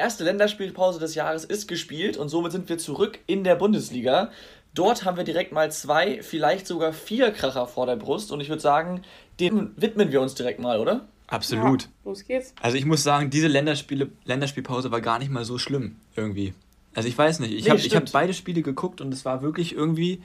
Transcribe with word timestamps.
Erste 0.00 0.24
Länderspielpause 0.24 0.98
des 0.98 1.14
Jahres 1.14 1.44
ist 1.44 1.68
gespielt 1.68 2.16
und 2.16 2.28
somit 2.28 2.52
sind 2.52 2.68
wir 2.68 2.78
zurück 2.78 3.18
in 3.26 3.44
der 3.44 3.54
Bundesliga. 3.54 4.30
Dort 4.74 5.04
haben 5.04 5.16
wir 5.16 5.24
direkt 5.24 5.52
mal 5.52 5.70
zwei, 5.72 6.22
vielleicht 6.22 6.66
sogar 6.66 6.92
vier 6.92 7.30
Kracher 7.32 7.66
vor 7.66 7.86
der 7.86 7.96
Brust 7.96 8.30
und 8.32 8.40
ich 8.40 8.48
würde 8.48 8.62
sagen, 8.62 9.02
dem 9.40 9.72
widmen 9.76 10.12
wir 10.12 10.20
uns 10.20 10.34
direkt 10.34 10.60
mal, 10.60 10.78
oder? 10.78 11.06
Absolut. 11.26 11.82
Ja, 11.82 11.88
los 12.04 12.24
geht's. 12.24 12.54
Also 12.60 12.76
ich 12.76 12.84
muss 12.84 13.02
sagen, 13.02 13.30
diese 13.30 13.46
Länderspiele, 13.46 14.10
Länderspielpause 14.24 14.90
war 14.90 15.00
gar 15.00 15.18
nicht 15.18 15.30
mal 15.30 15.44
so 15.44 15.58
schlimm 15.58 15.96
irgendwie. 16.16 16.54
Also 16.94 17.08
ich 17.08 17.16
weiß 17.16 17.38
nicht, 17.40 17.52
ich 17.52 17.64
Nee, 17.64 17.70
habe 17.70 17.80
hab 17.80 18.12
beide 18.12 18.34
Spiele 18.34 18.62
geguckt 18.62 19.00
und 19.00 19.14
es 19.14 19.24
war 19.24 19.42
wirklich 19.42 19.74
irgendwie, 19.74 20.20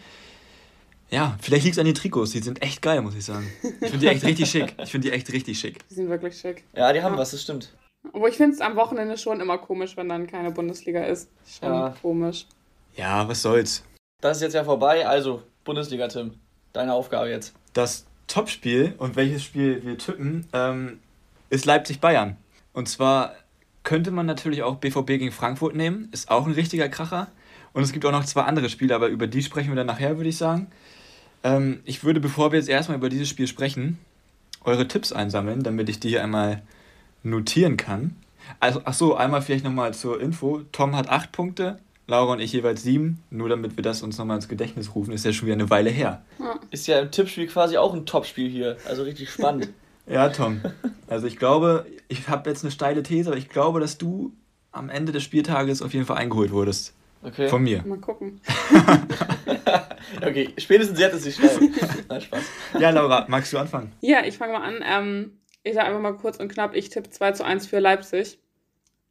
ja, 1.11 1.37
vielleicht 1.39 1.63
liegt 1.63 1.75
es 1.75 1.79
an 1.79 1.85
den 1.85 1.93
Trikots, 1.95 2.31
die 2.31 2.39
sind 2.39 2.61
echt 2.63 2.81
geil, 2.81 3.01
muss 3.01 3.15
ich 3.15 3.23
sagen. 3.25 3.47
Ich 3.61 3.89
finde 3.91 3.97
die 3.99 4.07
echt 4.07 4.23
richtig 4.25 4.49
schick. 4.49 4.73
Ich 4.83 4.89
finde 4.89 5.09
die 5.09 5.13
echt 5.13 5.31
richtig 5.31 5.59
schick. 5.59 5.87
Die 5.89 5.93
sind 5.93 6.09
wirklich 6.09 6.37
schick. 6.39 6.63
Ja, 6.75 6.91
die 6.91 7.01
haben 7.03 7.13
Ja. 7.13 7.19
was, 7.19 7.31
das 7.31 7.41
stimmt. 7.43 7.71
Aber 8.13 8.29
ich 8.29 8.37
finde 8.37 8.55
es 8.55 8.61
am 8.61 8.75
Wochenende 8.75 9.17
schon 9.17 9.39
immer 9.41 9.57
komisch, 9.57 9.97
wenn 9.97 10.09
dann 10.09 10.27
keine 10.27 10.51
Bundesliga 10.51 11.03
ist. 11.03 11.29
Schon 11.47 11.69
Ja. 11.73 11.95
komisch. 12.01 12.45
Ja, 12.95 13.27
was 13.27 13.41
soll's. 13.41 13.83
Das 14.21 14.37
ist 14.37 14.43
jetzt 14.43 14.53
ja 14.53 14.63
vorbei, 14.63 15.05
also 15.05 15.43
Bundesliga, 15.63 16.07
Tim. 16.07 16.35
Deine 16.73 16.93
Aufgabe 16.93 17.29
jetzt. 17.29 17.53
Das 17.73 18.05
Topspiel 18.27 18.95
und 18.97 19.15
welches 19.15 19.43
Spiel 19.43 19.83
wir 19.85 19.97
tippen, 19.97 20.47
ähm, 20.53 20.99
ist 21.49 21.65
Leipzig-Bayern. 21.65 22.37
Und 22.73 22.89
zwar 22.89 23.33
könnte 23.83 24.11
man 24.11 24.25
natürlich 24.25 24.63
auch 24.63 24.75
BVB 24.77 25.07
gegen 25.07 25.31
Frankfurt 25.31 25.75
nehmen, 25.75 26.09
ist 26.11 26.29
auch 26.31 26.45
ein 26.45 26.53
richtiger 26.53 26.89
Kracher. 26.89 27.27
Und 27.73 27.83
es 27.83 27.91
gibt 27.91 28.05
auch 28.05 28.11
noch 28.11 28.25
zwei 28.25 28.41
andere 28.43 28.69
Spiele, 28.69 28.95
aber 28.95 29.07
über 29.07 29.27
die 29.27 29.43
sprechen 29.43 29.69
wir 29.69 29.75
dann 29.75 29.87
nachher, 29.87 30.17
würde 30.17 30.29
ich 30.29 30.37
sagen. 30.37 30.67
Ähm, 31.43 31.81
ich 31.85 32.03
würde, 32.03 32.19
bevor 32.19 32.51
wir 32.51 32.59
jetzt 32.59 32.69
erstmal 32.69 32.97
über 32.97 33.09
dieses 33.09 33.29
Spiel 33.29 33.47
sprechen, 33.47 33.99
eure 34.63 34.87
Tipps 34.87 35.11
einsammeln, 35.11 35.61
damit 35.61 35.89
ich 35.89 35.99
die 35.99 36.09
hier 36.09 36.23
einmal 36.23 36.63
notieren 37.25 37.77
kann. 37.77 38.15
Also, 38.59 38.81
ach 38.85 38.93
so, 38.93 39.15
einmal 39.15 39.41
vielleicht 39.41 39.65
nochmal 39.65 39.93
zur 39.93 40.21
Info. 40.21 40.61
Tom 40.71 40.95
hat 40.95 41.09
acht 41.09 41.31
Punkte, 41.31 41.79
Laura 42.07 42.33
und 42.33 42.39
ich 42.39 42.53
jeweils 42.53 42.83
sieben. 42.83 43.23
Nur 43.29 43.49
damit 43.49 43.75
wir 43.77 43.83
das 43.83 44.03
uns 44.03 44.17
nochmal 44.17 44.37
ins 44.37 44.47
Gedächtnis 44.47 44.93
rufen, 44.95 45.11
ist 45.11 45.25
ja 45.25 45.33
schon 45.33 45.47
wieder 45.47 45.55
eine 45.55 45.69
Weile 45.69 45.89
her. 45.89 46.23
Ist 46.69 46.87
ja 46.87 46.99
im 46.99 47.11
Tippspiel 47.11 47.47
quasi 47.47 47.77
auch 47.77 47.93
ein 47.93 48.05
Topspiel 48.05 48.49
hier. 48.49 48.77
Also 48.87 49.03
richtig 49.03 49.29
spannend. 49.29 49.69
Ja, 50.07 50.29
Tom. 50.29 50.61
Also 51.07 51.25
ich 51.25 51.37
glaube, 51.37 51.87
ich 52.09 52.29
habe 52.29 52.47
jetzt 52.47 52.63
eine 52.63 52.69
steile 52.69 53.01
These, 53.01 53.27
aber 53.27 53.39
ich 53.39 53.49
glaube, 53.49 53.79
dass 53.79 53.97
du 53.97 54.33
am 54.71 54.89
Ende 54.89 55.11
des 55.11 55.23
Spieltages 55.23 55.81
auf 55.81 55.95
jeden 55.95 56.05
Fall 56.05 56.17
eingeholt 56.17 56.51
wurdest. 56.51 56.93
Okay. 57.23 57.47
Von 57.49 57.63
mir. 57.63 57.83
Mal 57.83 57.97
gucken. 57.97 58.39
okay, 60.21 60.53
spätestens 60.59 60.99
jetzt 60.99 61.15
ist 61.15 61.23
sie 61.23 61.31
schnell. 61.31 61.71
Nein, 62.07 62.21
Spaß. 62.21 62.43
Ja, 62.79 62.91
Laura, 62.91 63.25
magst 63.29 63.51
du 63.51 63.57
anfangen? 63.57 63.93
Ja, 64.01 64.23
ich 64.23 64.37
fange 64.37 64.53
mal 64.53 64.61
an. 64.61 64.83
Ähm, 64.85 65.31
ich 65.65 65.75
sage 65.75 65.87
einfach 65.89 66.01
mal 66.01 66.17
kurz 66.17 66.37
und 66.39 66.49
knapp, 66.51 66.75
ich 66.75 66.89
tippe 66.89 67.11
2 67.11 67.33
zu 67.33 67.45
1 67.45 67.67
für 67.67 67.79
Leipzig. 67.79 68.39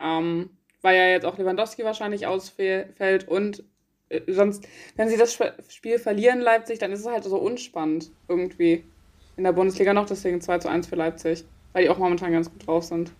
Ähm, 0.00 0.50
weil 0.82 0.96
ja 0.96 1.06
jetzt 1.08 1.24
auch 1.26 1.38
Lewandowski 1.38 1.84
wahrscheinlich 1.84 2.26
ausfällt 2.26 3.28
und 3.28 3.64
äh, 4.10 4.20
sonst, 4.32 4.66
wenn 4.96 5.08
sie 5.08 5.16
das 5.16 5.30
Sp- 5.34 5.56
Spiel 5.68 5.98
verlieren, 5.98 6.40
Leipzig, 6.40 6.78
dann 6.78 6.92
ist 6.92 7.00
es 7.00 7.06
halt 7.06 7.24
so 7.24 7.38
unspannend 7.38 8.12
irgendwie 8.28 8.84
in 9.36 9.44
der 9.44 9.52
Bundesliga 9.52 9.94
noch, 9.94 10.06
deswegen 10.06 10.40
2 10.40 10.58
zu 10.58 10.68
1 10.68 10.86
für 10.88 10.96
Leipzig, 10.96 11.46
weil 11.72 11.84
die 11.84 11.90
auch 11.90 11.98
momentan 11.98 12.32
ganz 12.32 12.50
gut 12.50 12.66
drauf 12.66 12.84
sind. 12.84 13.16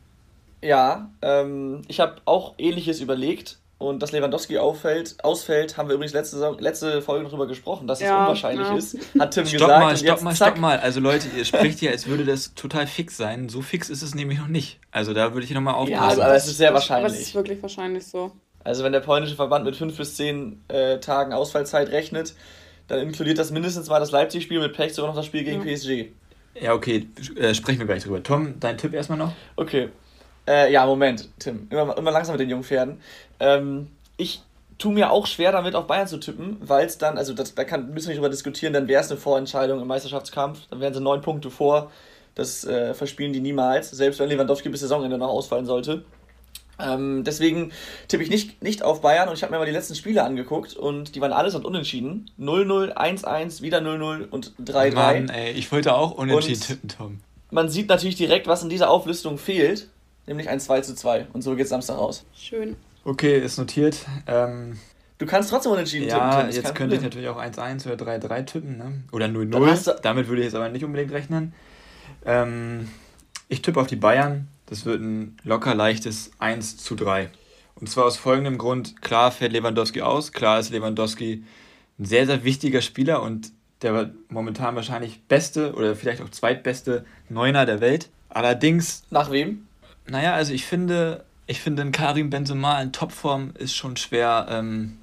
Ja, 0.63 1.15
ähm, 1.23 1.83
ich 1.89 2.01
habe 2.01 2.23
auch 2.25 2.55
ähnliches 2.59 3.01
überlegt. 3.01 3.64
Und 3.77 4.03
dass 4.03 4.13
Lewandowski 4.13 4.57
auffällt, 4.59 5.17
ausfällt, 5.25 5.77
haben 5.77 5.89
wir 5.89 5.95
übrigens 5.97 6.13
letzte, 6.15 6.37
Saison- 6.37 6.59
letzte 6.59 7.03
Folge 7.03 7.25
noch 7.25 7.31
drüber 7.31 7.47
gesprochen, 7.49 7.87
dass 7.89 7.99
es 8.01 8.07
Ja, 8.07 8.23
unwahrscheinlich 8.23 8.67
ja. 8.69 8.77
ist. 8.77 8.97
Hat 9.19 9.33
Tim 9.35 9.45
Stopp 9.47 9.61
gesagt. 9.63 9.81
mal, 9.85 9.97
stopp 9.97 10.09
jetzt, 10.09 10.23
mal, 10.25 10.35
zack. 10.35 10.49
stopp 10.53 10.61
mal. 10.61 10.79
Also 10.79 11.01
Leute, 11.01 11.27
ihr 11.37 11.45
sprecht 11.45 11.81
hier, 11.81 11.91
als 11.91 12.07
würde 12.07 12.25
das 12.25 12.55
total 12.55 12.87
fix 12.87 13.17
sein. 13.17 13.49
So 13.49 13.63
fix 13.63 13.91
ist 13.91 14.03
es 14.03 14.15
nämlich 14.15 14.39
noch 14.39 14.47
nicht. 14.49 14.79
Also 14.93 15.13
da 15.13 15.35
würde 15.35 15.45
ich 15.45 15.53
nochmal 15.53 15.75
aufpassen. 15.75 15.93
Ja, 15.93 16.09
also, 16.09 16.23
aber 16.23 16.35
es 16.37 16.47
ist 16.47 16.57
sehr 16.59 16.69
Aber 16.71 16.79
es 16.79 16.89
wahrscheinlich. 16.89 17.21
ist 17.21 17.35
wirklich 17.35 17.61
wahrscheinlich 17.63 18.07
so. 18.07 18.31
Also 18.63 18.85
wenn 18.85 18.93
der 18.93 19.01
polnische 19.01 19.35
Verband 19.35 19.65
mit 19.67 19.77
fünf 19.77 19.97
bis 19.97 20.17
zehn 20.17 20.63
äh, 20.69 20.99
Tagen 21.01 21.33
Ausfallzeit 21.35 21.91
rechnet, 21.91 22.35
dann 22.87 23.01
inkludiert 23.01 23.39
das 23.39 23.51
mindestens 23.51 23.89
mal 23.89 23.99
das 24.01 24.13
Leipzig-Spiel 24.13 24.61
mit 24.61 24.73
Pech 24.75 24.95
sogar 24.95 25.11
noch 25.11 25.17
das 25.17 25.27
Spiel 25.27 25.43
gegen 25.45 25.67
Ja. 25.67 25.75
PSG. 25.75 26.13
ja, 26.61 26.73
okay, 26.75 27.09
äh, 27.37 27.53
sprechen 27.55 27.81
wir 27.81 27.87
gleich 27.87 28.05
drüber. 28.05 28.23
Tom, 28.23 28.55
dein 28.61 28.79
Tipp 28.79 28.95
erstmal 28.95 29.19
noch? 29.19 29.33
Okay. 29.57 29.89
Äh, 30.47 30.73
ja, 30.73 30.85
Moment, 30.87 31.29
Tim. 31.39 31.67
Immer, 31.71 31.97
immer 31.97 32.11
langsam 32.11 32.35
mit 32.35 32.41
den 32.41 32.51
jungen 32.51 32.65
Pferden. 32.65 33.01
Ähm, 33.41 33.89
ich 34.17 34.43
tue 34.79 34.93
mir 34.93 35.11
auch 35.11 35.27
schwer 35.27 35.53
damit, 35.53 35.75
auf 35.75 35.87
Bayern 35.87 36.07
zu 36.07 36.19
tippen, 36.19 36.57
weil 36.61 36.87
es 36.87 36.99
dann, 36.99 37.17
also 37.17 37.33
das, 37.33 37.55
da 37.55 37.65
kann, 37.65 37.91
müssen 37.93 38.07
wir 38.09 38.11
nicht 38.11 38.19
drüber 38.19 38.29
diskutieren, 38.31 38.73
dann 38.73 38.89
wäre 38.89 39.01
es 39.03 39.11
eine 39.11 39.19
Vorentscheidung 39.21 39.81
im 39.81 39.87
Meisterschaftskampf. 39.87 40.61
Dann 40.71 40.81
wären 40.81 40.93
sie 40.93 41.01
neun 41.01 41.21
Punkte 41.23 41.51
vor. 41.51 41.91
Das 42.35 42.65
äh, 42.65 42.95
verspielen 42.95 43.33
die 43.33 43.41
niemals, 43.41 43.91
selbst 43.91 44.19
wenn 44.19 44.29
Lewandowski 44.29 44.69
bis 44.69 44.81
Saisonende 44.81 45.17
noch 45.19 45.29
ausfallen 45.29 45.67
sollte. 45.67 46.05
Ähm, 46.81 47.23
deswegen 47.23 47.71
tippe 48.09 48.25
ich 48.25 48.31
nicht, 48.31 48.61
nicht 48.61 48.83
auf 48.83 49.01
Bayern 49.01 49.29
und 49.29 49.37
ich 49.37 49.45
habe 49.45 49.53
mir 49.53 49.61
mal 49.61 49.65
die 49.67 49.71
letzten 49.73 49.95
Spiele 49.95 50.25
angeguckt 50.25 50.75
und 50.75 51.15
die 51.15 51.21
waren 51.21 51.33
allesamt 51.33 51.65
unentschieden. 51.65 52.29
0-0, 52.41 52.95
1-1, 52.95 53.63
wieder 53.63 53.79
0-0 53.79 54.29
und 54.29 54.53
3-3. 54.61 54.93
Mann, 54.95 55.29
ey, 55.29 55.53
ich 55.53 55.71
wollte 55.71 55.95
auch 55.95 56.11
unentschieden 56.13 56.61
Und- 56.61 56.67
tippen, 56.67 56.89
Tom. 56.89 57.21
Man 57.53 57.69
sieht 57.69 57.89
natürlich 57.89 58.17
direkt, 58.17 58.49
was 58.49 58.65
in 58.65 58.69
dieser 58.69 58.91
Auflistung 58.91 59.39
fehlt, 59.39 59.89
nämlich 60.27 60.49
ein 60.49 60.61
2 60.61 60.81
zu 60.83 60.95
2. 60.95 61.27
Und 61.33 61.43
so 61.43 61.55
geht 61.57 61.69
Samstag 61.69 61.97
aus. 61.97 62.25
Schön. 62.35 62.77
Okay, 63.05 63.39
ist 63.39 63.59
notiert. 63.59 63.99
Ähm, 64.27 64.79
Du 65.19 65.27
kannst 65.27 65.49
trotzdem 65.49 65.71
unentschieden 65.73 66.09
ja, 66.09 66.31
tippen. 66.35 66.49
Ist 66.51 66.57
jetzt 66.57 66.75
könnte 66.75 66.97
ich 66.97 67.01
natürlich 67.03 67.29
auch 67.29 67.39
1-1 67.41 67.87
oder 67.91 68.05
3-3 68.05 68.43
tippen, 68.47 68.77
ne? 68.77 69.05
Oder 69.13 69.29
Dann 69.29 69.67
hast 69.67 69.87
0-0. 69.89 69.95
du- 69.95 70.01
Damit 70.03 70.27
würde 70.27 70.41
ich 70.43 70.47
jetzt 70.47 70.57
aber 70.57 70.69
nicht 70.71 70.85
unbedingt 70.85 71.13
rechnen. 71.13 71.55
Ähm, 72.27 72.89
ich 73.49 73.63
tippe 73.63 73.81
auf 73.81 73.87
die 73.87 73.97
Bayern. 73.97 74.49
Das 74.67 74.85
wird 74.87 75.01
ein 75.01 75.37
locker 75.45 75.75
leichtes 75.75 76.33
1 76.41 76.79
zu 76.79 76.97
3. 76.97 77.31
Und 77.77 77.89
zwar 77.89 78.07
aus 78.07 78.17
folgendem 78.17 78.59
Grund: 78.59 79.01
klar 79.03 79.31
fällt 79.31 79.53
Lewandowski 79.53 80.03
aus. 80.03 80.33
Klar 80.33 80.59
ist 80.59 80.71
Lewandowski 80.71 81.45
ein 81.99 82.05
sehr, 82.05 82.27
sehr 82.27 82.43
wichtiger 82.45 82.81
Spieler 82.81 83.23
und 83.23 83.53
der 83.83 84.11
momentan 84.29 84.75
wahrscheinlich 84.75 85.23
beste 85.29 85.75
oder 85.75 85.95
vielleicht 85.95 86.23
auch 86.23 86.29
zweitbeste 86.31 87.05
Neuner 87.29 87.67
der 87.67 87.81
Welt. 87.81 88.09
Allerdings 88.31 89.05
Nach 89.11 89.31
wem? 89.31 89.67
Naja, 90.07 90.35
also 90.35 90.53
ich 90.53 90.67
finde, 90.67 91.25
ich 91.47 91.61
finde, 91.61 91.83
ein 91.83 91.93
Karim 91.93 92.31
Benzema 92.31 92.81
in 92.81 92.93
Topform 92.93 93.53
ist 93.59 93.75
schon 93.75 93.97
schwer 93.97 94.47
ähm, 94.51 94.99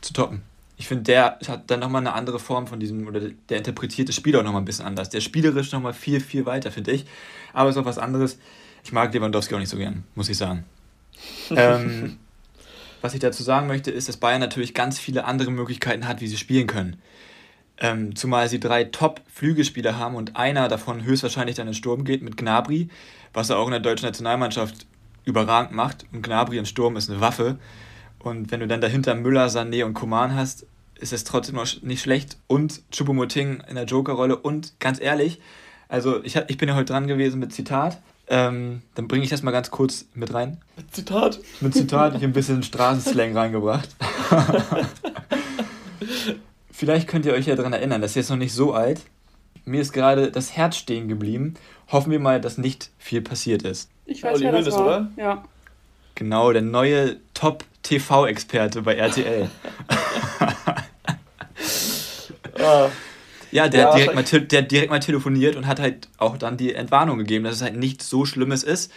zu 0.00 0.12
toppen. 0.12 0.42
Ich 0.76 0.88
finde, 0.88 1.04
der 1.04 1.38
hat 1.46 1.70
dann 1.70 1.80
nochmal 1.80 2.00
eine 2.00 2.14
andere 2.14 2.38
Form 2.38 2.66
von 2.66 2.80
diesem, 2.80 3.06
oder 3.06 3.20
der 3.50 3.58
interpretiert 3.58 4.08
das 4.08 4.16
Spiel 4.16 4.34
auch 4.36 4.42
nochmal 4.42 4.62
ein 4.62 4.64
bisschen 4.64 4.86
anders. 4.86 5.10
Der 5.10 5.20
spielerisch 5.20 5.72
nochmal 5.72 5.92
viel, 5.92 6.20
viel 6.20 6.46
weiter, 6.46 6.70
finde 6.70 6.92
ich. 6.92 7.04
Aber 7.52 7.68
ist 7.68 7.76
auch 7.76 7.84
was 7.84 7.98
anderes. 7.98 8.38
Ich 8.82 8.92
mag 8.92 9.12
Lewandowski 9.12 9.54
auch 9.54 9.58
nicht 9.58 9.68
so 9.68 9.76
gern, 9.76 10.04
muss 10.14 10.30
ich 10.30 10.38
sagen. 10.38 10.64
ähm, 11.50 12.18
was 13.02 13.12
ich 13.12 13.20
dazu 13.20 13.42
sagen 13.42 13.66
möchte, 13.66 13.90
ist, 13.90 14.08
dass 14.08 14.16
Bayern 14.16 14.40
natürlich 14.40 14.72
ganz 14.72 14.98
viele 14.98 15.24
andere 15.24 15.50
Möglichkeiten 15.50 16.08
hat, 16.08 16.22
wie 16.22 16.28
sie 16.28 16.38
spielen 16.38 16.66
können. 16.66 17.00
Ähm, 17.82 18.14
zumal 18.14 18.48
sie 18.48 18.60
drei 18.60 18.84
Top-Flügelspieler 18.84 19.96
haben 19.96 20.14
und 20.14 20.36
einer 20.36 20.68
davon 20.68 21.02
höchstwahrscheinlich 21.02 21.56
dann 21.56 21.66
in 21.66 21.72
den 21.72 21.78
Sturm 21.78 22.04
geht 22.04 22.22
mit 22.22 22.36
Gnabry, 22.36 22.90
was 23.32 23.48
er 23.48 23.58
auch 23.58 23.66
in 23.66 23.72
der 23.72 23.80
deutschen 23.80 24.06
Nationalmannschaft 24.06 24.86
überragend 25.24 25.72
macht. 25.72 26.04
Und 26.12 26.22
Gnabry 26.22 26.58
im 26.58 26.66
Sturm 26.66 26.96
ist 26.96 27.10
eine 27.10 27.20
Waffe. 27.20 27.58
Und 28.18 28.50
wenn 28.50 28.60
du 28.60 28.66
dann 28.66 28.82
dahinter 28.82 29.14
Müller, 29.14 29.46
Sané 29.46 29.84
und 29.84 29.94
Coman 29.94 30.34
hast, 30.34 30.66
ist 30.96 31.14
es 31.14 31.24
trotzdem 31.24 31.56
noch 31.56 31.66
nicht 31.82 32.02
schlecht. 32.02 32.36
Und 32.46 32.82
Choupo-Moting 32.92 33.62
in 33.66 33.76
der 33.76 33.84
Joker-Rolle. 33.84 34.36
Und 34.36 34.78
ganz 34.78 35.00
ehrlich, 35.00 35.40
also 35.88 36.22
ich, 36.22 36.36
ich 36.36 36.58
bin 36.58 36.68
ja 36.68 36.74
heute 36.74 36.92
dran 36.92 37.06
gewesen 37.06 37.40
mit 37.40 37.52
Zitat. 37.54 37.98
Ähm, 38.28 38.82
dann 38.94 39.08
bringe 39.08 39.24
ich 39.24 39.30
das 39.30 39.42
mal 39.42 39.50
ganz 39.50 39.70
kurz 39.70 40.04
mit 40.14 40.32
rein. 40.32 40.58
Zitat. 40.92 41.40
Mit 41.60 41.74
Zitat, 41.74 42.10
ich 42.10 42.16
habe 42.16 42.26
ein 42.26 42.32
bisschen 42.32 42.62
Straßenslang 42.62 43.36
reingebracht. 43.36 43.88
Vielleicht 46.80 47.08
könnt 47.08 47.26
ihr 47.26 47.34
euch 47.34 47.46
ja 47.46 47.56
daran 47.56 47.74
erinnern, 47.74 48.00
das 48.00 48.12
ist 48.12 48.14
jetzt 48.14 48.30
noch 48.30 48.38
nicht 48.38 48.54
so 48.54 48.72
alt. 48.72 49.02
Mir 49.66 49.82
ist 49.82 49.92
gerade 49.92 50.30
das 50.30 50.56
Herz 50.56 50.78
stehen 50.78 51.08
geblieben. 51.08 51.52
Hoffen 51.92 52.10
wir 52.10 52.18
mal, 52.18 52.40
dass 52.40 52.56
nicht 52.56 52.88
viel 52.96 53.20
passiert 53.20 53.64
ist. 53.64 53.90
Ich 54.06 54.22
weiß, 54.22 54.40
das 54.40 54.50
Hoeneß, 54.50 54.72
war. 54.72 54.86
oder? 54.86 55.10
Ja. 55.18 55.44
Genau, 56.14 56.50
der 56.54 56.62
neue 56.62 57.18
Top-TV-Experte 57.34 58.80
bei 58.80 58.94
RTL. 58.94 59.50
Ja, 63.52 63.68
der, 63.68 63.80
Ja, 63.80 63.88
hat 63.88 63.98
direkt 63.98 64.14
mal, 64.14 64.22
der 64.22 64.62
hat 64.62 64.70
direkt 64.70 64.90
mal 64.90 65.00
telefoniert 65.00 65.56
und 65.56 65.66
hat 65.66 65.80
halt 65.80 66.08
auch 66.16 66.38
dann 66.38 66.56
die 66.56 66.72
Entwarnung 66.72 67.18
gegeben, 67.18 67.44
dass 67.44 67.56
es 67.56 67.62
halt 67.62 67.76
nicht 67.76 68.00
so 68.02 68.24
Schlimmes 68.24 68.62
ist. 68.62 68.90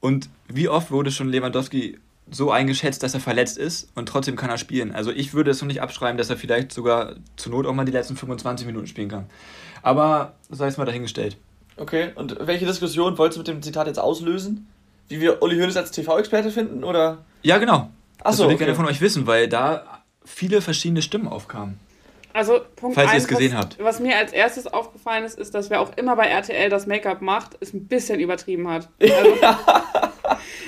Und 0.00 0.28
wie 0.48 0.68
oft 0.68 0.90
wurde 0.90 1.10
schon 1.10 1.28
Lewandowski 1.30 1.96
so 2.30 2.50
eingeschätzt, 2.50 3.02
dass 3.02 3.14
er 3.14 3.20
verletzt 3.20 3.58
ist 3.58 3.90
und 3.94 4.08
trotzdem 4.08 4.36
kann 4.36 4.50
er 4.50 4.58
spielen. 4.58 4.94
Also 4.94 5.10
ich 5.10 5.34
würde 5.34 5.50
es 5.50 5.60
noch 5.60 5.68
nicht 5.68 5.82
abschreiben, 5.82 6.16
dass 6.16 6.30
er 6.30 6.36
vielleicht 6.36 6.72
sogar 6.72 7.14
zur 7.36 7.52
Not 7.52 7.66
auch 7.66 7.74
mal 7.74 7.84
die 7.84 7.92
letzten 7.92 8.16
25 8.16 8.66
Minuten 8.66 8.86
spielen 8.86 9.08
kann. 9.08 9.26
Aber 9.82 10.34
sei 10.48 10.66
es 10.66 10.76
mal 10.76 10.84
dahingestellt. 10.84 11.36
Okay, 11.76 12.10
und 12.14 12.36
welche 12.40 12.66
Diskussion 12.66 13.16
wolltest 13.18 13.36
du 13.36 13.40
mit 13.40 13.48
dem 13.48 13.62
Zitat 13.62 13.86
jetzt 13.86 13.98
auslösen? 13.98 14.68
Wie 15.08 15.20
wir 15.20 15.42
Uli 15.42 15.58
Hoeneß 15.58 15.76
als 15.76 15.90
TV-Experte 15.90 16.50
finden, 16.50 16.84
oder? 16.84 17.24
Ja, 17.42 17.58
genau. 17.58 17.90
Ach 18.18 18.24
das 18.24 18.36
so, 18.36 18.44
würde 18.44 18.52
ich 18.52 18.56
okay. 18.56 18.64
gerne 18.66 18.76
von 18.76 18.86
euch 18.86 19.00
wissen, 19.00 19.26
weil 19.26 19.48
da 19.48 20.02
viele 20.24 20.60
verschiedene 20.60 21.02
Stimmen 21.02 21.26
aufkamen. 21.26 21.78
Also 22.32 22.60
Punkt 22.76 22.94
Falls 22.94 23.10
ihr 23.10 23.14
eins, 23.14 23.22
es 23.24 23.28
gesehen 23.28 23.52
was, 23.52 23.60
habt. 23.60 23.78
was 23.80 24.00
mir 24.00 24.16
als 24.16 24.32
erstes 24.32 24.66
aufgefallen 24.66 25.24
ist, 25.24 25.38
ist, 25.38 25.54
dass 25.54 25.70
wer 25.70 25.80
auch 25.80 25.96
immer 25.96 26.14
bei 26.14 26.26
RTL 26.26 26.68
das 26.68 26.86
Make-up 26.86 27.22
macht, 27.22 27.56
es 27.60 27.72
ein 27.72 27.86
bisschen 27.86 28.20
übertrieben 28.20 28.68
hat. 28.68 28.88
Also, 29.00 29.34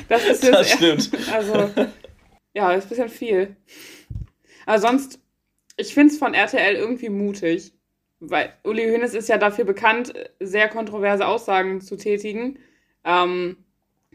das 0.09 0.25
ist 0.25 0.43
jetzt 0.43 0.55
Das 0.55 0.71
stimmt. 0.71 1.11
Also, 1.33 1.71
ja, 2.55 2.73
ist 2.73 2.85
ein 2.85 2.89
bisschen 2.89 3.09
viel. 3.09 3.56
Aber 4.67 4.79
sonst, 4.79 5.21
ich 5.77 5.94
finde 5.94 6.12
es 6.12 6.19
von 6.19 6.35
RTL 6.35 6.75
irgendwie 6.75 7.09
mutig. 7.09 7.73
Weil 8.25 8.53
Uli 8.62 8.89
Hoeneß 8.89 9.15
ist 9.15 9.29
ja 9.29 9.37
dafür 9.37 9.65
bekannt, 9.65 10.12
sehr 10.39 10.69
kontroverse 10.69 11.27
Aussagen 11.27 11.81
zu 11.81 11.97
tätigen. 11.97 12.59
Ähm, 13.05 13.56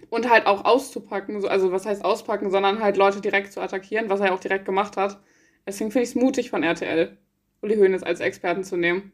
und 0.09 0.29
halt 0.29 0.45
auch 0.45 0.65
auszupacken. 0.65 1.41
So, 1.41 1.47
also 1.47 1.71
was 1.71 1.85
heißt 1.85 2.05
auspacken, 2.05 2.51
sondern 2.51 2.81
halt 2.81 2.97
Leute 2.97 3.21
direkt 3.21 3.51
zu 3.51 3.59
attackieren, 3.59 4.09
was 4.09 4.19
er 4.19 4.33
auch 4.33 4.39
direkt 4.39 4.65
gemacht 4.65 4.97
hat. 4.97 5.19
Deswegen 5.65 5.91
finde 5.91 6.03
ich 6.03 6.09
es 6.09 6.15
mutig 6.15 6.49
von 6.49 6.63
RTL, 6.63 7.17
Uli 7.61 7.75
Hoeneß 7.75 8.03
als 8.03 8.21
Experten 8.21 8.63
zu 8.63 8.77
nehmen. 8.77 9.11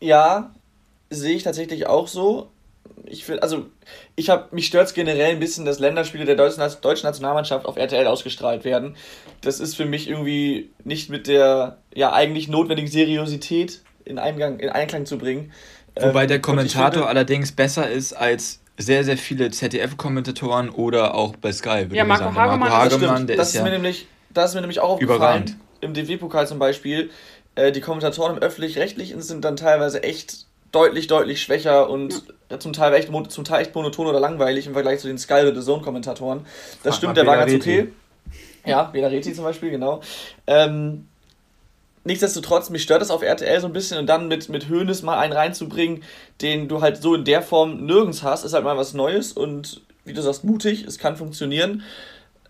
Ja, 0.00 0.54
sehe 1.10 1.36
ich 1.36 1.42
tatsächlich 1.42 1.86
auch 1.86 2.08
so. 2.08 2.50
Ich 3.04 3.24
finde, 3.24 3.42
also, 3.42 3.66
ich 4.16 4.30
habe, 4.30 4.48
mich 4.52 4.66
stört 4.66 4.94
generell 4.94 5.32
ein 5.32 5.38
bisschen, 5.40 5.64
dass 5.64 5.78
Länderspiele 5.78 6.24
der 6.24 6.34
deutschen, 6.36 6.62
deutschen 6.80 7.06
Nationalmannschaft 7.06 7.66
auf 7.66 7.76
RTL 7.76 8.06
ausgestrahlt 8.06 8.64
werden. 8.64 8.96
Das 9.42 9.60
ist 9.60 9.76
für 9.76 9.84
mich 9.84 10.08
irgendwie 10.08 10.70
nicht 10.84 11.10
mit 11.10 11.26
der, 11.26 11.78
ja, 11.94 12.12
eigentlich 12.12 12.48
notwendigen 12.48 12.88
Seriosität 12.88 13.82
in, 14.04 14.18
Eingang, 14.18 14.60
in 14.60 14.68
Einklang 14.70 15.04
zu 15.04 15.18
bringen. 15.18 15.52
Wobei 16.00 16.22
Ähm, 16.22 16.28
der 16.28 16.36
ich 16.38 16.42
Kommentator 16.42 16.92
finde- 16.92 17.06
allerdings 17.08 17.52
besser 17.52 17.90
ist 17.90 18.14
als 18.14 18.60
sehr, 18.78 19.04
sehr 19.04 19.18
viele 19.18 19.50
ZDF-Kommentatoren 19.50 20.70
oder 20.70 21.14
auch 21.14 21.36
bei 21.36 21.52
Sky, 21.52 21.82
würde 21.82 21.96
Ja, 21.96 22.02
ich 22.04 22.08
Marco 22.08 22.24
sagen. 22.24 22.36
Hagemann- 22.36 22.60
Marco 22.60 22.84
Das 22.84 22.94
Hagemann, 22.94 23.16
stimmt. 23.16 23.28
der 23.30 23.36
das 23.36 23.48
ist 23.48 23.54
ist 23.54 23.58
ja 23.58 23.64
mir 23.64 23.70
nämlich, 23.72 24.06
das 24.30 24.50
ist 24.50 24.54
mir 24.54 24.60
nämlich 24.62 24.80
auch 24.80 24.90
aufgefallen. 24.90 25.18
überragend. 25.18 25.56
Im 25.82 25.92
DFB-Pokal 25.94 26.46
zum 26.46 26.58
Beispiel, 26.58 27.10
äh, 27.56 27.72
die 27.72 27.80
Kommentatoren 27.80 28.36
im 28.36 28.42
Öffentlich-Rechtlichen 28.42 29.20
sind 29.20 29.44
dann 29.44 29.56
teilweise 29.56 30.02
echt 30.02 30.46
deutlich, 30.72 31.06
deutlich 31.06 31.42
schwächer 31.42 31.88
und 31.88 32.24
ja, 32.50 32.58
zum, 32.58 32.72
Teil 32.72 32.92
echt, 32.94 33.10
zum 33.28 33.44
Teil 33.44 33.62
echt 33.62 33.74
monoton 33.74 34.06
oder 34.06 34.20
langweilig 34.20 34.66
im 34.66 34.72
Vergleich 34.72 35.00
zu 35.00 35.06
den 35.06 35.18
Sky 35.18 35.42
oder 35.42 35.54
The 35.54 35.64
Zone-Kommentatoren. 35.64 36.46
Das 36.82 36.94
Frag 36.94 36.94
stimmt, 36.94 37.16
der 37.16 37.26
war 37.26 37.36
ganz 37.36 37.54
okay. 37.54 37.92
Ja, 38.64 38.84
Bela 38.84 39.08
Reti 39.08 39.32
zum 39.32 39.44
Beispiel, 39.44 39.70
genau. 39.70 40.00
Ähm, 40.46 41.08
nichtsdestotrotz, 42.04 42.70
mich 42.70 42.82
stört 42.82 43.02
das 43.02 43.10
auf 43.10 43.22
RTL 43.22 43.60
so 43.60 43.66
ein 43.66 43.72
bisschen 43.72 43.98
und 43.98 44.06
dann 44.06 44.28
mit, 44.28 44.48
mit 44.48 44.68
Hoeneß 44.68 45.02
mal 45.02 45.18
einen 45.18 45.32
reinzubringen, 45.32 46.02
den 46.40 46.68
du 46.68 46.80
halt 46.80 46.96
so 46.96 47.14
in 47.14 47.24
der 47.24 47.42
Form 47.42 47.84
nirgends 47.84 48.22
hast, 48.22 48.44
ist 48.44 48.54
halt 48.54 48.64
mal 48.64 48.76
was 48.76 48.94
Neues 48.94 49.32
und 49.32 49.82
wie 50.04 50.12
du 50.12 50.22
sagst, 50.22 50.44
mutig, 50.44 50.84
es 50.84 50.98
kann 50.98 51.16
funktionieren. 51.16 51.82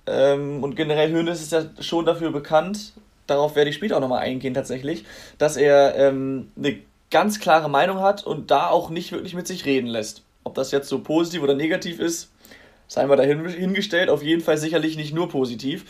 Ähm, 0.06 0.62
und 0.62 0.74
generell 0.74 1.12
Hoeneß 1.12 1.40
ist 1.40 1.52
ja 1.52 1.64
schon 1.80 2.04
dafür 2.04 2.30
bekannt, 2.30 2.92
darauf 3.26 3.56
werde 3.56 3.70
ich 3.70 3.76
später 3.76 3.96
auch 3.96 4.00
nochmal 4.00 4.22
eingehen 4.22 4.54
tatsächlich, 4.54 5.04
dass 5.38 5.56
er 5.56 5.94
ähm, 5.96 6.50
eine 6.56 6.78
ganz 7.12 7.38
klare 7.38 7.70
Meinung 7.70 8.00
hat 8.00 8.26
und 8.26 8.50
da 8.50 8.66
auch 8.68 8.90
nicht 8.90 9.12
wirklich 9.12 9.34
mit 9.34 9.46
sich 9.46 9.64
reden 9.64 9.86
lässt. 9.86 10.22
Ob 10.42 10.54
das 10.54 10.72
jetzt 10.72 10.88
so 10.88 10.98
positiv 10.98 11.42
oder 11.42 11.54
negativ 11.54 12.00
ist, 12.00 12.32
sei 12.88 13.06
mal 13.06 13.16
dahin 13.16 13.46
hingestellt, 13.46 14.10
auf 14.10 14.22
jeden 14.22 14.42
Fall 14.42 14.58
sicherlich 14.58 14.96
nicht 14.96 15.14
nur 15.14 15.28
positiv. 15.28 15.84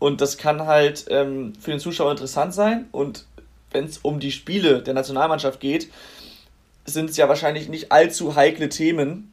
Und 0.00 0.20
das 0.20 0.36
kann 0.38 0.66
halt 0.66 1.04
ähm, 1.10 1.52
für 1.60 1.70
den 1.70 1.78
Zuschauer 1.78 2.10
interessant 2.10 2.52
sein. 2.52 2.88
Und 2.90 3.26
wenn 3.70 3.84
es 3.84 3.98
um 3.98 4.18
die 4.18 4.32
Spiele 4.32 4.82
der 4.82 4.94
Nationalmannschaft 4.94 5.60
geht, 5.60 5.88
sind 6.84 7.10
es 7.10 7.16
ja 7.16 7.28
wahrscheinlich 7.28 7.68
nicht 7.68 7.92
allzu 7.92 8.34
heikle 8.34 8.68
Themen. 8.68 9.32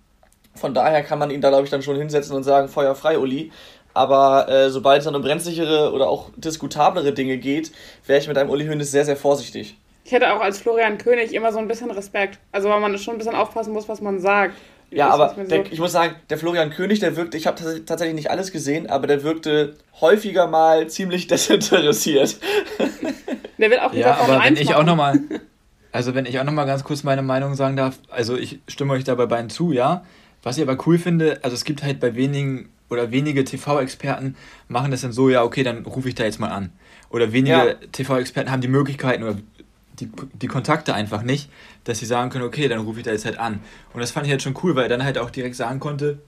Von 0.53 0.73
daher 0.73 1.03
kann 1.03 1.17
man 1.17 1.31
ihn 1.31 1.41
da, 1.41 1.49
glaube 1.49 1.63
ich, 1.63 1.71
dann 1.71 1.81
schon 1.81 1.95
hinsetzen 1.95 2.35
und 2.35 2.43
sagen, 2.43 2.67
Feuer 2.67 2.93
frei, 2.93 3.17
Uli. 3.17 3.51
Aber 3.93 4.47
äh, 4.47 4.69
sobald 4.69 4.99
es 4.99 5.05
dann 5.05 5.15
um 5.15 5.23
brenzlichere 5.23 5.91
oder 5.93 6.09
auch 6.09 6.29
diskutablere 6.35 7.13
Dinge 7.13 7.37
geht, 7.37 7.71
wäre 8.05 8.19
ich 8.19 8.27
mit 8.27 8.37
einem 8.37 8.49
Uli 8.49 8.67
Hoeneß 8.67 8.91
sehr, 8.91 9.05
sehr 9.05 9.17
vorsichtig. 9.17 9.75
Ich 10.09 10.13
hätte 10.13 10.33
auch 10.33 10.41
als 10.41 10.57
Florian 10.57 10.97
König 10.97 11.35
immer 11.35 11.51
so 11.53 11.59
ein 11.59 11.67
bisschen 11.67 11.91
Respekt. 11.91 12.39
Also 12.51 12.67
weil 12.67 12.79
man 12.79 12.97
schon 12.97 13.13
ein 13.13 13.17
bisschen 13.19 13.35
aufpassen 13.35 13.73
muss, 13.73 13.87
was 13.87 14.01
man 14.01 14.19
sagt. 14.19 14.55
Ja, 14.89 15.09
aber 15.11 15.35
so- 15.37 15.43
der, 15.43 15.71
ich 15.71 15.77
muss 15.79 15.91
sagen, 15.91 16.15
der 16.31 16.39
Florian 16.39 16.71
König, 16.71 16.99
der 16.99 17.15
wirkte, 17.15 17.37
ich 17.37 17.45
habe 17.45 17.61
tats 17.61 17.81
tatsächlich 17.85 18.15
nicht 18.15 18.31
alles 18.31 18.51
gesehen, 18.51 18.89
aber 18.89 19.05
der 19.05 19.21
wirkte 19.21 19.75
häufiger 20.01 20.47
mal 20.47 20.87
ziemlich 20.87 21.27
desinteressiert. 21.27 22.39
der 23.59 23.69
wird 23.69 23.81
auch 23.83 23.91
wieder 23.91 24.01
Ja, 24.07 24.15
aber 24.17 24.33
wenn 24.33 24.41
1 24.41 24.59
ich 24.61 24.69
auch 24.73 24.77
machen. 24.77 24.85
nochmal, 24.87 25.19
also 25.91 26.15
wenn 26.15 26.25
ich 26.25 26.39
auch 26.39 26.43
nochmal 26.43 26.65
ganz 26.65 26.83
kurz 26.83 27.03
meine 27.03 27.21
Meinung 27.21 27.53
sagen 27.53 27.75
darf, 27.75 27.99
also 28.09 28.35
ich 28.35 28.61
stimme 28.67 28.93
euch 28.93 29.03
dabei 29.03 29.27
beiden 29.27 29.51
zu, 29.51 29.71
ja. 29.71 30.03
Was 30.41 30.57
ich 30.57 30.63
aber 30.67 30.75
cool 30.87 30.97
finde, 30.97 31.37
also 31.43 31.53
es 31.53 31.65
gibt 31.65 31.83
halt 31.83 31.99
bei 31.99 32.15
wenigen 32.15 32.69
oder 32.89 33.11
wenige 33.11 33.43
TV-Experten 33.43 34.35
machen 34.69 34.89
das 34.89 35.01
dann 35.01 35.11
so, 35.11 35.29
ja, 35.29 35.43
okay, 35.43 35.61
dann 35.61 35.85
rufe 35.85 36.09
ich 36.09 36.15
da 36.15 36.23
jetzt 36.23 36.39
mal 36.39 36.49
an. 36.49 36.71
Oder 37.11 37.31
wenige 37.31 37.51
Ja. 37.51 37.73
TV-Experten 37.91 38.49
haben 38.49 38.61
die 38.61 38.67
Möglichkeiten 38.69 39.21
oder 39.23 39.35
die, 39.99 40.09
die 40.33 40.47
Kontakte 40.47 40.93
einfach 40.93 41.21
nicht, 41.21 41.49
dass 41.83 41.99
sie 41.99 42.05
sagen 42.05 42.29
können, 42.29 42.45
okay, 42.45 42.67
dann 42.67 42.79
rufe 42.79 42.99
ich 42.99 43.05
da 43.05 43.11
jetzt 43.11 43.25
halt 43.25 43.39
an. 43.39 43.61
Und 43.93 44.01
das 44.01 44.11
fand 44.11 44.25
ich 44.25 44.31
halt 44.31 44.41
schon 44.41 44.57
cool, 44.63 44.75
weil 44.75 44.83
er 44.83 44.89
dann 44.89 45.03
halt 45.03 45.17
auch 45.17 45.29
direkt 45.29 45.55
sagen 45.55 45.79
konnte, 45.79 46.19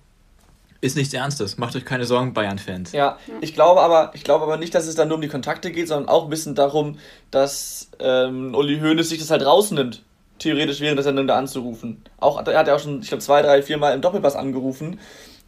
ist 0.82 0.98
nichts 0.98 1.14
Ernstes, 1.14 1.58
macht 1.60 1.76
euch 1.76 1.86
keine 1.86 2.06
Sorgen, 2.06 2.34
Bayern-Fans. 2.34 2.92
Ja, 2.92 3.20
ich 3.40 3.54
glaube 3.54 3.82
aber, 3.82 4.12
ich 4.16 4.24
glaube 4.24 4.44
aber 4.44 4.58
nicht, 4.58 4.74
dass 4.74 4.88
es 4.88 4.96
dann 4.96 5.08
nur 5.08 5.16
um 5.16 5.22
die 5.22 5.28
Kontakte 5.28 5.72
geht, 5.72 5.88
sondern 5.88 6.10
auch 6.10 6.24
ein 6.24 6.30
bisschen 6.32 6.56
darum, 6.56 6.98
dass 7.30 7.90
ähm, 8.00 8.56
Uli 8.56 8.80
Hoeneß 8.80 9.10
sich 9.10 9.20
das 9.20 9.30
halt 9.30 9.46
rausnimmt, 9.46 10.02
theoretisch 10.40 10.82
während 10.82 10.98
des 10.98 11.06
Sendung 11.06 11.28
da 11.28 11.38
anzurufen. 11.38 12.02
Auch, 12.20 12.46
er 12.46 12.58
hat 12.58 12.68
ja 12.68 12.76
auch 12.76 12.80
schon, 12.80 13.02
ich 13.02 13.10
glaube, 13.10 13.22
zwei, 13.22 13.44
drei, 13.44 13.62
vier 13.62 13.78
Mal 13.78 13.94
im 13.94 14.02
Doppelpass 14.02 14.36
angerufen. 14.36 15.00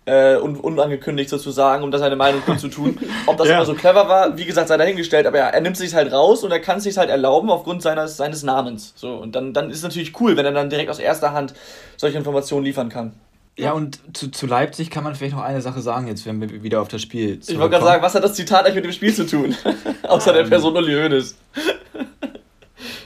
Äh, 0.05 0.35
und 0.35 0.57
unangekündigt 0.57 1.29
sozusagen, 1.29 1.81
um 1.81 1.89
da 1.89 1.97
seine 1.97 2.17
Meinung 2.17 2.41
kundzutun. 2.41 2.97
Ob 3.25 3.37
das 3.37 3.47
Ja. 3.49 3.55
immer 3.55 3.65
so 3.65 3.73
clever 3.73 4.09
war, 4.09 4.37
wie 4.37 4.43
gesagt, 4.43 4.67
sei 4.67 4.75
dahingestellt, 4.75 5.25
aber 5.25 5.37
er, 5.37 5.53
er 5.53 5.61
nimmt 5.61 5.77
sich 5.77 5.93
halt 5.95 6.11
raus 6.11 6.43
und 6.43 6.51
er 6.51 6.59
kann 6.59 6.79
es 6.79 6.83
sich 6.83 6.97
halt 6.97 7.09
erlauben 7.09 7.49
aufgrund 7.49 7.81
seines, 7.81 8.17
seines 8.17 8.43
Namens. 8.43 8.91
So, 8.97 9.15
und 9.15 9.33
dann, 9.33 9.53
dann 9.53 9.69
ist 9.69 9.77
es 9.77 9.83
natürlich 9.83 10.19
cool, 10.19 10.35
wenn 10.35 10.45
er 10.45 10.51
dann 10.51 10.69
direkt 10.69 10.89
aus 10.89 10.99
erster 10.99 11.31
Hand 11.31 11.53
solche 11.95 12.17
Informationen 12.17 12.65
liefern 12.65 12.89
kann. 12.89 13.13
Ja, 13.55 13.71
und 13.71 13.99
zu, 14.13 14.29
zu 14.31 14.45
Leipzig 14.47 14.89
kann 14.89 15.03
man 15.05 15.15
vielleicht 15.15 15.35
noch 15.35 15.43
eine 15.43 15.61
Sache 15.61 15.79
sagen, 15.79 16.07
jetzt 16.07 16.25
wenn 16.25 16.41
wir 16.41 16.63
wieder 16.63 16.81
auf 16.81 16.87
das 16.89 17.01
Spiel 17.01 17.39
Ich 17.45 17.57
wollte 17.57 17.69
gerade 17.69 17.85
sagen, 17.85 18.01
was 18.03 18.13
hat 18.15 18.23
das 18.25 18.33
Zitat 18.33 18.65
eigentlich 18.65 18.75
mit 18.75 18.85
dem 18.85 18.91
Spiel 18.91 19.13
zu 19.13 19.25
tun? 19.25 19.55
Außer 20.03 20.33
der 20.33 20.41
Ähm. 20.43 20.49
Person 20.49 20.75
Uli 20.75 20.93
Hoeneß. 20.95 21.37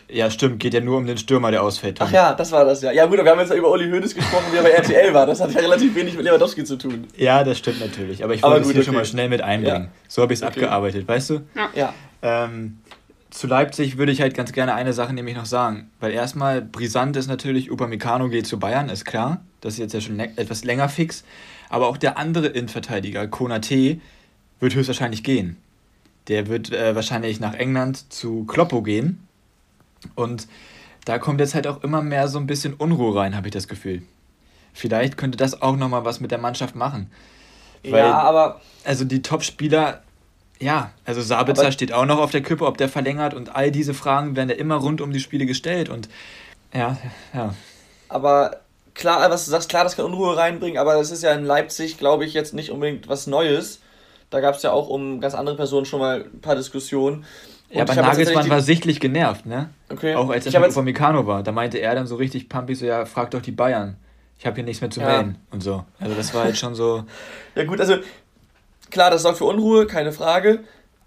Ja, 0.09 0.29
stimmt, 0.29 0.59
geht 0.59 0.73
ja 0.73 0.81
nur 0.81 0.97
um 0.97 1.05
den 1.05 1.17
Stürmer, 1.17 1.51
der 1.51 1.63
ausfällt. 1.63 1.97
Tom. 1.97 2.07
Ach 2.07 2.13
ja, 2.13 2.33
das 2.33 2.51
war 2.51 2.65
das 2.65 2.81
ja. 2.81 2.91
Ja 2.91 3.05
gut, 3.05 3.23
wir 3.23 3.29
haben 3.29 3.39
jetzt 3.39 3.49
ja 3.49 3.55
über 3.55 3.71
Uli 3.71 3.89
Hoeneß 3.89 4.15
gesprochen, 4.15 4.45
wie 4.51 4.57
er 4.57 4.63
bei 4.63 4.71
RTL 4.71 5.13
war. 5.13 5.25
Das 5.25 5.41
hat 5.41 5.51
ja 5.53 5.59
relativ 5.59 5.95
wenig 5.95 6.15
mit 6.15 6.25
Lewandowski 6.25 6.63
zu 6.63 6.77
tun. 6.77 7.07
Ja, 7.15 7.43
das 7.43 7.57
stimmt 7.57 7.79
natürlich. 7.79 8.23
Aber 8.23 8.33
ich 8.33 8.43
wollte 8.43 8.61
es 8.61 8.67
hier 8.67 8.75
okay. 8.77 8.85
schon 8.85 8.95
mal 8.95 9.05
schnell 9.05 9.29
mit 9.29 9.41
einbringen. 9.41 9.83
Ja. 9.85 9.91
So 10.07 10.21
habe 10.21 10.33
ich 10.33 10.39
es 10.39 10.43
Okay. 10.43 10.61
abgearbeitet, 10.61 11.07
weißt 11.07 11.29
du? 11.31 11.41
Ja. 11.75 11.93
Ähm, 12.21 12.77
zu 13.29 13.47
Leipzig 13.47 13.97
würde 13.97 14.11
ich 14.11 14.21
halt 14.21 14.33
ganz 14.33 14.51
gerne 14.51 14.73
eine 14.73 14.93
Sache 14.93 15.13
nämlich 15.13 15.35
noch 15.35 15.45
sagen. 15.45 15.91
Weil 15.99 16.11
erstmal 16.11 16.61
brisant 16.61 17.15
ist 17.17 17.27
natürlich, 17.27 17.71
Upamecano 17.71 18.29
geht 18.29 18.47
zu 18.47 18.57
Bayern, 18.59 18.89
ist 18.89 19.05
klar. 19.05 19.41
Das 19.61 19.73
ist 19.73 19.79
jetzt 19.79 19.93
ja 19.93 20.01
schon 20.01 20.19
etwas 20.19 20.63
länger 20.63 20.89
fix. 20.89 21.23
Aber 21.69 21.87
auch 21.87 21.97
der 21.97 22.17
andere 22.17 22.47
Innenverteidiger, 22.47 23.27
Konate, 23.27 23.99
wird 24.59 24.73
höchstwahrscheinlich 24.75 25.23
gehen. 25.23 25.57
Der 26.29 26.47
wird 26.47 26.71
äh, 26.71 26.95
wahrscheinlich 26.95 27.39
nach 27.39 27.53
England 27.53 28.11
zu 28.11 28.45
Kloppo 28.45 28.81
gehen. 28.81 29.26
Und 30.15 30.47
da 31.05 31.19
kommt 31.19 31.39
jetzt 31.39 31.55
halt 31.55 31.67
auch 31.67 31.83
immer 31.83 32.01
mehr 32.01 32.27
so 32.27 32.39
ein 32.39 32.47
bisschen 32.47 32.73
Unruhe 32.73 33.15
rein, 33.15 33.35
habe 33.35 33.47
ich 33.47 33.53
das 33.53 33.67
Gefühl. 33.67 34.03
Vielleicht 34.73 35.17
könnte 35.17 35.37
das 35.37 35.61
auch 35.61 35.75
nochmal 35.75 36.05
was 36.05 36.19
mit 36.19 36.31
der 36.31 36.37
Mannschaft 36.37 36.75
machen. 36.75 37.09
Weil- 37.83 37.99
ja, 37.99 38.13
aber 38.19 38.61
Also 38.83 39.05
die 39.05 39.21
Top-Spieler, 39.21 40.01
ja, 40.59 40.91
also 41.05 41.21
Sabitzer 41.21 41.71
steht 41.71 41.93
auch 41.93 42.05
noch 42.05 42.19
auf 42.19 42.31
der 42.31 42.41
Kippe, 42.41 42.65
ob 42.65 42.77
der 42.77 42.89
verlängert 42.89 43.33
und 43.33 43.55
all 43.55 43.71
diese 43.71 43.93
Fragen 43.93 44.35
werden 44.35 44.49
ja 44.49 44.55
immer 44.55 44.75
rund 44.75 45.01
um 45.01 45.11
die 45.13 45.19
Spiele 45.19 45.45
gestellt 45.45 45.89
und 45.89 46.09
ja, 46.73 46.97
ja. 47.33 47.53
aber 48.09 48.57
klar, 48.93 49.29
was 49.29 49.45
du 49.45 49.51
sagst, 49.51 49.69
klar, 49.69 49.83
das 49.83 49.95
kann 49.95 50.05
Unruhe 50.05 50.35
reinbringen, 50.35 50.77
aber 50.77 50.95
das 50.95 51.11
ist 51.11 51.23
ja 51.23 51.31
in 51.33 51.45
Leipzig, 51.45 51.97
glaube 51.97 52.25
ich, 52.25 52.33
jetzt 52.33 52.53
nicht 52.53 52.71
unbedingt 52.71 53.07
was 53.07 53.27
Neues. 53.27 53.79
Da 54.29 54.41
gab 54.41 54.55
es 54.55 54.63
ja 54.63 54.71
auch 54.71 54.89
um 54.89 55.21
ganz 55.21 55.35
andere 55.35 55.55
Personen 55.55 55.85
schon 55.85 55.99
mal 56.01 56.25
ein 56.25 56.41
paar 56.41 56.55
Diskussionen. 56.55 57.25
Ja, 57.69 57.81
aber 57.81 57.93
jetzt 57.93 58.01
Nagelsmann 58.01 58.49
war 58.49 58.61
sichtlich 58.61 58.99
genervt, 58.99 59.45
ne? 59.45 59.69
okay. 59.91 60.15
Auch 60.15 60.29
als 60.29 60.45
er 60.45 60.53
jetzt, 60.61 60.77
Upamecano 60.77 61.27
war. 61.27 61.43
Da 61.43 61.51
meinte 61.51 61.77
er 61.79 61.95
dann 61.95 62.07
so 62.07 62.15
richtig 62.15 62.47
pumpig 62.49 62.79
so, 62.79 62.85
ja, 62.85 63.05
frag 63.05 63.31
doch 63.31 63.41
die 63.41 63.51
Bayern. 63.51 63.97
Ich 64.39 64.45
habe 64.45 64.55
hier 64.55 64.63
nichts 64.63 64.81
mehr 64.81 64.89
zu 64.89 65.01
Ja. 65.01 65.07
melden 65.07 65.37
und 65.51 65.61
so. 65.61 65.83
Also 65.99 66.15
das 66.15 66.33
war 66.33 66.43
halt 66.45 66.57
schon 66.57 66.75
so, 66.75 67.03
Ja 67.55 67.65
gut, 67.65 67.79
also 67.81 67.95
klar, 68.89 69.09
das 69.11 69.23
sorgt 69.23 69.39
für 69.39 69.45
Unruhe, 69.45 69.85
keine 69.87 70.11
Frage. 70.11 70.59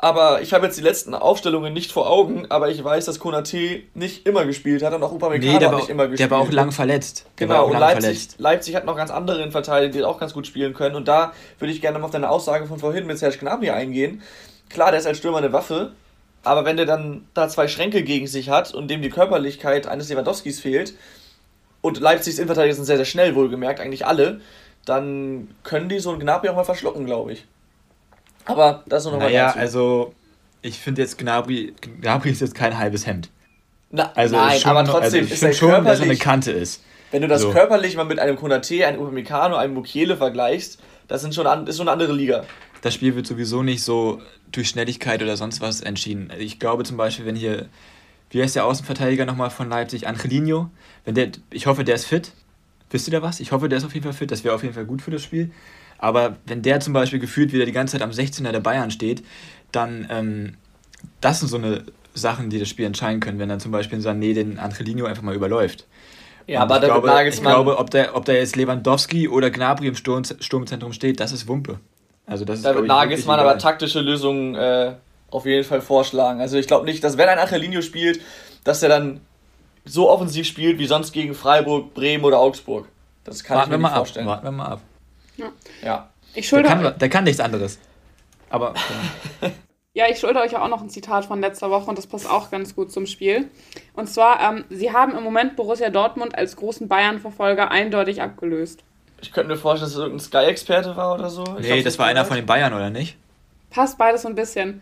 Aber 0.02 0.40
ich 0.40 0.55
habe 0.55 0.64
jetzt 0.64 0.79
die 0.79 0.83
letzten 0.83 1.12
Aufstellungen 1.14 1.75
nicht 1.75 1.93
vor 1.93 2.09
Augen, 2.09 2.47
aber 2.50 2.71
ich 2.71 2.83
weiß, 2.83 3.05
dass 3.05 3.19
Konate 3.19 3.83
nicht 3.93 4.26
immer 4.26 4.47
gespielt 4.47 4.83
hat 4.83 4.95
und 4.95 5.02
auch 5.02 5.12
Upamecano 5.12 5.59
nee, 5.59 5.64
hat 5.67 5.76
nicht 5.76 5.90
immer 5.90 6.05
gespielt. 6.09 6.21
der 6.21 6.31
war 6.31 6.43
auch 6.43 6.50
lang 6.50 6.73
verletzt. 6.73 7.26
Der 7.38 7.47
Genau, 7.47 7.67
und 7.67 7.79
Leipzig, 7.79 8.05
verletzt. 8.05 8.35
Leipzig 8.38 8.76
hat 8.76 8.87
noch 8.87 8.97
ganz 8.97 9.11
andere 9.11 9.37
Innenverteidiger, 9.43 9.93
die 9.93 10.02
auch 10.05 10.19
ganz 10.19 10.33
gut 10.33 10.47
spielen 10.47 10.73
können. 10.73 10.97
Und 10.97 11.07
da 11.07 11.35
würde 11.59 11.73
ich 11.75 11.83
gerne 11.83 11.99
mal 11.99 12.07
auf 12.07 12.11
deine 12.12 12.31
Aussage 12.31 12.67
von 12.67 12.79
vorhin 12.79 13.07
mit 13.07 13.19
Serge 13.19 13.37
Gnabry 13.37 13.71
eingehen. 13.71 14.23
Klar, 14.71 14.90
der 14.90 15.00
ist 15.00 15.07
als 15.07 15.19
Stürmer 15.19 15.37
eine 15.38 15.52
Waffe, 15.52 15.93
aber 16.42 16.64
wenn 16.64 16.76
der 16.76 16.87
dann 16.87 17.26
da 17.35 17.49
zwei 17.49 17.68
Schränke 17.68 18.02
gegen 18.02 18.26
sich 18.26 18.49
hat 18.49 18.73
und 18.73 18.88
dem 18.88 19.02
die 19.02 19.11
Körperlichkeit 19.11 19.87
eines 19.87 20.09
Lewandowskis 20.09 20.61
fehlt, 20.61 20.94
und 21.82 21.99
Leipzigs 21.99 22.38
Innenverteidiger 22.38 22.75
sind 22.75 22.85
sehr, 22.85 22.97
sehr 22.97 23.04
schnell, 23.04 23.35
wohlgemerkt, 23.35 23.80
eigentlich 23.80 24.06
alle, 24.06 24.40
dann 24.85 25.49
können 25.62 25.88
die 25.88 25.99
so 25.99 26.11
ein 26.11 26.20
Gnabry 26.20 26.49
auch 26.49 26.56
mal 26.56 26.64
verschlucken, 26.64 27.06
glaube 27.06 27.32
ich. 27.32 27.47
Aber 28.44 28.82
das 28.87 29.04
nur 29.04 29.14
nochmal 29.14 29.28
naja, 29.28 29.47
dazu. 29.49 29.59
also 29.59 30.14
ich 30.62 30.78
finde 30.78 31.02
jetzt 31.02 31.18
Gnabry, 31.18 31.75
Gnabry 31.80 32.30
ist 32.30 32.40
jetzt 32.40 32.54
kein 32.54 32.76
halbes 32.78 33.06
Hemd. 33.06 33.30
Na, 33.90 34.12
also 34.14 34.37
nein, 34.37 34.61
aber 34.64 34.85
trotzdem 34.85 35.25
also 35.25 35.35
ich 35.35 35.42
ist 35.42 35.59
schon, 35.59 35.85
dass 35.85 35.99
er 35.99 36.04
eine 36.04 36.16
Kante 36.16 36.52
ist. 36.52 36.82
Wenn 37.11 37.23
du 37.23 37.28
das 37.28 37.42
so. 37.42 37.50
körperlich 37.50 37.97
mal 37.97 38.04
mit 38.04 38.20
einem 38.20 38.37
Konate, 38.37 38.87
einem 38.87 39.00
Upamecano, 39.00 39.56
einem 39.56 39.75
Mukiele 39.75 40.16
vergleichst, 40.16 40.78
das 41.09 41.23
sind 41.23 41.35
schon, 41.35 41.66
ist 41.66 41.76
schon 41.76 41.88
eine 41.88 41.92
andere 41.92 42.12
Liga. 42.12 42.44
Das 42.83 42.95
Spiel 42.95 43.15
wird 43.15 43.27
sowieso 43.27 43.63
nicht 43.63 43.83
so 43.83 44.23
durch 44.53 44.69
Schnelligkeit 44.69 45.23
oder 45.23 45.37
sonst 45.37 45.61
was 45.61 45.81
entschieden. 45.81 46.33
Ich 46.39 46.59
glaube 46.59 46.85
zum 46.85 46.97
Beispiel, 46.97 47.27
wenn 47.27 47.37
hier, 47.37 47.69
wie 48.31 48.43
heißt 48.43 48.57
der 48.57 48.65
Außenverteidiger 48.65 49.27
nochmal 49.27 49.51
von 49.51 49.69
Leipzig, 49.69 50.07
Angelino, 50.07 50.71
wenn 51.05 51.15
der, 51.15 51.31
ich 51.51 51.67
hoffe, 51.67 51.85
der 51.85 51.95
ist 51.95 52.07
fit. 52.07 52.33
Wisst 52.91 53.07
ihr 53.07 53.13
da 53.13 53.23
was? 53.23 53.41
Ich 53.41 53.53
hoffe, 53.53 53.69
der 53.69 53.79
ist 53.79 53.85
auf 53.85 53.95
jeden 53.95 54.05
Fall 54.05 54.13
fit. 54.13 54.31
Das 54.31 54.43
wäre 54.43 54.55
auf 54.55 54.63
jeden 54.63 54.75
Fall 54.75 54.87
gut 54.87 55.03
für 55.03 55.11
das 55.11 55.23
Spiel. 55.23 55.51
Aber 55.99 56.37
wenn 56.47 56.63
der 56.63 56.81
zum 56.81 56.93
Beispiel 56.93 57.19
gefühlt 57.19 57.53
wieder 57.53 57.67
die 57.67 57.73
ganze 57.73 57.93
Zeit 57.93 58.03
am 58.03 58.11
16er 58.11 58.53
der 58.53 58.61
Bayern 58.61 58.91
steht, 58.91 59.23
dann, 59.71 60.07
ähm, 60.11 60.55
das 61.21 61.41
sind 61.41 61.49
so 61.49 61.59
eine 61.59 61.85
Sachen, 62.15 62.51
die 62.51 62.59
das 62.59 62.69
Spiel 62.69 62.87
entscheiden 62.87 63.21
können, 63.21 63.39
wenn 63.39 63.49
dann 63.49 63.61
zum 63.61 63.71
Beispiel 63.71 63.99
Sané 63.99 64.35
den 64.35 64.59
Angelino 64.59 65.05
einfach 65.05 65.23
mal 65.23 65.35
überläuft. 65.35 65.87
Ja, 66.47 66.63
aber 66.63 66.77
ich 66.77 66.85
glaube, 66.85 67.29
ich 67.29 67.41
glaube, 67.41 67.79
ob 67.79 67.91
der, 67.91 68.17
ob 68.17 68.25
der 68.25 68.37
jetzt 68.37 68.57
Lewandowski 68.57 69.29
oder 69.29 69.51
Gnabry 69.51 69.87
im 69.87 69.95
Sturm, 69.95 70.25
Sturmzentrum 70.25 70.93
steht, 70.93 71.21
das 71.21 71.33
ist 71.33 71.47
Wumpe. 71.47 71.79
Also 72.31 72.45
das 72.45 72.59
ist, 72.59 72.65
da 72.65 72.75
wird 72.77 72.87
Nagelsmann 72.87 73.41
aber 73.41 73.59
taktische 73.59 74.01
Lösungen 74.01 74.55
äh, 74.55 74.95
auf 75.31 75.47
jeden 75.47 75.65
Fall 75.65 75.81
vorschlagen. 75.81 76.41
Also 76.41 76.59
ich 76.59 76.69
glaube 76.69 76.85
nicht, 76.85 77.03
dass 77.03 77.19
wenn 77.19 77.29
ein 77.29 77.39
Angelino 77.39 77.83
spielt, 77.83 78.21
dass 78.63 78.83
er 78.85 78.89
dann 78.89 79.21
so 79.85 80.09
offensiv 80.09 80.47
spielt 80.47 80.79
wie 80.79 80.87
sonst 80.87 81.13
gegen 81.13 81.35
Freiburg, 81.35 81.93
Bremen 81.93 82.25
oder 82.25 82.39
Augsburg. 82.39 82.87
Das 83.25 83.43
kann 83.43 83.59
Warten 83.59 83.73
ich 83.73 83.79
mir 83.79 83.83
nicht 83.83 83.97
vorstellen. 83.97 84.29
Ab. 84.29 84.45
Warten 84.45 84.47
wir 84.47 84.53
mal 84.53 84.67
ab. 84.67 84.81
Ja. 85.37 85.47
ja. 85.83 86.09
Ich 86.35 86.47
schulde 86.49 86.69
der, 86.69 86.79
kann, 86.79 86.99
der 86.99 87.09
kann 87.09 87.25
nichts 87.25 87.41
anderes. 87.41 87.81
Aber. 88.49 88.75
Ja. 89.43 89.51
Ja, 89.93 90.05
ich 90.09 90.21
schulde 90.21 90.39
euch 90.39 90.53
ja 90.53 90.63
auch 90.63 90.69
noch 90.69 90.83
ein 90.83 90.89
Zitat 90.89 91.25
von 91.25 91.41
letzter 91.41 91.69
Woche 91.69 91.91
und 91.91 91.99
das 91.99 92.07
passt 92.07 92.31
auch 92.31 92.53
ganz 92.53 92.77
gut 92.77 92.93
zum 92.93 93.07
Spiel. 93.07 93.51
Und 93.95 94.09
zwar, 94.09 94.41
ähm, 94.41 94.65
sie 94.71 94.93
haben 94.93 95.17
im 95.17 95.25
Moment 95.25 95.57
Borussia 95.57 95.91
Dortmund 95.91 96.39
als 96.39 96.55
großen 96.55 96.87
Bayern-Verfolger 96.87 97.73
eindeutig 97.73 98.23
abgelöst. 98.23 98.85
Ich 99.23 99.33
könnte 99.33 99.53
mir 99.53 99.57
vorstellen, 99.57 99.91
dass 99.91 99.97
es 99.97 100.03
irgendein 100.03 100.25
Sky-Experte 100.25 100.97
war 100.97 101.15
oder 101.15 101.29
so. 101.29 101.45
Ich 101.59 101.69
nee, 101.69 101.83
das 101.83 101.99
war 101.99 102.07
einer 102.07 102.25
von 102.25 102.37
den 102.37 102.47
Bayern, 102.47 102.73
oder 102.73 102.91
nicht? 102.91 103.17
Passt 103.71 103.99
beides 103.99 104.23
so 104.23 104.29
ein 104.29 104.35
bisschen. 104.35 104.81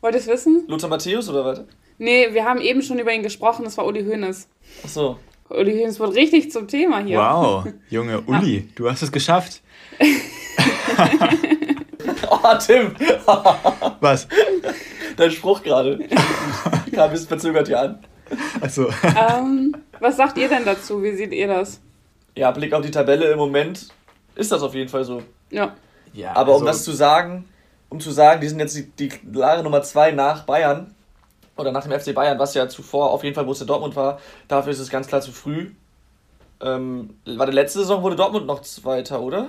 Wollt 0.00 0.14
ihr 0.14 0.20
es 0.20 0.26
wissen? 0.26 0.64
Lothar 0.68 0.90
Matthäus 0.90 1.28
oder 1.28 1.44
was? 1.44 1.62
Nee, 1.98 2.28
wir 2.32 2.44
haben 2.44 2.60
eben 2.60 2.82
schon 2.82 2.98
über 2.98 3.12
ihn 3.12 3.22
gesprochen, 3.22 3.64
das 3.64 3.78
war 3.78 3.86
Uli 3.86 4.04
Hoeneß. 4.04 4.48
Ach 4.84 4.88
so. 4.88 5.18
Uli 5.48 5.72
Hoeneß 5.72 6.00
wurde 6.00 6.14
richtig 6.14 6.50
zum 6.50 6.66
Thema 6.68 6.98
hier. 7.00 7.18
Wow, 7.18 7.66
Junge, 7.90 8.20
Uli, 8.22 8.58
ja. 8.58 8.62
du 8.74 8.90
hast 8.90 9.02
es 9.02 9.12
geschafft. 9.12 9.62
oh, 12.30 12.38
Tim. 12.66 12.94
Was? 14.00 14.26
Dein 15.16 15.30
Spruch 15.30 15.62
gerade. 15.62 15.98
Kam 16.92 17.04
ein 17.04 17.10
bisschen 17.10 17.28
verzögert 17.28 17.68
hier 17.68 17.80
an. 17.80 18.04
Also. 18.60 18.88
Ähm, 19.04 19.76
was 20.00 20.16
sagt 20.16 20.38
ihr 20.38 20.48
denn 20.48 20.64
dazu? 20.64 21.02
Wie 21.02 21.14
seht 21.14 21.32
ihr 21.32 21.46
das? 21.46 21.80
Ja, 22.34 22.50
Blick 22.50 22.72
auf 22.72 22.82
die 22.82 22.90
Tabelle 22.90 23.30
im 23.30 23.38
Moment 23.38 23.88
ist 24.34 24.52
das 24.52 24.62
auf 24.62 24.74
jeden 24.74 24.88
Fall 24.88 25.04
so. 25.04 25.22
Ja. 25.50 25.74
ja 26.12 26.30
Aber 26.30 26.52
also, 26.52 26.60
um 26.60 26.66
das 26.66 26.84
zu 26.84 26.92
sagen, 26.92 27.48
um 27.88 28.00
zu 28.00 28.10
sagen, 28.10 28.40
die 28.40 28.48
sind 28.48 28.58
jetzt 28.58 28.76
die, 28.76 28.90
die 28.90 29.08
klare 29.08 29.62
Nummer 29.62 29.82
2 29.82 30.12
nach 30.12 30.44
Bayern 30.44 30.94
oder 31.56 31.72
nach 31.72 31.86
dem 31.86 31.98
FC 31.98 32.14
Bayern, 32.14 32.38
was 32.38 32.54
ja 32.54 32.68
zuvor 32.68 33.10
auf 33.10 33.22
jeden 33.22 33.34
Fall 33.34 33.44
Borussia 33.44 33.66
Dortmund 33.66 33.94
war, 33.96 34.18
dafür 34.48 34.72
ist 34.72 34.78
es 34.78 34.88
ganz 34.88 35.06
klar 35.06 35.20
zu 35.20 35.32
früh. 35.32 35.70
Ähm, 36.60 37.18
war 37.26 37.46
die 37.46 37.52
letzte 37.52 37.80
Saison 37.80 38.02
wurde 38.02 38.16
Dortmund 38.16 38.46
noch 38.46 38.62
Zweiter, 38.62 39.20
oder? 39.20 39.48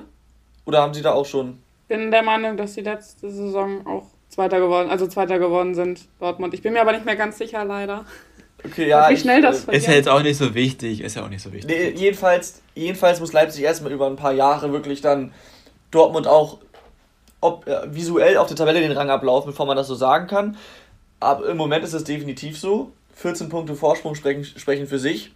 Oder 0.66 0.82
haben 0.82 0.94
sie 0.94 1.02
da 1.02 1.14
auch 1.14 1.26
schon? 1.26 1.62
Bin 1.88 2.12
der 2.12 2.24
Meinung, 2.24 2.58
dass 2.58 2.74
die 2.74 2.82
letzte 2.82 3.30
Saison 3.30 3.86
auch 3.86 4.08
Zweiter 4.30 4.60
geworden, 4.60 4.90
also 4.90 5.08
Zweiter 5.08 5.38
geworden 5.38 5.76
sind, 5.76 6.08
Dortmund. 6.20 6.54
Ich 6.54 6.62
bin 6.62 6.74
mir 6.74 6.82
aber 6.82 6.92
nicht 6.92 7.06
mehr 7.06 7.16
ganz 7.16 7.38
sicher, 7.38 7.64
leider. 7.64 8.06
Okay, 8.66 8.88
ja. 8.88 9.10
Wie 9.10 9.18
schnell 9.18 9.40
ich, 9.40 9.46
das 9.46 9.64
Ist 9.66 9.88
ja 9.88 9.94
jetzt 9.94 10.10
auch 10.10 10.22
nicht 10.22 10.38
so 10.38 10.56
wichtig, 10.56 11.02
ist 11.02 11.16
ja 11.16 11.24
auch 11.24 11.30
nicht 11.30 11.42
so 11.42 11.52
wichtig. 11.52 11.70
Nee, 11.70 11.90
jedenfalls, 11.90 12.62
jedenfalls 12.76 13.20
muss 13.20 13.34
Leipzig 13.34 13.64
erstmal 13.64 13.92
über 13.92 14.08
ein 14.08 14.16
paar 14.16 14.32
Jahre 14.32 14.72
wirklich 14.72 15.02
dann 15.02 15.34
Dortmund 15.92 16.28
auch 16.28 16.60
ob, 17.42 17.68
äh, 17.68 17.94
visuell 17.94 18.38
auf 18.38 18.48
der 18.48 18.56
Tabelle 18.56 18.80
den 18.80 18.94
Rang 18.94 19.10
ablaufen, 19.10 19.48
bevor 19.48 19.66
man 19.66 19.76
das 19.76 19.88
so 19.88 19.96
sagen 19.96 20.28
kann. 20.28 20.58
Aber 21.20 21.48
im 21.50 21.58
Moment 21.58 21.84
ist 21.84 21.94
es 21.94 22.04
definitiv 22.04 22.58
so. 22.58 22.92
14 23.16 23.50
Punkte 23.50 23.76
Vorsprung 23.76 24.16
sprechen, 24.16 24.44
sprechen 24.44 24.88
für 24.88 24.98
sich. 24.98 25.34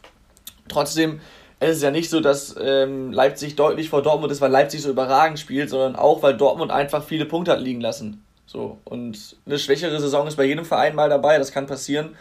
Trotzdem 0.67 1.19
es 1.59 1.77
ist 1.77 1.83
ja 1.83 1.91
nicht 1.91 2.09
so, 2.09 2.19
dass 2.19 2.55
ähm, 2.61 3.11
Leipzig 3.11 3.55
deutlich 3.55 3.89
vor 3.89 4.03
Dortmund 4.03 4.31
ist, 4.31 4.41
weil 4.41 4.51
Leipzig 4.51 4.81
so 4.81 4.91
überragend 4.91 5.39
spielt, 5.39 5.69
sondern 5.69 5.95
auch, 5.95 6.21
weil 6.21 6.37
Dortmund 6.37 6.71
einfach 6.71 7.03
viele 7.03 7.25
Punkte 7.25 7.51
hat 7.51 7.61
liegen 7.61 7.81
lassen. 7.81 8.23
So, 8.45 8.77
und 8.85 9.35
eine 9.45 9.57
schwächere 9.57 9.99
Saison 9.99 10.27
ist 10.27 10.35
bei 10.35 10.45
jedem 10.45 10.65
Verein 10.65 10.95
mal 10.95 11.09
dabei, 11.09 11.37
das 11.37 11.51
kann 11.51 11.65
passieren. 11.65 12.15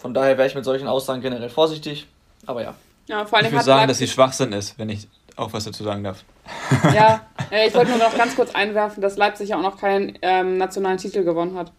Von 0.00 0.14
daher 0.14 0.38
wäre 0.38 0.48
ich 0.48 0.54
mit 0.54 0.64
solchen 0.64 0.88
Aussagen 0.88 1.20
generell 1.20 1.50
vorsichtig. 1.50 2.06
Aber 2.46 2.62
ja. 2.62 2.74
ja 3.06 3.26
vor 3.26 3.38
allem 3.38 3.46
ich 3.46 3.52
würde 3.52 3.64
sagen, 3.64 3.86
dass 3.86 3.98
sie 3.98 4.08
Schwachsinn 4.08 4.52
ist, 4.52 4.78
wenn 4.78 4.88
ich 4.88 5.06
auch 5.36 5.52
was 5.52 5.64
dazu 5.64 5.84
sagen 5.84 6.02
darf. 6.02 6.24
Ja, 6.94 7.26
ich 7.66 7.74
wollte 7.74 7.90
nur 7.90 7.98
noch 7.98 8.16
ganz 8.16 8.34
kurz 8.34 8.54
einwerfen, 8.54 9.02
dass 9.02 9.16
Leipzig 9.16 9.50
ja 9.50 9.58
auch 9.58 9.62
noch 9.62 9.78
keinen 9.78 10.18
ähm, 10.22 10.56
nationalen 10.56 10.98
Titel 10.98 11.22
gewonnen 11.22 11.56
hat. 11.56 11.70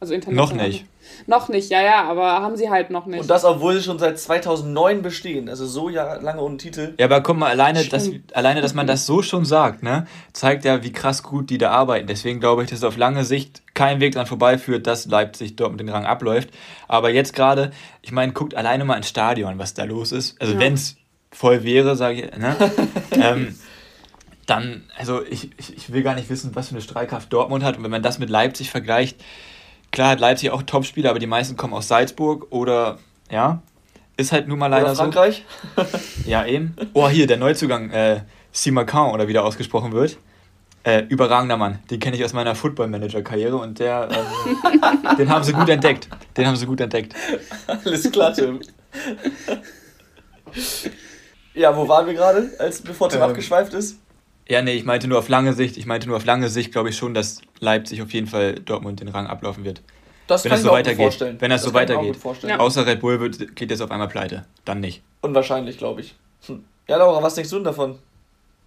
Also 0.00 0.14
international. 0.14 0.56
Noch 0.56 0.64
nicht. 0.64 0.86
Noch 1.26 1.48
nicht, 1.48 1.70
ja, 1.70 1.82
ja, 1.82 2.04
aber 2.04 2.40
haben 2.40 2.56
sie 2.56 2.70
halt 2.70 2.90
noch 2.90 3.06
nicht. 3.06 3.20
Und 3.20 3.30
das, 3.30 3.44
obwohl 3.44 3.74
sie 3.74 3.82
schon 3.82 3.98
seit 3.98 4.18
2009 4.18 5.02
bestehen. 5.02 5.48
Also 5.48 5.66
so 5.66 5.88
lange 5.88 6.40
ohne 6.40 6.56
Titel. 6.56 6.94
Ja, 6.98 7.06
aber 7.06 7.20
guck 7.20 7.36
mal, 7.36 7.50
alleine, 7.50 7.84
dass, 7.84 8.10
alleine, 8.32 8.60
dass 8.60 8.74
man 8.74 8.86
das 8.86 9.06
so 9.06 9.22
schon 9.22 9.44
sagt, 9.44 9.82
ne, 9.82 10.06
zeigt 10.32 10.64
ja, 10.64 10.84
wie 10.84 10.92
krass 10.92 11.22
gut 11.22 11.50
die 11.50 11.58
da 11.58 11.70
arbeiten. 11.70 12.06
Deswegen 12.06 12.38
glaube 12.38 12.62
ich, 12.62 12.70
dass 12.70 12.84
auf 12.84 12.96
lange 12.96 13.24
Sicht 13.24 13.62
kein 13.78 14.00
Weg 14.00 14.14
dran 14.14 14.26
vorbeiführt, 14.26 14.86
dass 14.86 15.06
Leipzig 15.06 15.56
dort 15.56 15.70
mit 15.72 15.80
dem 15.80 15.88
Rang 15.88 16.04
abläuft. 16.04 16.50
Aber 16.88 17.10
jetzt 17.10 17.32
gerade, 17.32 17.70
ich 18.02 18.12
meine, 18.12 18.32
guckt 18.32 18.54
alleine 18.54 18.84
mal 18.84 18.96
ins 18.96 19.08
Stadion, 19.08 19.58
was 19.58 19.74
da 19.74 19.84
los 19.84 20.12
ist. 20.12 20.40
Also 20.40 20.54
ja. 20.54 20.58
wenn 20.60 20.74
es 20.74 20.96
voll 21.30 21.64
wäre, 21.64 21.96
sage 21.96 22.22
ich, 22.22 22.36
ne? 22.36 22.56
ähm, 23.12 23.54
dann, 24.46 24.84
also 24.96 25.22
ich, 25.24 25.50
ich, 25.58 25.76
ich 25.76 25.92
will 25.92 26.02
gar 26.02 26.14
nicht 26.14 26.30
wissen, 26.30 26.54
was 26.54 26.68
für 26.68 26.74
eine 26.74 26.82
Streitkraft 26.82 27.32
Dortmund 27.32 27.64
hat. 27.64 27.76
Und 27.76 27.84
wenn 27.84 27.90
man 27.90 28.02
das 28.02 28.18
mit 28.18 28.30
Leipzig 28.30 28.70
vergleicht, 28.70 29.22
Klar 29.90 30.10
hat 30.10 30.20
Leipzig 30.20 30.50
auch 30.50 30.62
Topspieler, 30.62 31.10
aber 31.10 31.18
die 31.18 31.26
meisten 31.26 31.56
kommen 31.56 31.72
aus 31.72 31.88
Salzburg 31.88 32.48
oder 32.50 32.98
ja, 33.30 33.62
ist 34.16 34.32
halt 34.32 34.48
nun 34.48 34.58
mal 34.58 34.66
leider 34.66 34.86
oder 34.86 34.96
Frankreich. 34.96 35.44
so. 35.76 35.84
ja, 36.26 36.44
eben. 36.44 36.76
Oh, 36.92 37.08
hier 37.08 37.26
der 37.26 37.36
Neuzugang, 37.36 37.90
äh, 37.90 38.20
Simacan 38.52 39.12
oder 39.12 39.28
wie 39.28 39.32
der 39.32 39.44
ausgesprochen 39.44 39.92
wird. 39.92 40.18
Äh, 40.88 41.04
überragender 41.10 41.58
Mann. 41.58 41.80
Den 41.90 42.00
kenne 42.00 42.16
ich 42.16 42.24
aus 42.24 42.32
meiner 42.32 42.54
Football-Manager-Karriere 42.54 43.58
und 43.58 43.78
der, 43.78 44.08
ähm, 44.10 45.16
den 45.18 45.28
haben 45.28 45.44
sie 45.44 45.52
gut 45.52 45.68
entdeckt. 45.68 46.08
Den 46.34 46.46
haben 46.46 46.56
sie 46.56 46.64
gut 46.64 46.80
entdeckt. 46.80 47.14
Alles 47.66 48.10
klar, 48.10 48.32
Tim. 48.32 48.60
ja, 51.52 51.76
wo 51.76 51.86
waren 51.86 52.06
wir 52.06 52.14
gerade, 52.14 52.50
als 52.58 52.80
bevor 52.80 53.10
Tim 53.10 53.20
ähm, 53.20 53.28
abgeschweift 53.28 53.74
ist? 53.74 53.98
Ja, 54.48 54.62
nee, 54.62 54.76
ich 54.76 54.86
meinte 54.86 55.08
nur 55.08 55.18
auf 55.18 55.28
lange 55.28 55.52
Sicht. 55.52 55.76
Ich 55.76 55.84
meinte 55.84 56.08
nur 56.08 56.16
auf 56.16 56.24
lange 56.24 56.48
Sicht, 56.48 56.72
glaube 56.72 56.88
ich 56.88 56.96
schon, 56.96 57.12
dass 57.12 57.42
Leipzig 57.60 58.00
auf 58.00 58.14
jeden 58.14 58.26
Fall 58.26 58.54
Dortmund 58.54 59.00
den 59.00 59.08
Rang 59.08 59.26
ablaufen 59.26 59.66
wird. 59.66 59.82
Das 60.26 60.44
wenn 60.44 60.52
kann 60.52 60.58
es 60.58 60.64
so 60.64 60.70
weitergeht. 60.70 61.02
Vorstellen. 61.02 61.36
Wenn 61.38 61.50
das, 61.50 61.64
das 61.64 61.70
so 61.70 61.74
weitergeht. 61.74 62.16
Ja. 62.44 62.60
Außer 62.60 62.86
Red 62.86 63.00
Bull 63.00 63.20
wird, 63.20 63.54
geht 63.56 63.70
jetzt 63.70 63.82
auf 63.82 63.90
einmal 63.90 64.08
pleite. 64.08 64.46
Dann 64.64 64.80
nicht. 64.80 65.02
Unwahrscheinlich, 65.20 65.76
glaube 65.76 66.00
ich. 66.00 66.14
Hm. 66.46 66.64
Ja, 66.88 66.96
Laura, 66.96 67.22
was 67.22 67.34
denkst 67.34 67.50
du 67.50 67.56
denn 67.56 67.64
davon? 67.64 67.98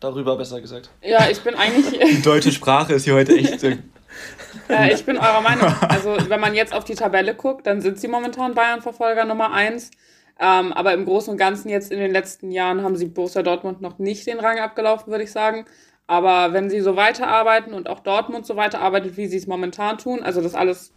Darüber 0.02 0.36
besser 0.36 0.60
gesagt. 0.60 0.90
Ja, 1.04 1.30
ich 1.30 1.40
bin 1.42 1.56
eigentlich. 1.56 2.00
Die 2.18 2.22
deutsche 2.22 2.52
Sprache 2.52 2.94
ist 2.94 3.06
hier 3.06 3.14
heute 3.14 3.36
echt. 3.38 3.64
äh, 4.70 4.94
ich 4.94 5.06
bin 5.06 5.16
eurer 5.18 5.42
Meinung. 5.42 5.72
Also, 5.88 6.18
wenn 6.28 6.40
man 6.40 6.56
jetzt 6.56 6.74
auf 6.74 6.84
die 6.84 6.96
Tabelle 6.96 7.36
guckt, 7.36 7.68
dann 7.68 7.82
sind 7.82 8.00
sie 8.00 8.08
momentan 8.08 8.56
Bayern-Verfolger 8.56 9.26
Nummer 9.26 9.54
1. 9.54 9.92
Ähm, 10.40 10.74
aber 10.74 10.94
im 10.94 11.06
Großen 11.06 11.32
und 11.32 11.38
Ganzen 11.38 11.70
jetzt 11.70 11.92
in 11.92 12.00
den 12.00 12.12
letzten 12.12 12.52
Jahren 12.52 12.84
haben 12.84 12.96
sie 12.96 13.06
Borussia 13.06 13.44
Dortmund 13.44 13.82
noch 13.82 14.00
nicht 14.00 14.26
den 14.26 14.40
Rang 14.40 14.58
abgelaufen, 14.58 15.12
würde 15.12 15.24
ich 15.24 15.32
sagen. 15.32 15.66
Aber 16.08 16.52
wenn 16.52 16.72
sie 16.72 16.82
so 16.82 16.96
weiterarbeiten 16.96 17.76
und 17.76 17.88
auch 17.88 18.00
Dortmund 18.00 18.48
so 18.48 18.56
weiterarbeitet, 18.56 19.18
wie 19.18 19.28
sie 19.28 19.38
es 19.38 19.46
momentan 19.46 20.00
tun, 20.00 20.24
also 20.24 20.42
dass 20.42 20.56
alles 20.56 20.94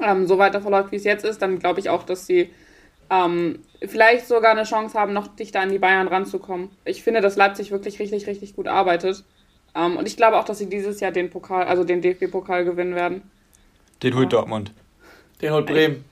ähm, 0.00 0.28
so 0.28 0.38
weiter 0.38 0.60
verläuft, 0.60 0.92
wie 0.92 0.96
es 0.96 1.04
jetzt 1.04 1.24
ist, 1.24 1.42
dann 1.42 1.58
glaube 1.58 1.80
ich 1.80 1.90
auch, 1.90 2.04
dass 2.04 2.28
sie 2.28 2.50
ähm, 3.10 3.58
vielleicht 3.86 4.28
sogar 4.28 4.52
eine 4.52 4.64
Chance 4.64 4.98
haben, 4.98 5.12
noch 5.12 5.26
dichter 5.28 5.60
an 5.60 5.70
die 5.70 5.78
Bayern 5.78 6.08
ranzukommen. 6.08 6.70
Ich 6.84 7.02
finde, 7.02 7.20
dass 7.20 7.36
Leipzig 7.36 7.70
wirklich 7.70 7.98
richtig, 7.98 8.26
richtig 8.26 8.56
gut 8.56 8.68
arbeitet. 8.68 9.24
Ähm, 9.74 9.96
und 9.96 10.06
ich 10.06 10.16
glaube 10.16 10.38
auch, 10.38 10.44
dass 10.44 10.58
sie 10.58 10.68
dieses 10.68 11.00
Jahr 11.00 11.10
den 11.10 11.30
Pokal, 11.30 11.64
also 11.64 11.84
den 11.84 12.02
DFB-Pokal 12.02 12.64
gewinnen 12.64 12.94
werden. 12.94 13.22
Den 14.02 14.14
holt 14.14 14.32
Dortmund. 14.32 14.72
Den 15.42 15.52
holt 15.52 15.66
Bremen. 15.66 16.04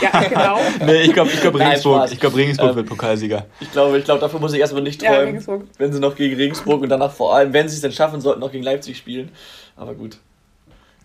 Ja, 0.00 0.20
genau. 0.28 0.58
nee, 0.84 1.02
ich 1.02 1.12
glaube, 1.12 1.30
ich 1.30 1.40
glaub, 1.40 1.54
Regensburg, 1.58 2.10
ich 2.10 2.18
glaub, 2.18 2.34
Regensburg 2.34 2.70
ähm, 2.70 2.76
wird 2.76 2.88
Pokalsieger. 2.88 3.46
Ich 3.60 3.70
glaube, 3.70 3.98
ich 3.98 4.04
glaub, 4.04 4.18
dafür 4.18 4.40
muss 4.40 4.52
ich 4.52 4.60
erstmal 4.60 4.82
nicht 4.82 5.00
träumen, 5.00 5.40
ja, 5.40 5.60
wenn 5.78 5.92
sie 5.92 6.00
noch 6.00 6.16
gegen 6.16 6.34
Regensburg 6.34 6.82
und 6.82 6.88
danach 6.88 7.12
vor 7.12 7.34
allem, 7.34 7.52
wenn 7.52 7.68
sie 7.68 7.76
es 7.76 7.82
dann 7.82 7.92
schaffen 7.92 8.20
sollten, 8.20 8.40
noch 8.40 8.50
gegen 8.50 8.64
Leipzig 8.64 8.96
spielen. 8.96 9.30
Aber 9.76 9.94
gut. 9.94 10.18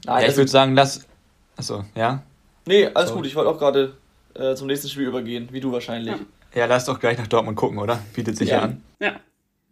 Nein, 0.05 0.23
ja, 0.23 0.29
ich 0.29 0.37
würde 0.37 0.49
sagen, 0.49 0.75
dass. 0.75 1.05
Achso, 1.55 1.83
ja? 1.95 2.23
Nee, 2.65 2.89
alles 2.93 3.09
so. 3.09 3.15
gut. 3.15 3.27
Ich 3.27 3.35
wollte 3.35 3.49
auch 3.49 3.59
gerade 3.59 3.93
äh, 4.39 4.55
zum 4.55 4.67
nächsten 4.67 4.89
Spiel 4.89 5.07
übergehen, 5.07 5.49
wie 5.51 5.59
du 5.59 5.71
wahrscheinlich. 5.71 6.13
Ja, 6.13 6.19
Ja, 6.61 6.65
lass 6.65 6.85
doch 6.85 6.99
gleich 6.99 7.17
nach 7.17 7.27
Dortmund 7.27 7.57
gucken, 7.57 7.77
oder? 7.79 7.99
Bietet 8.13 8.37
sich 8.37 8.49
ja, 8.49 8.57
Ja. 8.57 8.63
an. 8.63 8.81
Ja. 8.99 9.11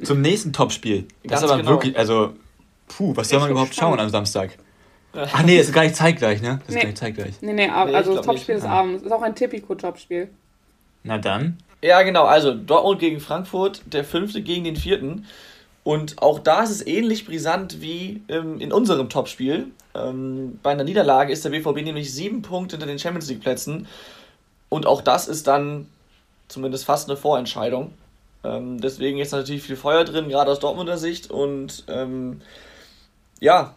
Zum 0.04 0.22
nächsten 0.22 0.52
Topspiel. 0.54 1.06
Das 1.24 1.32
Ganz 1.32 1.44
ist 1.44 1.50
aber 1.50 1.58
genau. 1.62 1.72
wirklich, 1.72 1.98
also, 1.98 2.34
puh, 2.88 3.16
was 3.16 3.30
soll 3.30 3.38
Ich 3.38 3.44
man 3.44 3.52
überhaupt 3.52 3.72
gespannt. 3.72 3.92
schauen 3.94 4.00
am 4.00 4.10
Samstag? 4.10 4.58
Ach 5.14 5.44
nee, 5.44 5.58
ist 5.58 5.72
gar 5.74 5.84
nicht 5.84 5.96
zeitgleich, 5.96 6.42
ne? 6.42 6.60
Das 6.60 6.68
ist 6.70 6.76
Nee. 6.76 6.82
gar 6.82 6.88
nicht 6.88 6.98
zeitgleich. 6.98 7.34
Nee, 7.42 7.54
nee, 7.54 7.70
ab, 7.70 7.88
Nee, 7.88 7.96
also 7.96 8.16
das 8.16 8.26
Topspiel 8.26 8.56
nicht. 8.56 8.66
des 8.66 8.70
Ah. 8.72 8.80
Abends. 8.80 9.04
Ist 9.04 9.12
auch 9.14 9.22
ein 9.22 9.34
Tipico-Topspiel. 9.34 10.28
Na 11.04 11.18
dann. 11.18 11.58
Ja, 11.82 12.02
genau. 12.02 12.26
Also 12.26 12.54
Dortmund 12.54 13.00
gegen 13.00 13.22
Frankfurt, 13.22 13.82
der 13.86 14.04
fünfte 14.04 14.42
gegen 14.42 14.66
den 14.66 14.76
vierten. 14.76 15.26
Und 15.86 16.22
auch 16.22 16.40
da 16.40 16.64
ist 16.64 16.72
es 16.72 16.86
ähnlich 16.86 17.26
brisant 17.26 17.80
wie 17.80 18.24
ähm, 18.28 18.60
in 18.60 18.74
unserem 18.74 19.08
Topspiel. 19.08 19.68
Ähm, 19.94 20.60
bei 20.62 20.72
einer 20.72 20.84
Niederlage 20.84 21.32
ist 21.32 21.46
der 21.46 21.52
BVB 21.52 21.84
nämlich 21.84 22.12
sieben 22.14 22.42
Punkte 22.42 22.76
hinter 22.76 22.88
den 22.88 23.00
Champions 23.00 23.30
League 23.30 23.40
Plätzen. 23.42 23.88
Und 24.70 24.86
auch 24.86 25.02
das 25.02 25.28
ist 25.28 25.48
dann 25.48 25.88
zumindest 26.48 26.86
fast 26.86 27.10
eine 27.10 27.18
Vorentscheidung. 27.18 27.94
Ähm, 28.44 28.80
deswegen 28.80 29.20
ist 29.20 29.32
natürlich 29.32 29.64
viel 29.64 29.76
Feuer 29.76 30.04
drin, 30.04 30.30
gerade 30.30 30.52
aus 30.52 30.60
Dortmunder 30.60 30.98
Sicht. 30.98 31.32
Und 31.32 31.84
ähm, 31.88 32.42
ja, 33.40 33.76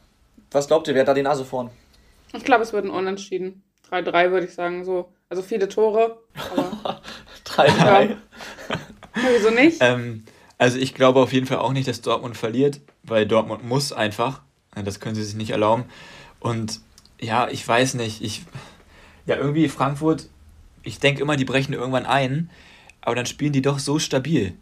was 0.50 0.68
glaubt 0.68 0.88
ihr, 0.88 0.94
wer 0.94 1.02
hat 1.02 1.08
da 1.08 1.14
die 1.14 1.22
Nase 1.22 1.44
vorn? 1.44 1.70
Ich 2.32 2.44
glaube, 2.44 2.62
es 2.62 2.72
wird 2.72 2.84
ein 2.84 2.90
Unentschieden. 2.90 3.62
3-3 3.90 4.30
würde 4.30 4.46
ich 4.46 4.54
sagen, 4.54 4.84
so. 4.84 5.08
Also 5.30 5.42
viele 5.42 5.68
Tore. 5.68 6.18
Aber 6.52 7.00
3-3. 7.44 8.08
Ja. 8.08 8.16
wieso 9.34 9.50
nicht? 9.50 9.78
Ähm, 9.80 10.24
also 10.58 10.78
ich 10.78 10.94
glaube 10.94 11.20
auf 11.20 11.32
jeden 11.32 11.46
Fall 11.46 11.58
auch 11.58 11.72
nicht, 11.72 11.88
dass 11.88 12.00
Dortmund 12.00 12.36
verliert, 12.36 12.80
weil 13.02 13.26
Dortmund 13.26 13.64
muss 13.64 13.92
einfach. 13.92 14.42
Das 14.74 15.00
können 15.00 15.14
sie 15.14 15.24
sich 15.24 15.34
nicht 15.34 15.50
erlauben. 15.50 15.84
Und 16.40 16.80
ja, 17.20 17.48
ich 17.48 17.66
weiß 17.66 17.94
nicht. 17.94 18.22
Ich, 18.22 18.42
ja, 19.26 19.36
irgendwie 19.36 19.68
Frankfurt, 19.68 20.28
ich 20.88 20.98
denke 20.98 21.22
immer, 21.22 21.36
die 21.36 21.44
brechen 21.44 21.74
irgendwann 21.74 22.06
ein, 22.06 22.50
aber 23.02 23.14
dann 23.14 23.26
spielen 23.26 23.52
die 23.52 23.62
doch 23.62 23.78
so 23.78 23.98
stabil. 23.98 24.54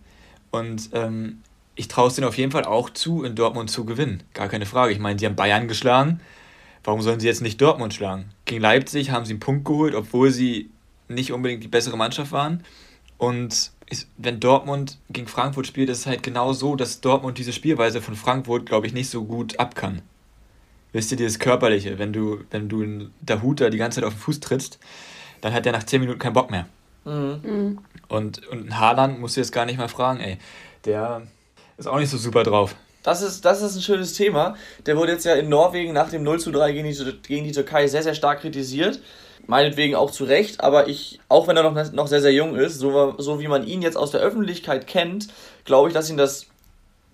Und 0.50 0.90
ähm, 0.92 1.42
ich 1.76 1.88
traue 1.88 2.08
es 2.08 2.14
denen 2.14 2.26
auf 2.26 2.36
jeden 2.36 2.52
Fall 2.52 2.64
auch 2.64 2.90
zu, 2.90 3.22
in 3.22 3.34
Dortmund 3.34 3.70
zu 3.70 3.84
gewinnen. 3.84 4.22
Gar 4.34 4.48
keine 4.48 4.66
Frage. 4.66 4.92
Ich 4.92 4.98
meine, 4.98 5.16
die 5.16 5.26
haben 5.26 5.36
Bayern 5.36 5.68
geschlagen. 5.68 6.20
Warum 6.84 7.02
sollen 7.02 7.20
sie 7.20 7.26
jetzt 7.26 7.42
nicht 7.42 7.60
Dortmund 7.60 7.94
schlagen? 7.94 8.30
Gegen 8.44 8.60
Leipzig 8.60 9.10
haben 9.10 9.24
sie 9.24 9.32
einen 9.32 9.40
Punkt 9.40 9.64
geholt, 9.64 9.94
obwohl 9.94 10.30
sie 10.30 10.70
nicht 11.08 11.32
unbedingt 11.32 11.62
die 11.62 11.68
bessere 11.68 11.96
Mannschaft 11.96 12.32
waren. 12.32 12.64
Und 13.18 13.72
ist, 13.88 14.08
wenn 14.16 14.40
Dortmund 14.40 14.98
gegen 15.10 15.28
Frankfurt 15.28 15.66
spielt, 15.66 15.88
ist 15.88 16.00
es 16.00 16.06
halt 16.06 16.22
genau 16.22 16.52
so, 16.52 16.76
dass 16.76 17.00
Dortmund 17.00 17.38
diese 17.38 17.52
Spielweise 17.52 18.02
von 18.02 18.16
Frankfurt, 18.16 18.66
glaube 18.66 18.86
ich, 18.86 18.92
nicht 18.92 19.10
so 19.10 19.24
gut 19.24 19.58
ab 19.60 19.74
kann. 19.74 20.02
Wisst 20.92 21.10
ihr, 21.10 21.16
dieses 21.16 21.38
Körperliche, 21.38 21.98
wenn 21.98 22.12
du, 22.12 22.40
wenn 22.50 22.68
du 22.68 22.82
einen 22.82 23.14
Dahuter 23.20 23.70
die 23.70 23.78
ganze 23.78 24.00
Zeit 24.00 24.04
auf 24.04 24.14
den 24.14 24.20
Fuß 24.20 24.40
trittst, 24.40 24.78
dann 25.40 25.52
hat 25.52 25.64
der 25.64 25.72
nach 25.72 25.84
10 25.84 26.00
Minuten 26.00 26.18
keinen 26.18 26.32
Bock 26.32 26.50
mehr. 26.50 26.66
Mhm. 27.04 27.40
Mhm. 27.42 27.78
Und, 28.08 28.46
und 28.48 28.68
ein 28.68 28.78
Haaland 28.78 29.20
musst 29.20 29.36
du 29.36 29.40
jetzt 29.40 29.52
gar 29.52 29.66
nicht 29.66 29.78
mal 29.78 29.88
fragen, 29.88 30.20
ey. 30.20 30.38
Der 30.84 31.22
ist 31.76 31.86
auch 31.86 31.98
nicht 31.98 32.10
so 32.10 32.18
super 32.18 32.42
drauf. 32.42 32.74
Das 33.02 33.22
ist, 33.22 33.44
das 33.44 33.62
ist 33.62 33.76
ein 33.76 33.82
schönes 33.82 34.14
Thema. 34.14 34.56
Der 34.84 34.96
wurde 34.96 35.12
jetzt 35.12 35.24
ja 35.24 35.34
in 35.34 35.48
Norwegen 35.48 35.92
nach 35.92 36.10
dem 36.10 36.24
0 36.24 36.40
zu 36.40 36.50
3 36.50 36.72
gegen 36.72 36.88
die, 36.88 37.20
gegen 37.26 37.44
die 37.44 37.52
Türkei 37.52 37.86
sehr, 37.86 38.02
sehr 38.02 38.14
stark 38.14 38.40
kritisiert. 38.40 39.00
Meinetwegen 39.46 39.94
auch 39.94 40.10
zu 40.10 40.24
Recht, 40.24 40.60
aber 40.60 40.88
ich, 40.88 41.20
auch 41.28 41.46
wenn 41.46 41.56
er 41.56 41.62
noch, 41.62 41.92
noch 41.92 42.08
sehr, 42.08 42.20
sehr 42.20 42.32
jung 42.32 42.56
ist, 42.56 42.80
so, 42.80 43.14
so 43.18 43.38
wie 43.38 43.46
man 43.46 43.64
ihn 43.64 43.80
jetzt 43.80 43.96
aus 43.96 44.10
der 44.10 44.20
Öffentlichkeit 44.20 44.88
kennt, 44.88 45.28
glaube 45.64 45.88
ich, 45.88 45.94
dass 45.94 46.10
ihn 46.10 46.16
das 46.16 46.46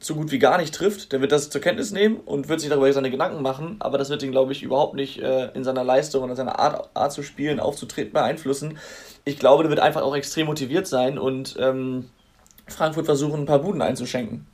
so 0.05 0.15
gut 0.15 0.31
wie 0.31 0.39
gar 0.39 0.59
nicht 0.59 0.75
trifft. 0.75 1.13
Der 1.13 1.21
wird 1.21 1.33
das 1.33 1.51
zur 1.51 1.61
Kenntnis 1.61 1.91
nehmen 1.93 2.17
und 2.17 2.49
wird 2.49 2.61
sich 2.61 2.69
darüber 2.69 2.93
seine 2.93 3.11
Gedanken 3.11 3.43
machen, 3.43 3.77
aber 3.81 3.99
das 3.99 4.11
wird 4.11 4.23
ihn, 4.23 4.33
glaube 4.33 4.53
ich, 4.53 4.63
überhaupt 4.63 4.95
nicht 4.95 5.21
äh, 5.21 5.51
in 5.55 5.65
seiner 5.65 5.85
Leistung 5.85 6.23
und 6.25 6.31
in 6.31 6.37
seiner 6.37 6.59
Art, 6.59 6.91
Art 6.95 7.13
zu 7.13 7.23
spielen, 7.23 7.61
aufzutreten 7.61 8.13
beeinflussen. 8.13 8.79
Ich 9.25 9.39
glaube, 9.39 9.63
der 9.63 9.71
wird 9.71 9.81
einfach 9.81 10.03
auch 10.03 10.17
extrem 10.17 10.47
motiviert 10.47 10.87
sein 10.87 11.19
und 11.19 11.57
ähm, 11.59 12.09
Frankfurt 12.67 13.07
versuchen, 13.07 13.41
ein 13.41 13.47
paar 13.47 13.61
Buden 13.61 13.83
einzuschenken. 13.83 14.47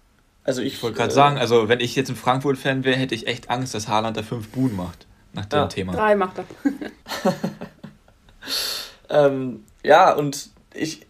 Also 0.45 0.63
ich, 0.63 0.75
Ich 0.75 0.83
wollte 0.83 0.97
gerade 0.97 1.11
äh, 1.11 1.15
sagen, 1.15 1.39
also 1.39 1.69
wenn 1.69 1.81
ich 1.81 1.95
jetzt 1.97 2.09
ein 2.09 2.17
Frankfurt-Fan 2.17 2.85
wäre, 2.85 2.97
hätte 2.97 3.15
ich 3.15 3.27
echt 3.27 3.51
Angst, 3.51 3.75
dass 3.75 3.89
Haaland 3.89 4.17
da 4.17 4.23
fünf 4.23 4.49
Buden 4.49 4.77
macht. 4.77 5.07
Nach 5.35 5.45
dem 5.47 5.59
Ja. 5.59 5.67
Thema. 5.67 5.93
Drei 5.93 6.17
macht 6.17 6.39
er. 6.39 6.45
Ähm, 9.11 9.65
ja, 9.83 10.13
und 10.13 10.51
ich, 10.75 11.07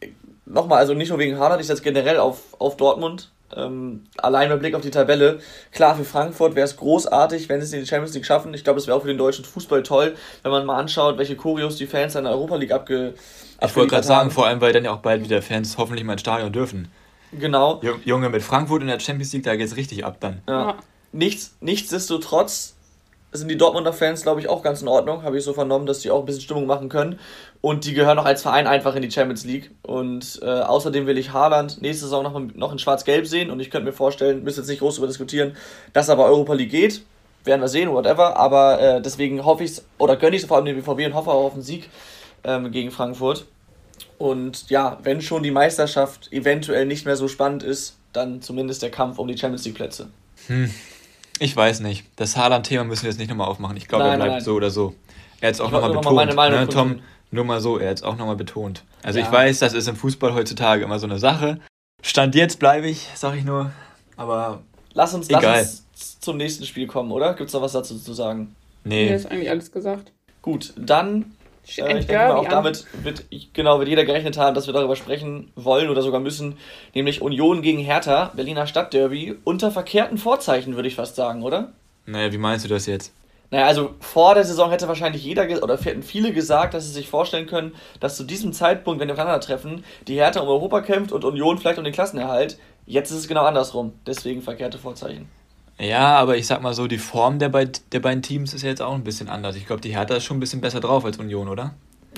nochmal, 0.46 0.78
also 0.78 0.94
nicht 0.94 1.08
nur 1.08 1.18
wegen 1.18 1.38
Haaland, 1.38 1.60
ich 1.60 1.66
setze 1.66 1.82
generell 1.82 2.18
auf, 2.18 2.54
auf 2.58 2.76
Dortmund. 2.76 3.30
Ähm, 3.56 4.04
allein 4.18 4.50
mit 4.50 4.60
Blick 4.60 4.74
auf 4.74 4.82
die 4.82 4.90
Tabelle. 4.90 5.40
Klar, 5.72 5.96
für 5.96 6.04
Frankfurt 6.04 6.54
wäre 6.54 6.66
es 6.66 6.76
großartig, 6.76 7.48
wenn 7.48 7.60
sie 7.60 7.66
es 7.66 7.72
in 7.72 7.80
die 7.80 7.86
Champions 7.86 8.14
League 8.14 8.26
schaffen. 8.26 8.52
Ich 8.54 8.62
glaube, 8.64 8.78
es 8.78 8.86
wäre 8.86 8.96
auch 8.96 9.02
für 9.02 9.08
den 9.08 9.18
deutschen 9.18 9.44
Fußball 9.44 9.82
toll, 9.82 10.14
wenn 10.42 10.52
man 10.52 10.66
mal 10.66 10.76
anschaut, 10.78 11.16
welche 11.18 11.36
Choreos 11.36 11.76
die 11.76 11.86
Fans 11.86 12.14
in 12.14 12.24
der 12.24 12.32
Europa 12.34 12.56
League 12.56 12.72
abge. 12.72 13.14
Ich 13.62 13.74
wollte 13.74 13.90
gerade 13.90 14.06
sagen, 14.06 14.30
vor 14.30 14.46
allem, 14.46 14.60
weil 14.60 14.72
dann 14.72 14.84
ja 14.84 14.92
auch 14.92 14.98
bald 14.98 15.24
wieder 15.24 15.40
Fans 15.42 15.78
hoffentlich 15.78 16.04
mal 16.04 16.12
ins 16.12 16.20
Stadion 16.20 16.52
dürfen. 16.52 16.90
Genau. 17.32 17.80
Ju- 17.82 17.98
Junge, 18.04 18.28
mit 18.30 18.42
Frankfurt 18.42 18.82
in 18.82 18.88
der 18.88 19.00
Champions 19.00 19.32
League, 19.32 19.44
da 19.44 19.56
geht's 19.56 19.76
richtig 19.76 20.04
ab 20.04 20.16
dann. 20.20 20.42
Ja. 20.48 20.66
Ja. 20.68 20.74
Nichts, 21.12 21.56
nichtsdestotrotz 21.60 22.74
sind 23.32 23.48
die 23.48 23.58
Dortmunder 23.58 23.92
Fans, 23.92 24.22
glaube 24.22 24.40
ich, 24.40 24.48
auch 24.48 24.62
ganz 24.62 24.80
in 24.80 24.88
Ordnung. 24.88 25.22
Habe 25.22 25.36
ich 25.36 25.44
so 25.44 25.52
vernommen, 25.52 25.86
dass 25.86 26.00
die 26.00 26.10
auch 26.10 26.20
ein 26.20 26.26
bisschen 26.26 26.42
Stimmung 26.42 26.66
machen 26.66 26.88
können. 26.88 27.18
Und 27.60 27.84
die 27.84 27.92
gehören 27.92 28.18
auch 28.18 28.24
als 28.24 28.42
Verein 28.42 28.66
einfach 28.66 28.94
in 28.94 29.02
die 29.02 29.10
Champions 29.10 29.44
League. 29.44 29.70
Und 29.82 30.40
äh, 30.42 30.46
außerdem 30.46 31.06
will 31.06 31.18
ich 31.18 31.32
Haaland 31.32 31.82
nächste 31.82 32.04
Saison 32.04 32.22
noch, 32.22 32.38
noch 32.54 32.72
in 32.72 32.78
Schwarz-Gelb 32.78 33.26
sehen. 33.26 33.50
Und 33.50 33.60
ich 33.60 33.70
könnte 33.70 33.86
mir 33.86 33.92
vorstellen, 33.92 34.44
müssen 34.44 34.60
jetzt 34.60 34.68
nicht 34.68 34.78
groß 34.78 34.94
darüber 34.94 35.08
diskutieren, 35.08 35.56
dass 35.92 36.08
er 36.08 36.16
bei 36.16 36.24
Europa 36.24 36.54
League 36.54 36.70
geht. 36.70 37.02
Werden 37.44 37.60
wir 37.60 37.68
sehen, 37.68 37.92
whatever. 37.92 38.36
Aber 38.36 38.80
äh, 38.80 39.02
deswegen 39.02 39.44
hoffe 39.44 39.64
ich 39.64 39.72
es, 39.72 39.84
oder 39.98 40.16
gönne 40.16 40.36
ich 40.36 40.42
es 40.42 40.48
vor 40.48 40.56
allem 40.56 40.66
dem 40.66 40.76
BVB 40.76 41.06
und 41.06 41.14
hoffe 41.14 41.30
auch 41.30 41.44
auf 41.44 41.52
einen 41.52 41.62
Sieg 41.62 41.90
ähm, 42.44 42.70
gegen 42.70 42.90
Frankfurt. 42.90 43.44
Und 44.16 44.70
ja, 44.70 44.98
wenn 45.02 45.20
schon 45.20 45.42
die 45.42 45.50
Meisterschaft 45.50 46.32
eventuell 46.32 46.86
nicht 46.86 47.04
mehr 47.04 47.16
so 47.16 47.28
spannend 47.28 47.62
ist, 47.62 47.96
dann 48.12 48.42
zumindest 48.42 48.82
der 48.82 48.90
Kampf 48.90 49.18
um 49.18 49.28
die 49.28 49.36
Champions 49.36 49.64
League 49.64 49.76
Plätze. 49.76 50.08
Ich 51.38 51.56
weiß 51.56 51.80
nicht. 51.80 52.04
Das 52.16 52.36
Haaland-Thema 52.36 52.84
müssen 52.84 53.02
wir 53.04 53.10
jetzt 53.10 53.18
nicht 53.18 53.28
nochmal 53.28 53.48
aufmachen. 53.48 53.76
Ich 53.76 53.88
glaube, 53.88 54.04
er 54.04 54.16
bleibt 54.16 54.32
nein, 54.32 54.40
so 54.40 54.54
oder 54.54 54.70
so. 54.70 54.94
Er 55.40 55.48
hat 55.48 55.54
es 55.54 55.60
auch 55.60 55.70
nochmal 55.70 55.90
noch 55.90 55.96
mal 55.96 56.00
betont. 56.00 56.16
meine 56.16 56.34
Meinung 56.34 56.60
ne, 56.60 56.68
Tom, 56.68 57.00
nur 57.30 57.44
mal 57.44 57.60
so, 57.60 57.78
er 57.78 57.90
hat 57.90 57.98
es 57.98 58.02
auch 58.02 58.16
nochmal 58.16 58.36
betont. 58.36 58.82
Also 59.02 59.18
Ja. 59.18 59.26
ich 59.26 59.32
weiß, 59.32 59.58
das 59.60 59.72
ist 59.74 59.86
im 59.88 59.96
Fußball 59.96 60.34
heutzutage 60.34 60.82
immer 60.82 60.98
so 60.98 61.06
eine 61.06 61.18
Sache. 61.18 61.60
Stand 62.02 62.34
jetzt 62.34 62.58
bleibe 62.58 62.88
ich, 62.88 63.08
sag 63.14 63.36
ich 63.36 63.44
nur. 63.44 63.70
Aber 64.16 64.62
Lass 64.94 65.14
uns, 65.14 65.28
Egal. 65.28 65.42
lass 65.42 65.84
uns 65.92 66.20
zum 66.20 66.36
nächsten 66.38 66.64
Spiel 66.64 66.88
kommen, 66.88 67.12
oder? 67.12 67.34
Gibt 67.34 67.48
es 67.48 67.54
noch 67.54 67.62
was 67.62 67.72
dazu 67.72 67.98
zu 67.98 68.12
sagen? 68.14 68.56
Mir 68.82 68.94
nee. 68.94 69.14
ist 69.14 69.30
eigentlich 69.30 69.48
alles 69.48 69.70
gesagt. 69.70 70.10
Gut, 70.42 70.72
dann 70.76 71.36
äh, 71.76 71.98
ich 71.98 72.06
denke 72.06 72.14
mal, 72.14 72.32
auch 72.32 72.44
an. 72.44 72.50
damit 72.50 72.86
wird, 73.02 73.24
genau, 73.52 73.78
wird 73.78 73.88
jeder 73.88 74.04
gerechnet 74.04 74.38
haben, 74.38 74.54
dass 74.54 74.66
wir 74.66 74.74
darüber 74.74 74.96
sprechen 74.96 75.50
wollen 75.56 75.90
oder 75.90 76.02
sogar 76.02 76.20
müssen, 76.20 76.56
nämlich 76.94 77.20
Union 77.20 77.62
gegen 77.62 77.78
Hertha, 77.78 78.32
Berliner 78.34 78.66
Stadtderby, 78.66 79.36
unter 79.44 79.70
verkehrten 79.70 80.18
Vorzeichen, 80.18 80.76
würde 80.76 80.88
ich 80.88 80.94
fast 80.94 81.16
sagen, 81.16 81.42
oder? 81.42 81.72
Naja, 82.06 82.32
wie 82.32 82.38
meinst 82.38 82.64
du 82.64 82.68
das 82.68 82.86
jetzt? 82.86 83.12
Naja, 83.50 83.66
also 83.66 83.94
vor 84.00 84.34
der 84.34 84.44
Saison 84.44 84.70
hätte 84.70 84.88
wahrscheinlich 84.88 85.24
jeder 85.24 85.46
oder 85.62 85.78
hätten 85.78 86.02
viele 86.02 86.32
gesagt, 86.32 86.74
dass 86.74 86.84
sie 86.84 86.92
sich 86.92 87.08
vorstellen 87.08 87.46
können, 87.46 87.74
dass 87.98 88.16
zu 88.16 88.24
diesem 88.24 88.52
Zeitpunkt, 88.52 89.00
wenn 89.00 89.08
wir 89.08 89.14
aufeinandertreffen, 89.14 89.84
die 90.06 90.16
Hertha 90.16 90.40
um 90.40 90.48
Europa 90.48 90.82
kämpft 90.82 91.12
und 91.12 91.24
Union 91.24 91.58
vielleicht 91.58 91.78
um 91.78 91.84
den 91.84 91.94
Klassenerhalt. 91.94 92.58
Jetzt 92.84 93.10
ist 93.10 93.18
es 93.18 93.28
genau 93.28 93.44
andersrum. 93.44 93.92
Deswegen 94.06 94.42
verkehrte 94.42 94.78
Vorzeichen. 94.78 95.28
Ja, 95.80 96.16
aber 96.16 96.36
ich 96.36 96.46
sag 96.46 96.60
mal 96.62 96.74
so, 96.74 96.86
die 96.88 96.98
Form 96.98 97.38
der, 97.38 97.48
beid, 97.50 97.80
der 97.92 98.00
beiden 98.00 98.22
Teams 98.22 98.52
ist 98.52 98.62
ja 98.62 98.68
jetzt 98.68 98.82
auch 98.82 98.94
ein 98.94 99.04
bisschen 99.04 99.28
anders. 99.28 99.54
Ich 99.56 99.66
glaube, 99.66 99.80
die 99.80 99.90
Hertha 99.94 100.16
ist 100.16 100.24
schon 100.24 100.36
ein 100.38 100.40
bisschen 100.40 100.60
besser 100.60 100.80
drauf 100.80 101.04
als 101.04 101.18
Union, 101.18 101.48
oder? 101.48 101.74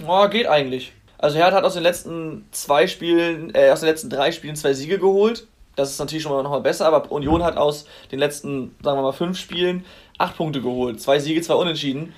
Oh, 0.06 0.26
geht 0.28 0.46
eigentlich. 0.46 0.92
Also 1.18 1.36
Hertha 1.36 1.56
hat 1.58 1.64
aus 1.64 1.74
den 1.74 1.82
letzten 1.82 2.46
zwei 2.52 2.86
Spielen, 2.86 3.54
äh, 3.54 3.70
aus 3.70 3.80
den 3.80 3.88
letzten 3.90 4.08
drei 4.08 4.32
Spielen 4.32 4.56
zwei 4.56 4.72
Siege 4.72 4.98
geholt. 4.98 5.46
Das 5.76 5.90
ist 5.90 5.98
natürlich 5.98 6.22
schon 6.22 6.32
mal 6.32 6.42
noch 6.42 6.50
mal 6.50 6.60
besser, 6.62 6.86
aber 6.86 7.12
Union 7.12 7.42
hat 7.42 7.56
aus 7.58 7.84
den 8.10 8.18
letzten, 8.18 8.74
sagen 8.82 8.98
wir 8.98 9.02
mal, 9.02 9.12
fünf 9.12 9.38
Spielen 9.38 9.84
acht 10.16 10.36
Punkte 10.36 10.60
geholt. 10.62 11.00
Zwei 11.00 11.18
Siege, 11.18 11.40
zwei 11.42 11.54
Unentschieden. 11.54 12.12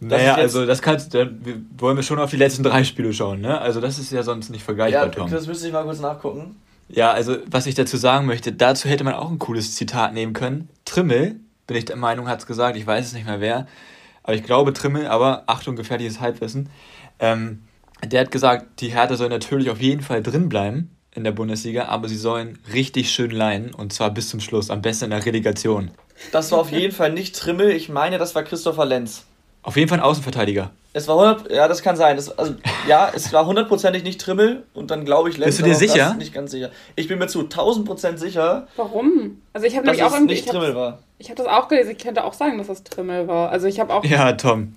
Das 0.00 0.20
naja, 0.22 0.34
also 0.36 0.64
das 0.64 0.80
kannst 0.80 1.12
da 1.12 1.26
wir- 1.26 1.60
wollen 1.76 1.96
wir 1.96 2.02
schon 2.02 2.18
auf 2.18 2.30
die 2.30 2.36
letzten 2.36 2.62
drei 2.62 2.84
Spiele 2.84 3.12
schauen, 3.12 3.40
ne? 3.40 3.60
Also 3.60 3.80
das 3.80 3.98
ist 3.98 4.12
ja 4.12 4.22
sonst 4.22 4.48
nicht 4.48 4.62
vergleichbar, 4.62 5.04
Ja, 5.06 5.10
Tom. 5.10 5.30
das 5.30 5.46
müsste 5.46 5.66
ich 5.66 5.72
mal 5.72 5.82
kurz 5.84 5.98
nachgucken. 6.00 6.56
Ja, 6.88 7.10
also 7.10 7.36
was 7.46 7.66
ich 7.66 7.74
dazu 7.74 7.96
sagen 7.96 8.26
möchte, 8.26 8.52
dazu 8.52 8.88
hätte 8.88 9.04
man 9.04 9.14
auch 9.14 9.30
ein 9.30 9.38
cooles 9.38 9.74
Zitat 9.74 10.14
nehmen 10.14 10.32
können. 10.32 10.68
Trimmel, 10.84 11.36
bin 11.66 11.76
ich 11.76 11.84
der 11.84 11.96
Meinung, 11.96 12.28
hat 12.28 12.40
es 12.40 12.46
gesagt, 12.46 12.76
ich 12.76 12.86
weiß 12.86 13.06
es 13.06 13.12
nicht 13.12 13.26
mehr 13.26 13.40
wer, 13.40 13.66
aber 14.22 14.34
ich 14.34 14.42
glaube 14.42 14.72
Trimmel, 14.72 15.06
aber 15.06 15.44
Achtung, 15.46 15.76
gefährliches 15.76 16.20
Halbwissen. 16.20 16.70
Ähm, 17.18 17.62
der 18.04 18.22
hat 18.22 18.30
gesagt, 18.30 18.80
die 18.80 18.88
Hertha 18.88 19.16
soll 19.16 19.28
natürlich 19.28 19.70
auf 19.70 19.80
jeden 19.80 20.02
Fall 20.02 20.22
drin 20.22 20.48
bleiben 20.48 20.90
in 21.14 21.24
der 21.24 21.32
Bundesliga, 21.32 21.86
aber 21.86 22.08
sie 22.08 22.16
sollen 22.16 22.58
richtig 22.72 23.10
schön 23.10 23.30
leihen 23.30 23.74
und 23.74 23.92
zwar 23.92 24.10
bis 24.10 24.28
zum 24.28 24.40
Schluss, 24.40 24.70
am 24.70 24.82
besten 24.82 25.06
in 25.06 25.10
der 25.10 25.26
Relegation. 25.26 25.90
Das 26.32 26.52
war 26.52 26.60
auf 26.60 26.72
jeden 26.72 26.94
Fall 26.94 27.12
nicht 27.12 27.36
Trimmel. 27.36 27.70
Ich 27.70 27.88
meine, 27.88 28.18
das 28.18 28.34
war 28.34 28.42
Christopher 28.42 28.86
Lenz. 28.86 29.24
Auf 29.62 29.76
jeden 29.76 29.88
Fall 29.88 29.98
ein 29.98 30.04
Außenverteidiger. 30.04 30.70
Es 30.98 31.06
war 31.08 31.16
100, 31.32 31.52
ja, 31.52 31.68
das 31.68 31.82
kann 31.82 31.96
sein. 31.96 32.16
Das, 32.16 32.36
also, 32.38 32.54
ja, 32.88 33.10
es 33.14 33.32
war 33.32 33.46
hundertprozentig 33.46 34.02
nicht 34.02 34.20
Trimmel 34.20 34.64
und 34.74 34.90
dann 34.90 35.04
glaube 35.04 35.30
ich 35.30 35.36
Lenz. 35.38 35.46
Bist 35.56 35.60
du 35.60 35.64
dir 35.64 35.74
sicher? 35.74 36.14
Nicht 36.14 36.34
ganz 36.34 36.50
sicher. 36.50 36.70
Ich 36.96 37.06
bin 37.08 37.18
mir 37.18 37.28
zu 37.28 37.40
1000 37.42 37.86
Prozent 37.86 38.18
sicher, 38.18 38.66
Warum? 38.76 39.40
Also 39.52 39.66
ich 39.66 39.76
habe 39.76 39.86
nämlich 39.86 40.02
auch 40.02 40.08
es 40.08 40.14
irgendwie. 40.14 40.34
nicht 40.34 40.44
Ich 40.46 40.50
Trimmel 40.50 40.68
habe 40.68 40.76
war. 40.76 40.98
hab 41.28 41.36
das 41.36 41.46
auch 41.46 41.68
gelesen. 41.68 41.90
Ich 41.92 41.98
könnte 41.98 42.24
auch 42.24 42.32
sagen, 42.34 42.58
dass 42.58 42.66
das 42.66 42.82
Trimmel 42.84 43.28
war. 43.28 43.50
Also 43.50 43.66
ich 43.68 43.78
habe 43.80 43.94
auch. 43.94 44.04
Ja, 44.04 44.32
Tom. 44.32 44.74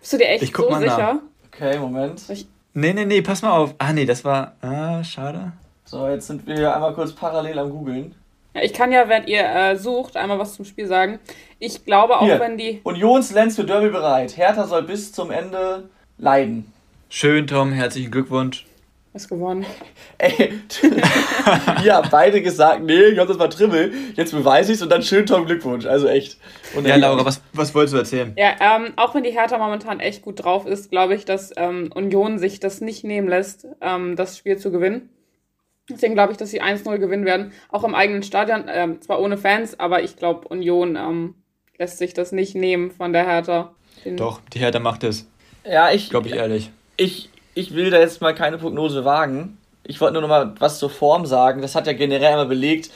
Bist 0.00 0.12
du 0.12 0.18
dir 0.18 0.28
echt 0.28 0.42
Ich 0.42 0.52
guck 0.52 0.66
so 0.66 0.70
mal 0.72 0.84
nach. 0.84 0.96
sicher? 0.96 1.18
Okay, 1.52 1.78
Moment. 1.78 2.22
Ich, 2.28 2.46
Nee, 2.74 2.92
nee, 2.94 3.04
nee, 3.04 3.20
pass 3.22 3.42
mal 3.42 3.50
auf. 3.50 3.74
Ah, 3.78 3.92
nee, 3.92 4.04
das 4.06 4.24
war. 4.24 4.52
Ah, 4.62 5.02
schade. 5.04 5.52
So, 5.84 6.08
jetzt 6.08 6.26
sind 6.26 6.46
wir 6.46 6.74
einmal 6.74 6.94
kurz 6.94 7.12
parallel 7.12 7.58
am 7.58 7.70
Googeln. 7.70 8.14
Ja, 8.54 8.62
ich 8.62 8.74
kann 8.74 8.92
ja, 8.92 9.08
wenn 9.08 9.26
ihr 9.26 9.44
äh, 9.44 9.76
sucht, 9.76 10.16
einmal 10.16 10.38
was 10.38 10.54
zum 10.54 10.64
Spiel 10.64 10.86
sagen. 10.86 11.18
Ich 11.58 11.84
glaube 11.84 12.18
auch, 12.18 12.24
Hier, 12.24 12.38
wenn 12.38 12.58
die. 12.58 12.80
Unions-Lenz 12.84 13.56
für 13.56 13.64
Derby 13.64 13.88
bereit. 13.88 14.36
Hertha 14.36 14.66
soll 14.66 14.82
bis 14.82 15.12
zum 15.12 15.30
Ende 15.30 15.88
leiden. 16.18 16.70
Schön, 17.08 17.46
Tom, 17.46 17.72
herzlichen 17.72 18.10
Glückwunsch. 18.10 18.66
Was 19.14 19.28
gewonnen? 19.28 19.66
Ey, 20.18 20.52
habt 21.90 22.10
beide 22.10 22.40
gesagt, 22.40 22.82
nee, 22.82 23.04
ich 23.04 23.18
hab 23.18 23.28
das 23.28 23.36
mal 23.36 23.48
Trimmel. 23.48 23.92
Jetzt 24.14 24.32
beweise 24.32 24.72
ich's 24.72 24.82
und 24.82 24.90
dann 24.90 25.02
schön 25.02 25.26
Tom 25.26 25.44
Glückwunsch. 25.44 25.84
Also 25.84 26.06
echt. 26.06 26.38
Und 26.74 26.86
Ja, 26.86 26.96
Laura, 26.96 27.24
was, 27.24 27.42
was 27.52 27.74
wolltest 27.74 27.94
du 27.94 27.98
erzählen? 27.98 28.32
Ja, 28.36 28.52
ähm, 28.60 28.92
auch 28.96 29.14
wenn 29.14 29.22
die 29.22 29.30
Hertha 29.30 29.58
momentan 29.58 30.00
echt 30.00 30.22
gut 30.22 30.42
drauf 30.42 30.66
ist, 30.66 30.90
glaube 30.90 31.14
ich, 31.14 31.26
dass 31.26 31.52
ähm, 31.56 31.90
Union 31.94 32.38
sich 32.38 32.60
das 32.60 32.80
nicht 32.80 33.04
nehmen 33.04 33.28
lässt, 33.28 33.66
ähm, 33.82 34.16
das 34.16 34.38
Spiel 34.38 34.56
zu 34.56 34.70
gewinnen. 34.70 35.10
Deswegen 35.90 36.14
glaube 36.14 36.32
ich, 36.32 36.38
dass 36.38 36.50
sie 36.50 36.62
1-0 36.62 36.98
gewinnen 36.98 37.24
werden. 37.24 37.52
Auch 37.70 37.84
im 37.84 37.94
eigenen 37.94 38.22
Stadion, 38.22 38.64
ähm, 38.68 39.00
zwar 39.02 39.20
ohne 39.20 39.36
Fans, 39.36 39.78
aber 39.80 40.02
ich 40.02 40.16
glaube, 40.16 40.46
Union 40.48 40.96
ähm, 40.96 41.34
lässt 41.78 41.98
sich 41.98 42.14
das 42.14 42.32
nicht 42.32 42.54
nehmen 42.54 42.90
von 42.90 43.12
der 43.12 43.26
Hertha. 43.26 43.74
Den- 44.04 44.16
Doch, 44.16 44.40
die 44.52 44.60
Hertha 44.60 44.78
macht 44.78 45.04
es. 45.04 45.26
Ja, 45.64 45.90
ich, 45.90 46.10
Glaube 46.10 46.28
ich 46.28 46.34
ehrlich. 46.34 46.70
ich, 46.96 47.30
ich 47.54 47.74
will 47.74 47.90
da 47.90 47.98
jetzt 47.98 48.20
mal 48.20 48.34
keine 48.34 48.58
Prognose 48.58 49.04
wagen. 49.04 49.58
Ich 49.84 50.00
wollte 50.00 50.12
nur 50.14 50.22
noch 50.22 50.28
mal 50.28 50.54
was 50.58 50.78
zur 50.78 50.90
Form 50.90 51.26
sagen. 51.26 51.60
Das 51.62 51.74
hat 51.74 51.86
ja 51.86 51.92
generell 51.92 52.34
immer 52.34 52.46
belegt. 52.46 52.90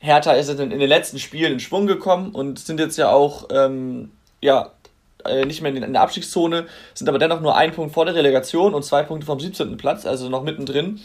Hertha 0.00 0.32
ist 0.32 0.48
in, 0.48 0.72
in 0.72 0.80
den 0.80 0.88
letzten 0.88 1.20
Spielen 1.20 1.52
in 1.54 1.60
Schwung 1.60 1.86
gekommen 1.86 2.30
und 2.32 2.58
sind 2.58 2.80
jetzt 2.80 2.98
ja 2.98 3.10
auch 3.10 3.48
ähm, 3.52 4.10
ja, 4.40 4.72
äh, 5.24 5.44
nicht 5.44 5.62
mehr 5.62 5.72
in, 5.72 5.80
in 5.84 5.92
der 5.92 6.02
Abstiegszone, 6.02 6.66
sind 6.94 7.08
aber 7.08 7.20
dennoch 7.20 7.40
nur 7.40 7.56
ein 7.56 7.70
Punkt 7.70 7.94
vor 7.94 8.04
der 8.04 8.16
Relegation 8.16 8.74
und 8.74 8.84
zwei 8.84 9.04
Punkte 9.04 9.26
vom 9.26 9.38
17. 9.38 9.76
Platz, 9.76 10.04
also 10.04 10.28
noch 10.28 10.42
mittendrin. 10.42 11.00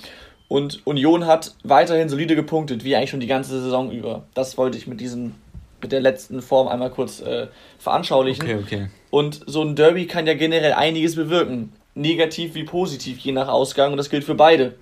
Und 0.48 0.86
Union 0.86 1.26
hat 1.26 1.56
weiterhin 1.64 2.10
solide 2.10 2.36
gepunktet, 2.36 2.84
wie 2.84 2.96
eigentlich 2.96 3.10
schon 3.10 3.20
die 3.20 3.28
ganze 3.28 3.62
Saison 3.62 3.92
über. 3.92 4.24
Das 4.34 4.58
wollte 4.58 4.78
ich 4.78 4.88
mit 4.88 5.02
diesem, 5.02 5.36
mit 5.82 5.92
der 5.92 6.00
letzten 6.00 6.42
Form 6.42 6.68
einmal 6.68 6.90
kurz 6.90 7.20
äh, 7.20 7.48
veranschaulichen. 7.80 8.44
Okay, 8.44 8.60
okay. 8.64 8.90
Und 9.10 9.42
so 9.46 9.62
ein 9.62 9.76
Derby 9.76 10.08
kann 10.08 10.26
ja 10.26 10.36
generell 10.36 10.74
einiges 10.74 11.16
bewirken. 11.16 11.74
Negativ 11.96 12.56
wie 12.56 12.64
positiv, 12.64 13.20
je 13.20 13.32
nach 13.34 13.50
Ausgang. 13.50 13.92
Und 13.92 13.98
das 13.98 14.10
gilt 14.10 14.24
für 14.24 14.36
beide. 14.36 14.76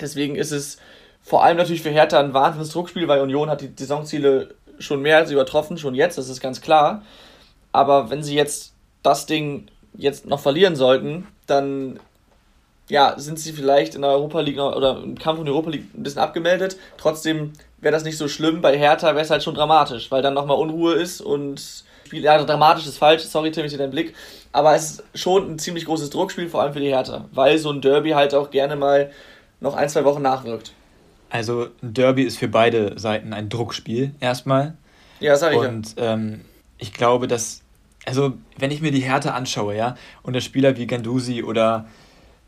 Deswegen 0.00 0.36
ist 0.36 0.50
es 0.50 0.78
vor 1.22 1.42
allem 1.42 1.56
natürlich 1.56 1.82
für 1.82 1.90
Hertha 1.90 2.20
ein 2.20 2.34
wahnsinniges 2.34 2.72
Druckspiel, 2.72 3.08
weil 3.08 3.20
Union 3.20 3.48
hat 3.48 3.62
die 3.62 3.70
Saisonziele 3.74 4.54
schon 4.78 5.00
mehr 5.00 5.18
als 5.18 5.30
übertroffen, 5.30 5.78
schon 5.78 5.94
jetzt, 5.94 6.18
das 6.18 6.28
ist 6.28 6.40
ganz 6.40 6.60
klar. 6.60 7.02
Aber 7.72 8.10
wenn 8.10 8.22
sie 8.22 8.34
jetzt 8.34 8.74
das 9.02 9.24
Ding 9.24 9.66
jetzt 9.96 10.26
noch 10.26 10.40
verlieren 10.40 10.76
sollten, 10.76 11.26
dann 11.46 11.98
ja, 12.88 13.14
sind 13.18 13.38
sie 13.38 13.52
vielleicht 13.52 13.94
in 13.94 14.02
der 14.02 14.10
Europa 14.10 14.40
League 14.40 14.56
noch, 14.56 14.76
oder 14.76 15.02
im 15.02 15.18
Kampf 15.18 15.38
um 15.38 15.44
die 15.44 15.50
Europa 15.50 15.70
League 15.70 15.86
ein 15.94 16.02
bisschen 16.02 16.20
abgemeldet. 16.20 16.76
Trotzdem 16.98 17.52
wäre 17.80 17.92
das 17.92 18.04
nicht 18.04 18.18
so 18.18 18.28
schlimm. 18.28 18.60
Bei 18.60 18.76
Hertha 18.78 19.08
wäre 19.08 19.24
es 19.24 19.30
halt 19.30 19.42
schon 19.42 19.54
dramatisch, 19.54 20.10
weil 20.10 20.22
dann 20.22 20.34
nochmal 20.34 20.58
Unruhe 20.58 20.94
ist 20.94 21.20
und 21.20 21.84
Spiel, 22.14 22.22
ja, 22.22 22.42
dramatisch 22.42 22.86
ist 22.86 22.98
falsch, 22.98 23.22
sorry 23.22 23.50
Tim, 23.50 23.64
ich 23.64 23.70
sehe 23.70 23.78
deinen 23.78 23.90
Blick. 23.90 24.14
Aber 24.52 24.74
es 24.74 25.00
ist 25.00 25.04
schon 25.14 25.50
ein 25.50 25.58
ziemlich 25.58 25.84
großes 25.86 26.10
Druckspiel, 26.10 26.48
vor 26.48 26.62
allem 26.62 26.72
für 26.72 26.80
die 26.80 26.88
Hertha, 26.88 27.24
weil 27.32 27.58
so 27.58 27.70
ein 27.70 27.80
Derby 27.80 28.10
halt 28.10 28.34
auch 28.34 28.50
gerne 28.50 28.76
mal 28.76 29.10
noch 29.60 29.74
ein, 29.74 29.88
zwei 29.88 30.04
Wochen 30.04 30.22
nachwirkt. 30.22 30.72
Also, 31.30 31.68
ein 31.82 31.94
Derby 31.94 32.22
ist 32.22 32.38
für 32.38 32.46
beide 32.46 32.96
Seiten 32.98 33.32
ein 33.32 33.48
Druckspiel, 33.48 34.12
erstmal. 34.20 34.74
Ja, 35.18 35.36
sag 35.36 35.54
ich 35.54 35.58
Und 35.58 35.94
ähm, 35.96 36.42
ich 36.78 36.92
glaube, 36.92 37.26
dass, 37.26 37.62
also 38.06 38.34
wenn 38.58 38.70
ich 38.70 38.80
mir 38.80 38.92
die 38.92 39.02
Härte 39.02 39.34
anschaue, 39.34 39.74
ja, 39.74 39.96
und 40.22 40.36
das 40.36 40.44
Spieler 40.44 40.76
wie 40.76 40.86
Gandusi 40.86 41.42
oder 41.42 41.86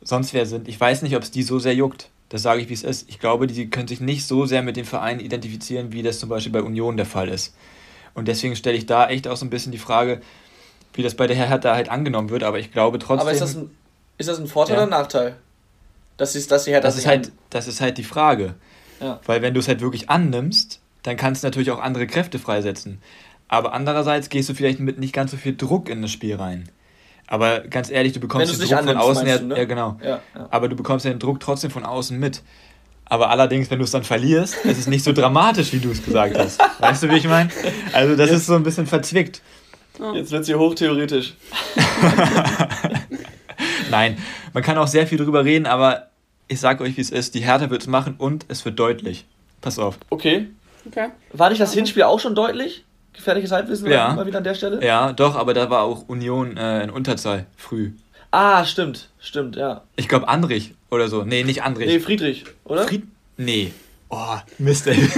sonst 0.07 0.33
wer 0.35 0.47
sind, 0.47 0.69
ich 0.69 0.81
weiß 0.81 1.03
nicht, 1.03 1.17
ob 1.17 1.23
es 1.23 1.31
die 1.31 1.43
so 1.43 1.59
sehr 1.59 1.75
juckt. 1.75 2.11
Das 2.29 2.43
sage 2.43 2.61
ich, 2.61 2.69
wie 2.69 2.75
es 2.75 2.83
ist. 2.83 3.09
Ich 3.09 3.21
glaube, 3.21 3.47
die 3.47 3.71
können 3.71 3.87
sich 3.87 4.01
nicht 4.01 4.27
so 4.27 4.47
sehr 4.47 4.63
mit 4.63 4.77
dem 4.77 4.85
Verein 4.85 5.21
identifizieren, 5.21 5.93
wie 5.93 6.03
das 6.03 6.19
zum 6.19 6.29
Beispiel 6.29 6.53
bei 6.53 6.63
Union 6.63 6.97
der 6.97 7.07
Fall 7.07 7.29
ist. 7.29 7.55
Und 8.15 8.27
deswegen 8.29 8.57
stelle 8.57 8.77
ich 8.77 8.87
da 8.87 9.09
echt 9.09 9.29
auch 9.29 9.37
so 9.37 9.45
ein 9.47 9.51
bisschen 9.51 9.71
die 9.73 9.79
Frage, 9.79 10.21
wie 10.95 11.03
das 11.03 11.15
bei 11.15 11.27
der 11.27 11.37
Hertha 11.37 11.75
halt 11.75 11.89
angenommen 11.89 12.31
wird. 12.31 12.43
Aber 12.43 12.59
ich 12.59 12.73
glaube 12.73 12.99
trotzdem, 12.99 13.21
Aber 13.21 13.33
ist 13.33 13.43
das 13.43 13.55
ein, 13.57 13.71
ist 14.19 14.29
das 14.29 14.41
ein 14.41 14.47
Vorteil 14.49 14.77
Ja. 14.77 14.83
oder 14.85 14.87
ein 14.97 15.01
Nachteil? 15.01 15.37
Dass, 16.17 16.33
sie, 16.33 16.45
dass 16.49 16.65
die 16.65 16.71
Hertha 16.71 16.89
das 16.89 16.97
ist 16.97 17.07
halt, 17.07 17.31
das 17.51 17.69
ist 17.69 17.81
halt 17.81 17.99
die 17.99 18.05
Frage. 18.05 18.55
Ja. 19.01 19.21
Weil 19.27 19.43
wenn 19.43 19.55
du 19.55 19.61
es 19.61 19.69
halt 19.69 19.81
wirklich 19.81 20.09
annimmst, 20.11 20.81
dann 21.03 21.17
kannst 21.17 21.43
du 21.45 21.47
natürlich 21.47 21.71
auch 21.71 21.81
andere 21.81 22.07
Kräfte 22.07 22.39
freisetzen. 22.39 23.01
Aber 23.49 23.73
andererseits 23.73 24.31
gehst 24.31 24.49
du 24.49 24.55
vielleicht 24.55 24.81
mit 24.81 24.99
nicht 24.99 25.13
ganz 25.13 25.31
so 25.31 25.37
viel 25.37 25.57
Druck 25.57 25.89
in 25.89 26.03
das 26.03 26.11
Spiel 26.11 26.35
rein. 26.35 26.69
Aber 27.27 27.61
ganz 27.61 27.91
ehrlich, 27.91 28.13
du 28.13 28.21
bekommst 28.21 28.53
den 28.53 28.69
Druck 28.69 28.85
von 28.85 28.97
außen 28.97 29.27
her, 29.27 29.39
du, 29.39 29.47
ne? 29.47 29.59
ja 29.59 29.65
genau. 29.65 29.99
Ja, 30.03 30.21
ja. 30.35 30.49
Aber 30.51 30.69
du 30.69 30.77
bekommst 30.77 31.05
den 31.05 31.19
Druck 31.19 31.41
trotzdem 31.41 31.71
von 31.71 31.85
außen 31.85 32.19
mit. 32.19 32.43
Aber 33.05 33.31
allerdings, 33.31 33.71
wenn 33.71 33.79
du 33.79 33.85
es 33.85 33.91
dann 33.91 34.05
verlierst, 34.05 34.57
ist 34.65 34.79
es 34.79 34.87
nicht 34.87 35.05
so 35.05 35.13
dramatisch, 35.13 35.73
wie 35.73 35.79
du 35.79 35.91
es 35.91 36.05
gesagt 36.05 36.39
hast. 36.39 36.61
Weißt 36.79 37.03
du, 37.03 37.11
wie 37.11 37.17
ich 37.17 37.29
meine? 37.29 37.51
Also 37.93 38.17
das 38.17 38.31
ist 38.31 38.47
so 38.47 38.55
ein 38.55 38.63
bisschen 38.63 38.87
verzwickt. 38.87 39.43
Jetzt 40.15 40.31
wird 40.31 40.43
es 40.43 40.47
hier 40.47 40.59
hochtheoretisch. 40.59 41.35
Nein, 43.91 44.19
man 44.53 44.63
kann 44.63 44.77
auch 44.77 44.89
sehr 44.89 45.07
viel 45.07 45.19
drüber 45.19 45.45
reden, 45.45 45.67
aber 45.67 46.09
ich 46.49 46.61
sage 46.61 46.85
euch, 46.85 46.97
wie 46.97 47.01
es 47.01 47.11
ist. 47.11 47.35
Die 47.35 47.41
Hertha 47.41 47.71
wird 47.71 47.83
es 47.83 47.89
machen 47.89 48.15
und 48.19 48.45
es 48.49 48.65
wird 48.65 48.79
deutlich. 48.79 49.25
Pass 49.63 49.79
auf. 49.79 49.99
Okay. 50.11 50.49
Okay. 50.87 51.09
War 51.33 51.49
nicht 51.49 51.61
das 51.61 51.73
Hinspiel 51.73 52.05
auch 52.05 52.21
schon 52.21 52.35
deutlich? 52.35 52.85
Gefährliches 53.17 53.51
Halbwissen 53.51 53.91
Ja. 53.91 54.13
mal 54.15 54.27
wieder 54.27 54.39
an 54.39 54.45
der 54.45 54.55
Stelle? 54.55 54.85
Ja, 54.85 55.13
doch, 55.13 55.35
aber 55.37 55.55
da 55.55 55.69
war 55.71 55.83
auch 55.83 56.09
Union 56.09 56.57
äh, 56.57 56.83
in 56.85 56.91
Unterzahl 56.91 57.47
früh. 57.57 57.93
Ah, 58.31 58.65
stimmt. 58.65 59.09
Stimmt, 59.19 59.57
ja. 59.57 59.83
Ich 59.97 60.09
glaube 60.09 60.29
Andrich 60.29 60.75
oder 60.91 61.09
so. 61.09 61.23
Nee, 61.25 61.43
nicht 61.45 61.63
Andrich. 61.63 61.87
Nee, 61.89 62.01
Friedrich, 62.01 62.45
oder? 62.65 62.87
Fried 62.87 63.05
nee. 63.37 63.73
Oh, 64.09 64.37
Mist, 64.59 64.87
ey. 64.87 64.97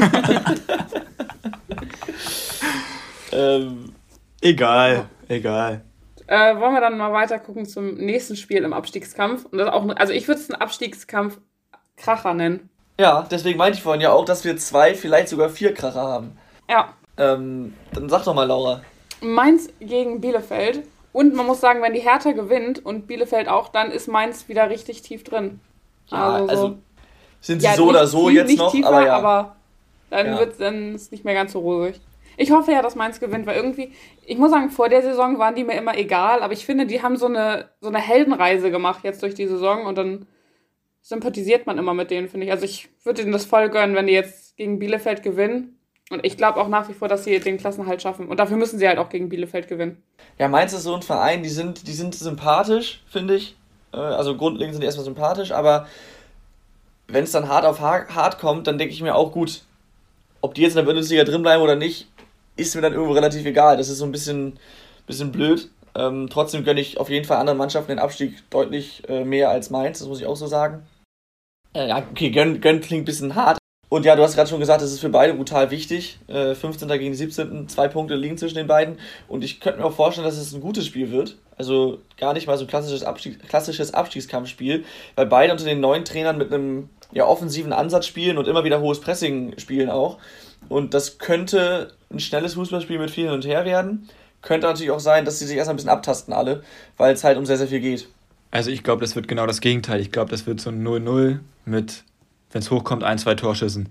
ähm, 3.32 3.92
egal, 4.40 5.06
egal. 5.28 5.82
Äh, 6.26 6.56
wollen 6.56 6.74
wir 6.74 6.80
dann 6.80 6.96
mal 6.98 7.12
weiter 7.12 7.38
gucken 7.38 7.66
zum 7.66 7.94
nächsten 7.94 8.37
Spiel 8.37 8.62
im 8.62 8.72
Abstiegskampf? 8.72 9.46
Und 9.46 9.58
das 9.58 9.68
auch, 9.68 9.87
also 9.96 10.12
ich 10.12 10.28
würde 10.28 10.40
es 10.40 10.50
einen 10.50 10.61
Abstiegskampf 10.61 11.38
Kracher 11.96 12.34
nennen. 12.34 12.68
ja, 13.00 13.26
deswegen 13.30 13.58
meinte 13.58 13.78
ich 13.78 13.82
vorhin 13.82 14.00
ja 14.02 14.12
auch, 14.12 14.24
dass 14.24 14.44
wir 14.44 14.56
zwei, 14.56 14.94
vielleicht 14.94 15.28
sogar 15.28 15.48
vier 15.48 15.74
Kracher 15.74 16.02
haben. 16.02 16.38
Ja. 16.70 16.94
Ähm, 17.18 17.74
dann 17.92 18.09
sag 18.09 18.24
doch 18.24 18.35
mal, 18.35 18.44
Laura. 18.44 18.83
Mainz 19.20 19.68
gegen 19.81 20.20
Bielefeld. 20.20 20.83
Und 21.12 21.35
man 21.35 21.46
muss 21.46 21.61
sagen, 21.61 21.83
wenn 21.83 21.94
die 21.94 22.00
Hertha 22.00 22.33
gewinnt 22.33 22.85
und 22.85 23.07
Bielefeld 23.07 23.48
auch, 23.48 23.68
dann 23.68 23.90
ist 23.90 24.07
Mainz 24.09 24.48
wieder 24.48 24.70
richtig 24.70 25.02
tief 25.02 25.24
drin. 25.24 25.61
Ja, 26.09 26.35
Also 26.35 26.46
so- 26.46 26.50
also 26.50 26.78
sind 27.40 27.61
sie 27.61 27.66
Ja, 27.66 27.74
so 27.74 27.88
oder 27.88 28.07
so 28.07 28.28
jetzt 28.31 28.46
nicht 28.48 28.59
noch, 28.59 28.70
tiefer, 28.70 28.88
aber 28.88 29.07
ja. 29.07 29.16
aber 29.16 29.57
dann 30.11 30.26
Ja. 30.26 30.38
wird 30.38 30.61
dann 30.61 30.94
ist 30.94 31.11
nicht 31.12 31.24
mehr 31.24 31.35
ganz 31.35 31.52
so 31.52 31.61
rosig. 31.61 32.00
Ich 32.37 32.52
hoffe 32.52 32.70
ja, 32.70 32.83
dass 32.83 32.94
Mainz 32.94 33.18
gewinnt, 33.18 33.46
weil 33.46 33.57
irgendwie, 33.57 33.92
ich 34.24 34.38
muss 34.38 34.50
sagen, 34.52 34.70
vor 34.70 34.88
der 34.88 35.02
Saison 35.02 35.38
waren 35.40 35.57
die 35.57 35.64
mir 35.64 35.74
immer 35.76 35.96
egal, 35.98 36.40
aber 36.42 36.52
ich 36.52 36.64
finde, 36.64 36.87
die 36.87 37.02
haben 37.02 37.16
so 37.16 37.26
eine, 37.26 37.68
so 37.81 37.88
eine 37.88 37.98
Heldenreise 37.98 38.70
gemacht 38.70 39.00
jetzt 39.02 39.22
durch 39.22 39.35
die 39.35 39.46
Saison 39.48 39.87
und 39.87 39.98
dann 39.98 40.26
sympathisiert 41.02 41.66
man 41.66 41.78
immer 41.78 41.94
mit 41.94 42.11
denen, 42.11 42.28
finde 42.28 42.46
ich. 42.46 42.52
Also 42.52 42.64
ich 42.64 42.88
würde 43.04 43.22
ihnen 43.22 43.33
das 43.33 43.44
voll 43.46 43.70
gönnen, 43.70 43.96
wenn 43.96 44.07
die 44.07 44.12
jetzt 44.12 44.57
gegen 44.57 44.78
Bielefeld 44.78 45.22
gewinnen. 45.22 45.78
Und 46.11 46.25
ich 46.25 46.37
glaube 46.37 46.59
auch 46.61 46.68
nach 46.68 46.88
wie 46.88 46.94
vor, 46.94 47.09
dass 47.09 47.25
sie 47.25 47.38
den 47.38 47.59
Klassenhalt 47.59 48.01
schaffen. 48.01 48.29
Und 48.29 48.38
dafür 48.40 48.57
müssen 48.57 48.79
sie 48.79 48.88
halt 48.88 48.99
auch 48.99 49.11
gegen 49.11 49.29
Bielefeld 49.29 49.68
gewinnen. 49.68 50.03
Ja, 50.38 50.49
Mainz 50.49 50.73
ist 50.73 50.85
so 50.85 50.94
ein 50.94 51.03
Verein, 51.03 51.42
die 51.42 51.49
sind, 51.51 51.87
die 51.87 51.92
sind 51.92 52.14
sympathisch, 52.14 53.03
finde 53.07 53.35
ich. 53.35 53.57
Äh, 53.92 53.99
Also 53.99 54.37
grundlegend 54.37 54.75
sind 54.75 54.81
die 54.81 54.87
erstmal 54.87 55.05
sympathisch, 55.05 55.53
aber 55.53 55.87
wenn 57.09 57.25
es 57.25 57.33
dann 57.33 57.49
hart 57.49 57.64
auf 57.64 57.81
ha- 57.81 58.07
hart 58.14 58.38
kommt, 58.38 58.66
dann 58.66 58.79
denke 58.79 58.94
ich 58.94 59.03
mir 59.03 59.14
auch 59.14 59.33
gut, 59.33 59.62
ob 60.40 60.55
die 60.55 60.62
jetzt 60.62 60.73
in 60.73 60.77
der 60.79 60.85
Bundesliga 60.85 61.25
drin 61.25 61.42
bleiben 61.42 61.62
oder 61.62 61.77
nicht, 61.77 62.09
ist 62.57 62.75
mir 62.75 62.83
dann 62.83 62.92
irgendwo 62.92 63.12
relativ 63.12 63.44
egal. 63.44 63.77
Das 63.77 63.88
ist 63.88 63.99
so 63.99 64.05
ein 64.05 64.12
bisschen, 64.12 64.59
bisschen 65.07 65.33
blöd. 65.33 65.71
Ähm, 65.94 66.29
trotzdem 66.31 66.64
gönne 66.64 66.81
ich 66.81 66.99
auf 66.99 67.11
jeden 67.11 67.25
Fall 67.27 67.38
anderen 67.38 67.59
Mannschaften 67.59 67.90
den 67.92 67.99
Abstieg 67.99 68.49
deutlich 68.51 69.03
äh, 69.09 69.25
mehr 69.25 69.51
als 69.51 69.71
Mainz, 69.71 69.99
das 69.99 70.09
muss 70.09 70.21
ich 70.21 70.27
auch 70.27 70.37
so 70.37 70.47
sagen. 70.47 70.87
Äh, 71.75 71.88
ja, 71.88 71.99
okay, 72.11 72.31
gönn, 72.31 72.61
gönn 72.61 72.81
klingt 72.81 73.03
ein 73.03 73.05
bisschen 73.07 73.35
hart. 73.35 73.59
Und 73.88 74.05
ja, 74.05 74.16
du 74.16 74.22
hast 74.22 74.35
gerade 74.35 74.51
schon 74.51 74.61
gesagt, 74.61 74.83
das 74.83 74.92
ist 74.92 75.01
für 75.01 75.09
beide 75.09 75.35
brutal 75.35 75.70
wichtig. 75.70 76.18
Äh, 76.27 76.55
15. 76.55 76.88
gegen 76.88 77.14
17. 77.14 77.68
Zwei 77.68 77.88
Punkte 77.88 78.16
liegen 78.16 78.37
zwischen 78.37 78.57
den 78.57 78.66
beiden. 78.66 78.98
Und 79.29 79.44
ich 79.44 79.61
könnte 79.61 79.81
mir 79.81 79.87
auch 79.87 79.94
vorstellen, 79.94 80.27
dass 80.27 80.37
es 80.37 80.53
ein 80.53 80.61
gutes 80.61 80.87
Spiel 80.87 81.11
wird. 81.11 81.37
Also 81.57 82.01
gar 82.18 82.35
nicht 82.35 82.46
mal 82.46 82.59
so 82.59 82.64
ein 82.64 82.68
klassisches, 82.68 83.03
Abstieg, 83.03 83.48
klassisches 83.48 83.94
Abstiegskampfspiel, 83.94 84.85
weil 85.16 85.27
beide 85.27 85.53
unter 85.53 85.64
den 85.64 85.81
neuen 85.81 86.05
Trainern 86.05 86.38
mit 86.38 86.53
einem 86.53 86.90
ja, 87.12 87.27
offensiven 87.27 87.72
Ansatz 87.72 88.07
spielen 88.07 88.38
und 88.38 88.46
immer 88.46 88.64
wieder 88.64 88.81
hohes 88.81 89.01
Pressing 89.01 89.59
spielen 89.59 89.90
auch. 89.90 90.18
Und 90.68 90.94
das 90.94 91.18
könnte 91.18 91.92
ein 92.12 92.20
schnelles 92.20 92.55
Fußballspiel 92.55 92.98
mit 92.98 93.11
viel 93.11 93.24
hin 93.24 93.33
und 93.33 93.46
her 93.46 93.64
werden. 93.64 94.09
Könnte 94.42 94.66
natürlich 94.66 94.90
auch 94.90 95.01
sein, 95.01 95.24
dass 95.24 95.38
sie 95.38 95.46
sich 95.46 95.57
erstmal 95.57 95.74
ein 95.74 95.77
bisschen 95.77 95.90
abtasten 95.90 96.33
alle, 96.33 96.62
weil 96.96 97.14
es 97.14 97.24
halt 97.24 97.38
um 97.38 97.46
sehr, 97.46 97.57
sehr 97.57 97.68
viel 97.68 97.81
geht. 97.81 98.09
Also 98.51 98.70
ich 98.70 98.83
glaube, 98.83 99.01
das 99.01 99.16
wird 99.16 99.29
genau 99.29 99.46
das 99.46 99.61
Gegenteil. 99.61 100.01
Ich 100.01 100.12
glaube, 100.12 100.31
das 100.31 100.46
wird 100.46 100.61
so 100.61 100.70
ein 100.70 100.87
0-0 100.87 101.40
mit, 101.64 102.05
wenn 102.52 102.61
es 102.61 102.70
hochkommt, 102.70 103.04
ein, 103.04 103.18
zwei 103.18 103.34
Torschüssen. 103.34 103.90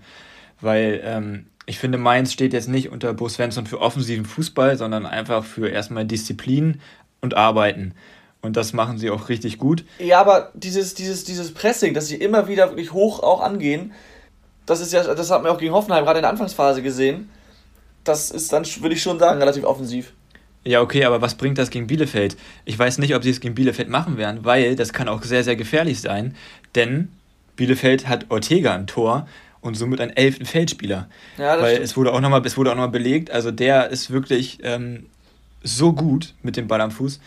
Weil 0.61 1.01
ähm, 1.03 1.45
ich 1.65 1.79
finde, 1.79 1.97
Mainz 1.97 2.33
steht 2.33 2.53
jetzt 2.53 2.69
nicht 2.69 2.89
unter 2.89 3.13
Bo 3.13 3.27
Svensson 3.29 3.67
für 3.67 3.81
offensiven 3.81 4.25
Fußball, 4.25 4.77
sondern 4.77 5.05
einfach 5.05 5.43
für 5.43 5.69
erstmal 5.69 6.05
Disziplin 6.05 6.79
und 7.21 7.35
Arbeiten. 7.35 7.93
Und 8.41 8.55
das 8.55 8.73
machen 8.73 8.97
sie 8.97 9.09
auch 9.09 9.29
richtig 9.29 9.57
gut. 9.57 9.83
Ja, 9.99 10.21
aber 10.21 10.51
dieses, 10.53 10.93
dieses, 10.93 11.23
dieses 11.23 11.53
Pressing, 11.53 11.93
dass 11.93 12.07
sie 12.07 12.15
immer 12.15 12.47
wieder 12.47 12.69
wirklich 12.69 12.93
hoch 12.93 13.21
auch 13.21 13.41
angehen, 13.41 13.91
das 14.65 14.79
ist 14.79 14.93
ja, 14.93 15.03
das 15.03 15.31
hat 15.31 15.43
man 15.43 15.51
auch 15.51 15.57
gegen 15.57 15.73
Hoffenheim 15.73 16.05
gerade 16.05 16.19
in 16.19 16.23
der 16.23 16.31
Anfangsphase 16.31 16.81
gesehen. 16.81 17.29
Das 18.03 18.31
ist 18.31 18.53
dann, 18.53 18.65
würde 18.81 18.95
ich 18.95 19.01
schon 19.01 19.19
sagen, 19.19 19.39
relativ 19.39 19.63
offensiv. 19.63 20.13
Ja, 20.63 20.81
okay, 20.81 21.05
aber 21.05 21.21
was 21.21 21.35
bringt 21.35 21.57
das 21.57 21.69
gegen 21.69 21.87
Bielefeld? 21.87 22.35
Ich 22.65 22.77
weiß 22.77 22.97
nicht, 22.97 23.15
ob 23.15 23.23
sie 23.23 23.29
es 23.29 23.39
gegen 23.39 23.55
Bielefeld 23.55 23.89
machen 23.89 24.17
werden, 24.17 24.43
weil 24.43 24.75
das 24.75 24.93
kann 24.93 25.07
auch 25.07 25.23
sehr, 25.23 25.43
sehr 25.43 25.55
gefährlich 25.55 26.01
sein, 26.01 26.35
denn 26.75 27.09
Bielefeld 27.57 28.07
hat 28.07 28.27
Ortega 28.29 28.73
im 28.75 28.87
Tor 28.87 29.27
und 29.59 29.75
somit 29.75 29.99
einen 29.99 30.15
elften 30.15 30.45
Feldspieler. 30.45 31.09
Ja, 31.37 31.59
weil 31.61 31.71
stimmt. 31.71 31.85
es 31.85 31.97
wurde 31.97 32.13
auch 32.13 32.21
nochmal, 32.21 32.45
es 32.45 32.55
wurde 32.55 32.71
auch 32.71 32.75
nochmal 32.75 32.89
belegt, 32.89 33.31
also 33.31 33.51
der 33.51 33.89
ist 33.89 34.11
wirklich 34.11 34.59
ähm, 34.63 35.07
so 35.63 35.91
gut 35.91 36.33
mit 36.41 36.55
dem 36.55 36.67
Ball 36.67 36.79
am 36.79 36.91
Fuß. 36.91 37.19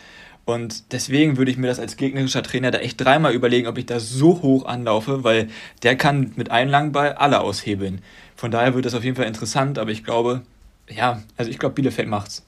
Und 0.43 0.91
deswegen 0.91 1.37
würde 1.37 1.51
ich 1.51 1.57
mir 1.57 1.67
das 1.67 1.79
als 1.79 1.97
gegnerischer 1.97 2.41
Trainer 2.41 2.71
da 2.71 2.79
echt 2.79 2.99
dreimal 2.99 3.33
überlegen, 3.33 3.67
ob 3.67 3.77
ich 3.77 3.85
da 3.85 3.99
so 3.99 4.41
hoch 4.41 4.65
anlaufe, 4.65 5.23
weil 5.23 5.49
der 5.83 5.95
kann 5.95 6.31
mit 6.35 6.49
einem 6.49 6.71
langen 6.71 6.91
Ball 6.91 7.13
alle 7.13 7.41
aushebeln. 7.41 8.01
Von 8.35 8.49
daher 8.49 8.73
wird 8.73 8.85
das 8.85 8.95
auf 8.95 9.03
jeden 9.03 9.15
Fall 9.15 9.27
interessant, 9.27 9.77
aber 9.77 9.91
ich 9.91 10.03
glaube, 10.03 10.41
ja, 10.89 11.21
also 11.37 11.51
ich 11.51 11.59
glaube, 11.59 11.75
Bielefeld 11.75 12.07
macht's. 12.07 12.43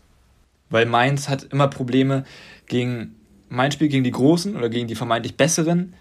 Weil 0.71 0.87
Mainz 0.87 1.29
hat 1.29 1.43
immer 1.51 1.67
Probleme 1.67 2.23
gegen 2.65 3.15
mein 3.47 3.71
Spiel 3.71 3.89
gegen 3.89 4.03
die 4.03 4.11
Großen 4.11 4.55
oder 4.55 4.69
gegen 4.69 4.87
die 4.87 4.95
vermeintlich 4.95 5.37
Besseren 5.37 5.93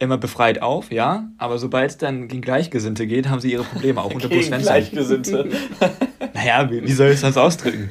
immer 0.00 0.18
befreit 0.18 0.62
auf, 0.62 0.92
ja, 0.92 1.28
aber 1.38 1.58
sobald 1.58 1.90
es 1.90 1.98
dann 1.98 2.28
gegen 2.28 2.42
Gleichgesinnte 2.42 3.06
geht, 3.06 3.28
haben 3.28 3.40
sie 3.40 3.52
ihre 3.52 3.64
Probleme, 3.64 4.00
auch 4.02 4.10
unter 4.14 4.28
Bruce 4.28 4.46
Svensson. 4.46 4.72
Gleichgesinnte. 4.74 5.48
naja, 6.34 6.70
wie, 6.70 6.82
wie 6.82 6.92
soll 6.92 7.10
ich 7.10 7.20
das 7.20 7.36
ausdrücken? 7.36 7.90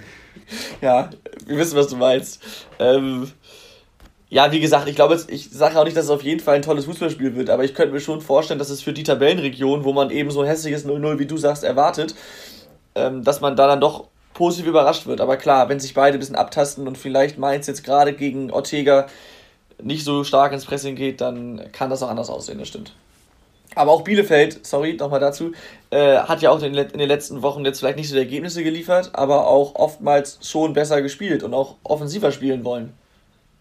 Ja, 0.82 1.10
wir 1.46 1.58
wissen, 1.58 1.78
was 1.78 1.88
du 1.88 1.98
meinst. 1.98 2.41
Ähm, 2.80 3.30
ja, 4.30 4.52
wie 4.52 4.60
gesagt, 4.60 4.88
ich 4.88 4.96
glaube, 4.96 5.20
ich 5.28 5.50
sage 5.52 5.80
auch 5.80 5.86
nicht, 5.86 5.96
dass 5.96 6.06
es 6.06 6.12
auf 6.12 6.24
jeden 6.24 6.39
Fall 6.39 6.56
ein 6.56 6.62
tolles 6.62 6.86
Fußballspiel 6.86 7.36
wird, 7.36 7.50
aber 7.50 7.63
ich 7.63 7.74
könnte 7.74 7.93
mir 7.93 8.02
schon 8.02 8.22
vorstellen, 8.22 8.60
dass 8.60 8.70
es 8.70 8.82
für 8.82 8.93
die 8.93 9.04
Tabellenregion, 9.04 9.84
wo 9.84 9.93
man 9.93 10.10
eben 10.10 10.32
so 10.32 10.41
ein 10.41 10.48
hässliches 10.48 10.86
0-0, 10.86 11.20
wie 11.20 11.26
du 11.26 11.38
sagst, 11.38 11.63
erwartet, 11.63 12.15
ähm, 12.96 13.24
dass 13.24 13.41
man 13.41 13.56
da 13.56 13.67
dann 13.67 13.82
doch 13.82 14.08
positiv 14.34 14.67
überrascht 14.67 15.08
wird. 15.08 15.22
Aber 15.22 15.38
klar, 15.38 15.70
wenn 15.70 15.80
sich 15.80 15.93
beide 15.93 16.17
ein 16.17 16.20
bisschen 16.20 16.36
abtasten 16.36 16.88
und 16.88 16.98
vielleicht 16.98 17.38
Mainz 17.38 17.67
jetzt 17.67 17.84
gerade 17.84 18.13
gegen 18.13 18.52
Ortega 18.52 19.08
nicht 19.81 20.03
so 20.03 20.23
stark 20.23 20.53
ins 20.53 20.65
Pressing 20.65 20.95
geht, 20.95 21.21
dann 21.21 21.71
kann 21.71 21.89
das 21.89 22.03
auch 22.03 22.09
anders 22.09 22.29
aussehen, 22.29 22.59
das 22.59 22.67
stimmt. 22.67 22.93
Aber 23.75 23.91
auch 23.91 24.01
Bielefeld, 24.01 24.65
sorry, 24.65 24.93
nochmal 24.93 25.19
dazu, 25.19 25.51
äh, 25.91 26.17
hat 26.17 26.41
ja 26.41 26.49
auch 26.49 26.61
in, 26.61 26.73
in, 26.73 26.97
den 26.97 27.07
letzten 27.07 27.43
Wochen 27.43 27.63
jetzt 27.63 27.79
vielleicht 27.79 27.97
nicht 27.97 28.09
so 28.09 28.15
die 28.15 28.21
Ergebnisse 28.21 28.63
geliefert, 28.63 29.11
aber 29.13 29.47
auch 29.47 29.75
oftmals 29.75 30.39
schon 30.41 30.73
besser 30.73 31.01
gespielt 31.01 31.43
und 31.43 31.53
auch 31.53 31.75
offensiver 31.83 32.31
spielen 32.31 32.63
wollen. 32.63 32.93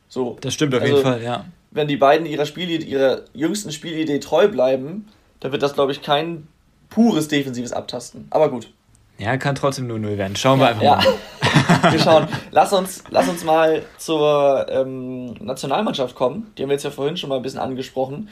So. 0.08 0.38
Das 0.40 0.54
stimmt 0.54 0.74
auf 0.74 0.80
also, 0.80 0.94
jeden 0.94 1.06
Fall, 1.06 1.22
ja. 1.22 1.44
Wenn 1.70 1.88
die 1.88 1.96
beiden 1.96 2.26
ihrer, 2.26 2.46
Spielidee, 2.46 2.86
ihrer 2.86 3.22
jüngsten 3.34 3.72
Spielidee 3.72 4.18
treu 4.18 4.48
bleiben, 4.48 5.06
dann 5.40 5.52
wird 5.52 5.62
das, 5.62 5.74
glaube 5.74 5.92
ich, 5.92 6.00
kein 6.00 6.48
pures 6.88 7.28
defensives 7.28 7.72
Abtasten. 7.72 8.26
Aber 8.30 8.50
gut. 8.50 8.72
Ja, 9.18 9.36
kann 9.36 9.54
trotzdem 9.54 9.86
nur 9.86 9.98
0 9.98 10.18
werden. 10.18 10.36
Schauen 10.36 10.60
wir 10.60 10.68
einfach 10.68 10.82
ja. 10.82 10.96
mal. 10.96 11.92
wir 11.92 11.98
schauen. 11.98 12.28
Lass 12.50 12.72
uns, 12.72 13.04
lass 13.10 13.28
uns 13.28 13.44
mal 13.44 13.82
zur 13.96 14.66
ähm, 14.68 15.34
Nationalmannschaft 15.40 16.14
kommen. 16.14 16.52
Die 16.56 16.62
haben 16.62 16.68
wir 16.68 16.74
jetzt 16.74 16.84
ja 16.84 16.90
vorhin 16.90 17.16
schon 17.16 17.30
mal 17.30 17.36
ein 17.36 17.42
bisschen 17.42 17.60
angesprochen. 17.60 18.28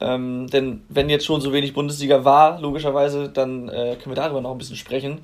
Ähm, 0.00 0.48
denn 0.48 0.82
wenn 0.88 1.08
jetzt 1.08 1.26
schon 1.26 1.40
so 1.40 1.52
wenig 1.52 1.74
Bundesliga 1.74 2.24
war, 2.24 2.60
logischerweise, 2.60 3.28
dann 3.28 3.68
äh, 3.68 3.96
können 3.96 4.14
wir 4.14 4.22
darüber 4.22 4.40
noch 4.40 4.52
ein 4.52 4.58
bisschen 4.58 4.76
sprechen. 4.76 5.20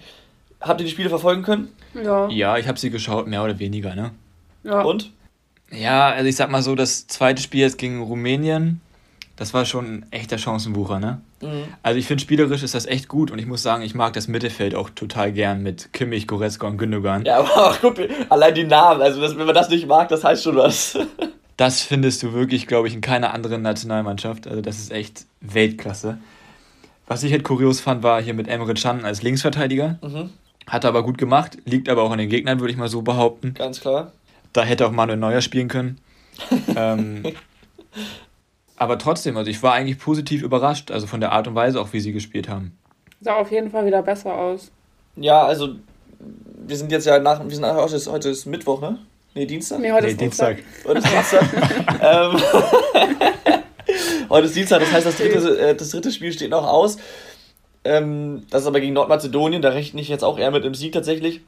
Habt 0.61 0.81
ihr 0.81 0.87
die 0.87 0.91
Spiele 0.91 1.09
verfolgen 1.09 1.43
können? 1.43 1.69
Ja. 1.95 2.29
Ja, 2.29 2.57
ich 2.57 2.67
habe 2.67 2.79
sie 2.79 2.91
geschaut, 2.91 3.27
mehr 3.27 3.45
oder 3.45 3.59
weniger, 3.59 3.95
ne? 3.95 4.13
Ja. 4.65 4.83
Und? 4.83 5.13
Ja, 5.71 6.11
also 6.11 6.29
ich 6.29 6.37
sag 6.37 6.51
mal 6.51 6.63
so, 6.63 6.75
das 6.75 7.07
zweite 7.07 7.43
Spiel 7.43 7.61
jetzt 7.61 7.79
gegen 7.79 8.03
Rumänien, 8.03 8.81
das 9.37 9.53
war 9.53 9.65
schon 9.65 9.87
ein 9.87 10.07
echter 10.11 10.39
Chancenbucher, 10.39 11.01
ne? 11.01 11.21
Mhm. 11.43 11.65
Also 11.83 11.99
ich 11.99 12.07
finde, 12.07 12.23
spielerisch 12.23 12.63
ist 12.63 12.75
das 12.75 12.87
echt 12.87 13.09
gut 13.09 13.31
und 13.31 13.39
ich 13.39 13.47
muss 13.47 13.63
sagen, 13.63 13.83
ich 13.83 13.95
mag 13.95 14.13
das 14.13 14.29
Mittelfeld 14.29 14.75
auch 14.75 14.91
total 14.91 15.33
gern 15.33 15.63
mit 15.63 15.93
Kimmich, 15.93 16.27
Goretzka 16.27 16.67
und 16.67 16.79
Gündogan. 16.79 17.25
Ja, 17.25 17.39
aber 17.39 17.77
guck, 17.81 17.97
allein 18.29 18.55
die 18.55 18.65
Namen, 18.65 19.03
also 19.03 19.21
das, 19.21 19.37
wenn 19.37 19.47
man 19.47 19.55
das 19.55 19.69
nicht 19.69 19.87
mag, 19.87 20.09
das 20.09 20.23
heißt 20.25 20.45
schon 20.45 20.57
was. 20.57 20.99
Das 21.57 21.83
findest 21.83 22.21
du 22.25 22.33
wirklich, 22.33 22.67
glaube 22.67 22.89
ich, 22.89 22.95
in 22.95 23.01
keiner 23.01 23.33
anderen 23.33 23.63
Nationalmannschaft. 23.63 24.49
Also 24.49 24.61
das 24.61 24.79
ist 24.79 24.91
echt 24.91 25.27
Weltklasse. 25.41 26.19
Was 27.07 27.23
ich 27.23 27.31
halt 27.31 27.45
kurios 27.45 27.81
fand, 27.81 28.03
war 28.03 28.21
hier 28.21 28.35
mit 28.35 28.49
Emre 28.49 28.75
Can 28.75 29.05
als 29.05 29.23
Linksverteidiger. 29.23 30.01
Mhm. 30.03 30.31
Hat 30.67 30.85
er 30.85 30.89
aber 30.89 31.05
gut 31.05 31.17
gemacht, 31.17 31.59
liegt 31.65 31.89
aber 31.89 32.03
auch 32.03 32.11
an 32.11 32.19
den 32.19 32.29
Gegnern, 32.29 32.59
würde 32.59 32.73
ich 32.73 32.77
mal 32.77 32.89
so 32.89 33.03
behaupten. 33.03 33.55
Ganz 33.55 33.81
klar. 33.81 34.11
Da 34.53 34.65
hätte 34.65 34.85
auch 34.85 34.91
Manuel 34.91 35.19
Neuer 35.19 35.43
spielen 35.43 35.69
können. 35.69 35.99
ähm, 36.75 37.23
aber 38.77 38.99
trotzdem, 38.99 39.37
also 39.37 39.51
ich 39.51 39.63
war 39.63 39.75
eigentlich 39.75 39.99
positiv 39.99 40.43
überrascht, 40.43 40.91
also 40.91 41.07
von 41.07 41.21
der 41.21 41.33
Art 41.33 41.47
und 41.47 41.55
Weise 41.55 41.81
auch, 41.81 41.93
wie 41.93 42.01
sie 42.01 42.13
gespielt 42.13 42.49
haben. 42.49 42.77
Sah 43.21 43.37
auf 43.37 43.51
jeden 43.51 43.71
Fall 43.71 43.87
wieder 43.87 44.03
besser 44.03 44.35
aus. 44.35 44.71
Ja, 45.17 45.45
also 45.45 45.77
wir 46.67 46.77
sind 46.77 46.91
jetzt 46.91 47.07
ja 47.07 47.19
nach, 47.19 47.43
wir 47.45 47.55
sind 47.55 47.65
heute 47.65 47.97
ist, 47.97 48.09
heute 48.09 48.31
ist 48.31 48.47
Mittwoch, 48.47 48.81
ne? 48.81 48.99
Nee, 49.35 49.47
Dienstag? 49.47 49.81
Nee, 49.81 49.93
heute 49.93 50.07
nee, 50.07 50.13
ist 50.13 50.21
Dienstag. 50.21 50.59
Heute 50.85 50.99
ist 50.99 51.09
Dienstag. 51.09 51.43
ähm, 52.03 52.41
heute 54.31 54.47
ist 54.47 54.57
Dienstag, 54.57 54.81
das 54.81 54.93
heißt, 54.93 55.07
das 55.07 55.17
dritte, 55.17 55.59
äh, 55.59 55.75
das 55.75 55.91
dritte 55.91 56.13
Spiel 56.13 56.33
steht 56.33 56.51
noch 56.51 56.67
aus. 56.67 56.99
Ähm, 57.85 58.45
das 58.51 58.63
ist 58.63 58.67
aber 58.67 58.81
gegen 58.81 58.95
Nordmazedonien, 58.95 59.63
da 59.63 59.71
rechne 59.71 60.01
ich 60.01 60.09
jetzt 60.09 60.25
auch 60.25 60.39
eher 60.39 60.51
mit 60.51 60.65
dem 60.65 60.75
Sieg 60.75 60.93
tatsächlich. 60.93 61.43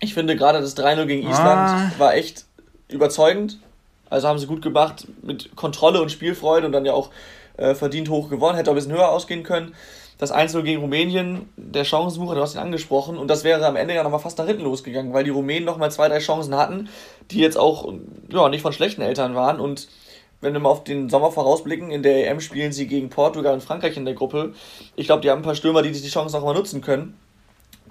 Ich 0.00 0.14
finde 0.14 0.36
gerade 0.36 0.60
das 0.60 0.76
3-0 0.76 1.06
gegen 1.06 1.28
Island 1.28 1.40
ah. 1.40 1.92
war 1.98 2.14
echt 2.14 2.44
überzeugend. 2.88 3.58
Also 4.10 4.28
haben 4.28 4.38
sie 4.38 4.46
gut 4.46 4.62
gemacht 4.62 5.06
mit 5.22 5.54
Kontrolle 5.56 6.00
und 6.00 6.10
Spielfreude 6.10 6.66
und 6.66 6.72
dann 6.72 6.84
ja 6.84 6.92
auch 6.92 7.10
äh, 7.56 7.74
verdient 7.74 8.08
hoch 8.08 8.30
gewonnen. 8.30 8.56
Hätte 8.56 8.70
auch 8.70 8.74
ein 8.74 8.76
bisschen 8.76 8.92
höher 8.92 9.10
ausgehen 9.10 9.42
können. 9.42 9.74
Das 10.18 10.34
1-0 10.34 10.62
gegen 10.62 10.80
Rumänien, 10.80 11.48
der 11.56 11.84
Chancensucher, 11.84 12.34
du 12.34 12.40
hast 12.40 12.56
ihn 12.56 12.60
angesprochen, 12.60 13.18
und 13.18 13.28
das 13.28 13.44
wäre 13.44 13.64
am 13.64 13.76
Ende 13.76 13.94
ja 13.94 14.02
nochmal 14.02 14.18
fast 14.18 14.36
nach 14.38 14.46
hinten 14.46 14.64
losgegangen, 14.64 15.12
weil 15.12 15.22
die 15.22 15.30
Rumänen 15.30 15.64
nochmal 15.64 15.92
zwei, 15.92 16.08
drei 16.08 16.18
Chancen 16.18 16.56
hatten, 16.56 16.88
die 17.30 17.38
jetzt 17.38 17.56
auch 17.56 17.92
ja, 18.28 18.48
nicht 18.48 18.62
von 18.62 18.72
schlechten 18.72 19.00
Eltern 19.00 19.36
waren. 19.36 19.60
Und 19.60 19.86
wenn 20.40 20.54
wir 20.54 20.60
mal 20.60 20.70
auf 20.70 20.82
den 20.82 21.08
Sommer 21.08 21.30
vorausblicken, 21.30 21.92
in 21.92 22.02
der 22.02 22.28
EM 22.28 22.40
spielen 22.40 22.72
sie 22.72 22.88
gegen 22.88 23.10
Portugal 23.10 23.54
und 23.54 23.62
Frankreich 23.62 23.96
in 23.96 24.04
der 24.04 24.14
Gruppe. 24.14 24.54
Ich 24.96 25.06
glaube, 25.06 25.22
die 25.22 25.30
haben 25.30 25.38
ein 25.38 25.44
paar 25.44 25.54
Stürmer, 25.54 25.82
die 25.82 25.92
die 25.92 26.08
Chancen 26.08 26.36
auch 26.36 26.44
mal 26.44 26.54
nutzen 26.54 26.80
können. 26.80 27.16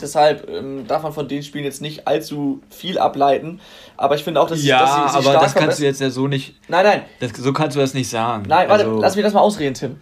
Deshalb 0.01 0.49
ähm, 0.49 0.87
darf 0.87 1.03
man 1.03 1.13
von 1.13 1.27
den 1.27 1.43
Spielen 1.43 1.63
jetzt 1.63 1.81
nicht 1.81 2.07
allzu 2.07 2.61
viel 2.69 2.99
ableiten. 2.99 3.59
Aber 3.95 4.15
ich 4.15 4.23
finde 4.23 4.41
auch, 4.41 4.49
dass, 4.49 4.63
ja, 4.63 4.79
dass 4.79 5.13
sie, 5.13 5.21
sie 5.21 5.29
aber 5.29 5.39
das 5.39 5.55
kannst 5.55 5.79
du 5.79 5.83
jetzt 5.83 6.01
ja 6.01 6.09
so 6.09 6.27
nicht. 6.27 6.55
Nein, 6.67 6.85
nein. 6.85 7.01
Das, 7.19 7.31
so 7.35 7.53
kannst 7.53 7.75
du 7.75 7.79
das 7.79 7.93
nicht 7.93 8.09
sagen. 8.09 8.43
Nein, 8.47 8.69
warte, 8.69 8.85
also, 8.85 9.01
lass 9.01 9.15
mich 9.15 9.23
das 9.23 9.33
mal 9.33 9.41
ausreden, 9.41 9.73
Tim. 9.73 9.97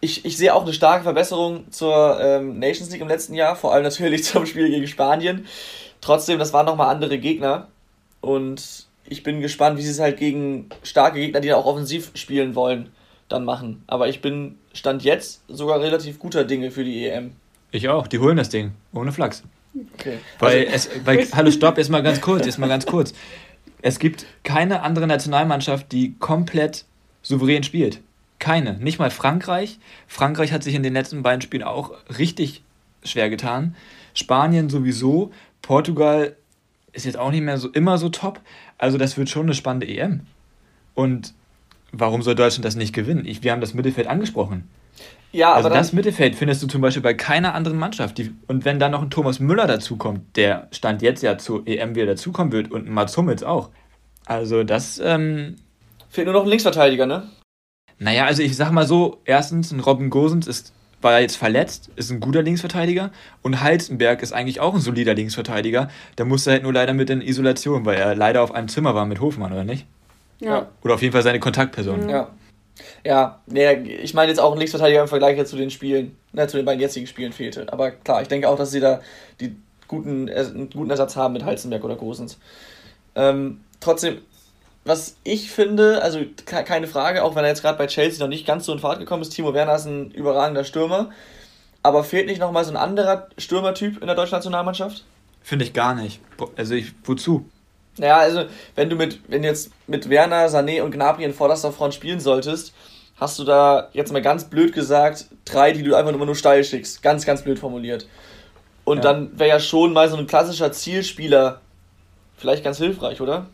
Ich, 0.00 0.24
ich 0.24 0.36
sehe 0.36 0.54
auch 0.54 0.62
eine 0.62 0.72
starke 0.72 1.04
Verbesserung 1.04 1.70
zur 1.70 2.20
ähm, 2.20 2.58
Nations 2.58 2.90
League 2.90 3.00
im 3.00 3.08
letzten 3.08 3.34
Jahr, 3.34 3.56
vor 3.56 3.72
allem 3.72 3.84
natürlich 3.84 4.24
zum 4.24 4.46
Spiel 4.46 4.68
gegen 4.68 4.86
Spanien. 4.86 5.46
Trotzdem, 6.00 6.38
das 6.38 6.52
waren 6.52 6.66
nochmal 6.66 6.88
andere 6.88 7.18
Gegner. 7.18 7.68
Und 8.20 8.86
ich 9.06 9.22
bin 9.22 9.40
gespannt, 9.40 9.78
wie 9.78 9.82
sie 9.82 9.90
es 9.90 10.00
halt 10.00 10.18
gegen 10.18 10.68
starke 10.82 11.18
Gegner, 11.18 11.40
die 11.40 11.52
auch 11.52 11.66
offensiv 11.66 12.10
spielen 12.14 12.54
wollen, 12.54 12.90
dann 13.28 13.44
machen. 13.44 13.82
Aber 13.86 14.08
ich 14.08 14.20
bin 14.20 14.58
Stand 14.72 15.04
jetzt 15.04 15.42
sogar 15.48 15.80
relativ 15.80 16.18
guter 16.18 16.44
Dinge 16.44 16.70
für 16.70 16.84
die 16.84 17.06
EM. 17.06 17.36
Ich 17.74 17.88
auch, 17.88 18.06
die 18.06 18.20
holen 18.20 18.36
das 18.36 18.50
Ding, 18.50 18.70
ohne 18.92 19.10
Flachs. 19.10 19.42
Okay. 19.94 20.18
Weil, 20.38 20.68
also, 20.68 20.90
es, 20.90 21.04
weil, 21.04 21.26
hallo, 21.32 21.50
stopp, 21.50 21.76
jetzt 21.76 21.90
mal 21.90 22.04
ganz 22.04 22.20
kurz, 22.20 22.46
jetzt 22.46 22.58
mal 22.58 22.68
ganz 22.68 22.86
kurz. 22.86 23.12
Es 23.82 23.98
gibt 23.98 24.26
keine 24.44 24.82
andere 24.82 25.08
Nationalmannschaft, 25.08 25.90
die 25.90 26.14
komplett 26.20 26.84
souverän 27.22 27.64
spielt. 27.64 28.00
Keine. 28.38 28.74
Nicht 28.74 29.00
mal 29.00 29.10
Frankreich. 29.10 29.80
Frankreich 30.06 30.52
hat 30.52 30.62
sich 30.62 30.76
in 30.76 30.84
den 30.84 30.92
letzten 30.92 31.24
beiden 31.24 31.40
Spielen 31.40 31.64
auch 31.64 31.90
richtig 32.16 32.62
schwer 33.02 33.28
getan. 33.28 33.74
Spanien 34.14 34.70
sowieso. 34.70 35.32
Portugal 35.60 36.36
ist 36.92 37.06
jetzt 37.06 37.18
auch 37.18 37.32
nicht 37.32 37.42
mehr 37.42 37.58
so 37.58 37.68
immer 37.70 37.98
so 37.98 38.08
top. 38.08 38.40
Also 38.78 38.98
das 38.98 39.18
wird 39.18 39.30
schon 39.30 39.46
eine 39.46 39.54
spannende 39.54 39.88
EM. 39.88 40.20
Und 40.94 41.34
warum 41.90 42.22
soll 42.22 42.36
Deutschland 42.36 42.64
das 42.64 42.76
nicht 42.76 42.94
gewinnen? 42.94 43.26
Ich, 43.26 43.42
wir 43.42 43.50
haben 43.50 43.60
das 43.60 43.74
Mittelfeld 43.74 44.06
angesprochen. 44.06 44.68
Ja, 45.34 45.52
also 45.52 45.68
das 45.68 45.92
Mittelfeld 45.92 46.36
findest 46.36 46.62
du 46.62 46.68
zum 46.68 46.80
Beispiel 46.80 47.02
bei 47.02 47.12
keiner 47.12 47.54
anderen 47.54 47.76
Mannschaft. 47.76 48.18
Die, 48.18 48.32
und 48.46 48.64
wenn 48.64 48.78
dann 48.78 48.92
noch 48.92 49.02
ein 49.02 49.10
Thomas 49.10 49.40
Müller 49.40 49.66
dazukommt, 49.66 50.36
der 50.36 50.68
Stand 50.70 51.02
jetzt 51.02 51.24
ja 51.24 51.38
zur 51.38 51.66
EM 51.66 51.96
wieder 51.96 52.06
dazukommen 52.06 52.52
wird 52.52 52.70
und 52.70 52.86
ein 52.86 52.94
Mats 52.94 53.16
Hummels 53.16 53.42
auch. 53.42 53.70
Also 54.26 54.62
das... 54.62 55.00
Ähm, 55.04 55.56
Fehlt 56.08 56.26
nur 56.26 56.34
noch 56.34 56.44
ein 56.44 56.48
Linksverteidiger, 56.48 57.06
ne? 57.06 57.24
Naja, 57.98 58.26
also 58.26 58.42
ich 58.42 58.54
sag 58.54 58.70
mal 58.70 58.86
so, 58.86 59.18
erstens, 59.24 59.72
ein 59.72 59.80
Robin 59.80 60.08
Gosens 60.08 60.46
ist, 60.46 60.72
war 61.00 61.18
jetzt 61.18 61.36
verletzt, 61.36 61.90
ist 61.96 62.12
ein 62.12 62.20
guter 62.20 62.42
Linksverteidiger 62.42 63.10
und 63.42 63.60
Heizenberg 63.60 64.22
ist 64.22 64.32
eigentlich 64.32 64.60
auch 64.60 64.74
ein 64.74 64.80
solider 64.80 65.14
Linksverteidiger. 65.14 65.88
Da 66.14 66.24
musste 66.24 66.50
er 66.50 66.54
halt 66.54 66.62
nur 66.62 66.72
leider 66.72 66.94
mit 66.94 67.10
in 67.10 67.20
Isolation, 67.20 67.84
weil 67.84 67.98
er 67.98 68.14
leider 68.14 68.40
auf 68.40 68.54
einem 68.54 68.68
Zimmer 68.68 68.94
war 68.94 69.04
mit 69.04 69.20
Hofmann, 69.20 69.52
oder 69.52 69.64
nicht? 69.64 69.86
Ja. 70.38 70.68
Oder 70.84 70.94
auf 70.94 71.02
jeden 71.02 71.12
Fall 71.12 71.22
seine 71.22 71.40
Kontaktperson. 71.40 72.08
Ja. 72.08 72.30
Ja, 73.04 73.40
nee, 73.46 73.72
ich 73.72 74.14
meine 74.14 74.30
jetzt 74.30 74.40
auch 74.40 74.52
ein 74.52 74.58
Linksverteidiger 74.58 75.02
im 75.02 75.08
Vergleich 75.08 75.44
zu 75.46 75.56
den 75.56 75.70
Spielen, 75.70 76.16
ne, 76.32 76.46
zu 76.48 76.56
den 76.56 76.66
beiden 76.66 76.80
jetzigen 76.80 77.06
Spielen 77.06 77.32
fehlte. 77.32 77.72
Aber 77.72 77.90
klar, 77.92 78.22
ich 78.22 78.28
denke 78.28 78.48
auch, 78.48 78.56
dass 78.56 78.70
sie 78.70 78.80
da 78.80 79.00
die 79.40 79.56
guten, 79.88 80.28
einen 80.28 80.70
guten 80.70 80.90
Ersatz 80.90 81.16
haben 81.16 81.34
mit 81.34 81.44
Halzenberg 81.44 81.84
oder 81.84 81.96
Gosens. 81.96 82.38
Ähm, 83.14 83.60
trotzdem, 83.80 84.18
was 84.84 85.16
ich 85.24 85.50
finde, 85.50 86.02
also 86.02 86.20
keine 86.44 86.86
Frage, 86.86 87.22
auch 87.22 87.36
wenn 87.36 87.44
er 87.44 87.50
jetzt 87.50 87.62
gerade 87.62 87.78
bei 87.78 87.86
Chelsea 87.86 88.22
noch 88.22 88.28
nicht 88.28 88.46
ganz 88.46 88.66
so 88.66 88.72
in 88.72 88.78
Fahrt 88.78 88.98
gekommen 88.98 89.22
ist, 89.22 89.30
Timo 89.30 89.54
Werner 89.54 89.76
ist 89.76 89.86
ein 89.86 90.10
überragender 90.10 90.64
Stürmer. 90.64 91.10
Aber 91.82 92.02
fehlt 92.02 92.26
nicht 92.26 92.40
nochmal 92.40 92.64
so 92.64 92.70
ein 92.70 92.78
anderer 92.78 93.28
Stürmertyp 93.36 94.00
in 94.00 94.06
der 94.06 94.16
deutschen 94.16 94.34
Nationalmannschaft? 94.36 95.04
Finde 95.42 95.66
ich 95.66 95.74
gar 95.74 95.94
nicht. 95.94 96.20
Also 96.56 96.74
ich, 96.74 96.92
wozu? 97.04 97.44
Naja, 97.98 98.18
also 98.18 98.44
wenn 98.74 98.90
du 98.90 98.96
mit, 98.96 99.20
wenn 99.28 99.44
jetzt 99.44 99.70
mit 99.86 100.08
Werner, 100.08 100.46
Sané 100.48 100.82
und 100.82 100.90
Gnabry 100.90 101.24
in 101.24 101.32
vorderster 101.32 101.72
Front 101.72 101.94
spielen 101.94 102.20
solltest, 102.20 102.74
hast 103.16 103.38
du 103.38 103.44
da 103.44 103.88
jetzt 103.92 104.12
mal 104.12 104.22
ganz 104.22 104.44
blöd 104.44 104.72
gesagt 104.72 105.26
drei, 105.44 105.72
die 105.72 105.82
du 105.82 105.94
einfach 105.94 106.12
nur, 106.12 106.26
nur 106.26 106.34
steil 106.34 106.64
schickst. 106.64 107.02
Ganz, 107.02 107.24
ganz 107.24 107.42
blöd 107.42 107.58
formuliert. 107.58 108.08
Und 108.84 108.98
ja. 108.98 109.02
dann 109.02 109.38
wäre 109.38 109.50
ja 109.50 109.60
schon 109.60 109.92
mal 109.92 110.08
so 110.08 110.16
ein 110.16 110.26
klassischer 110.26 110.72
Zielspieler 110.72 111.60
vielleicht 112.36 112.64
ganz 112.64 112.78
hilfreich, 112.78 113.20
oder? 113.20 113.46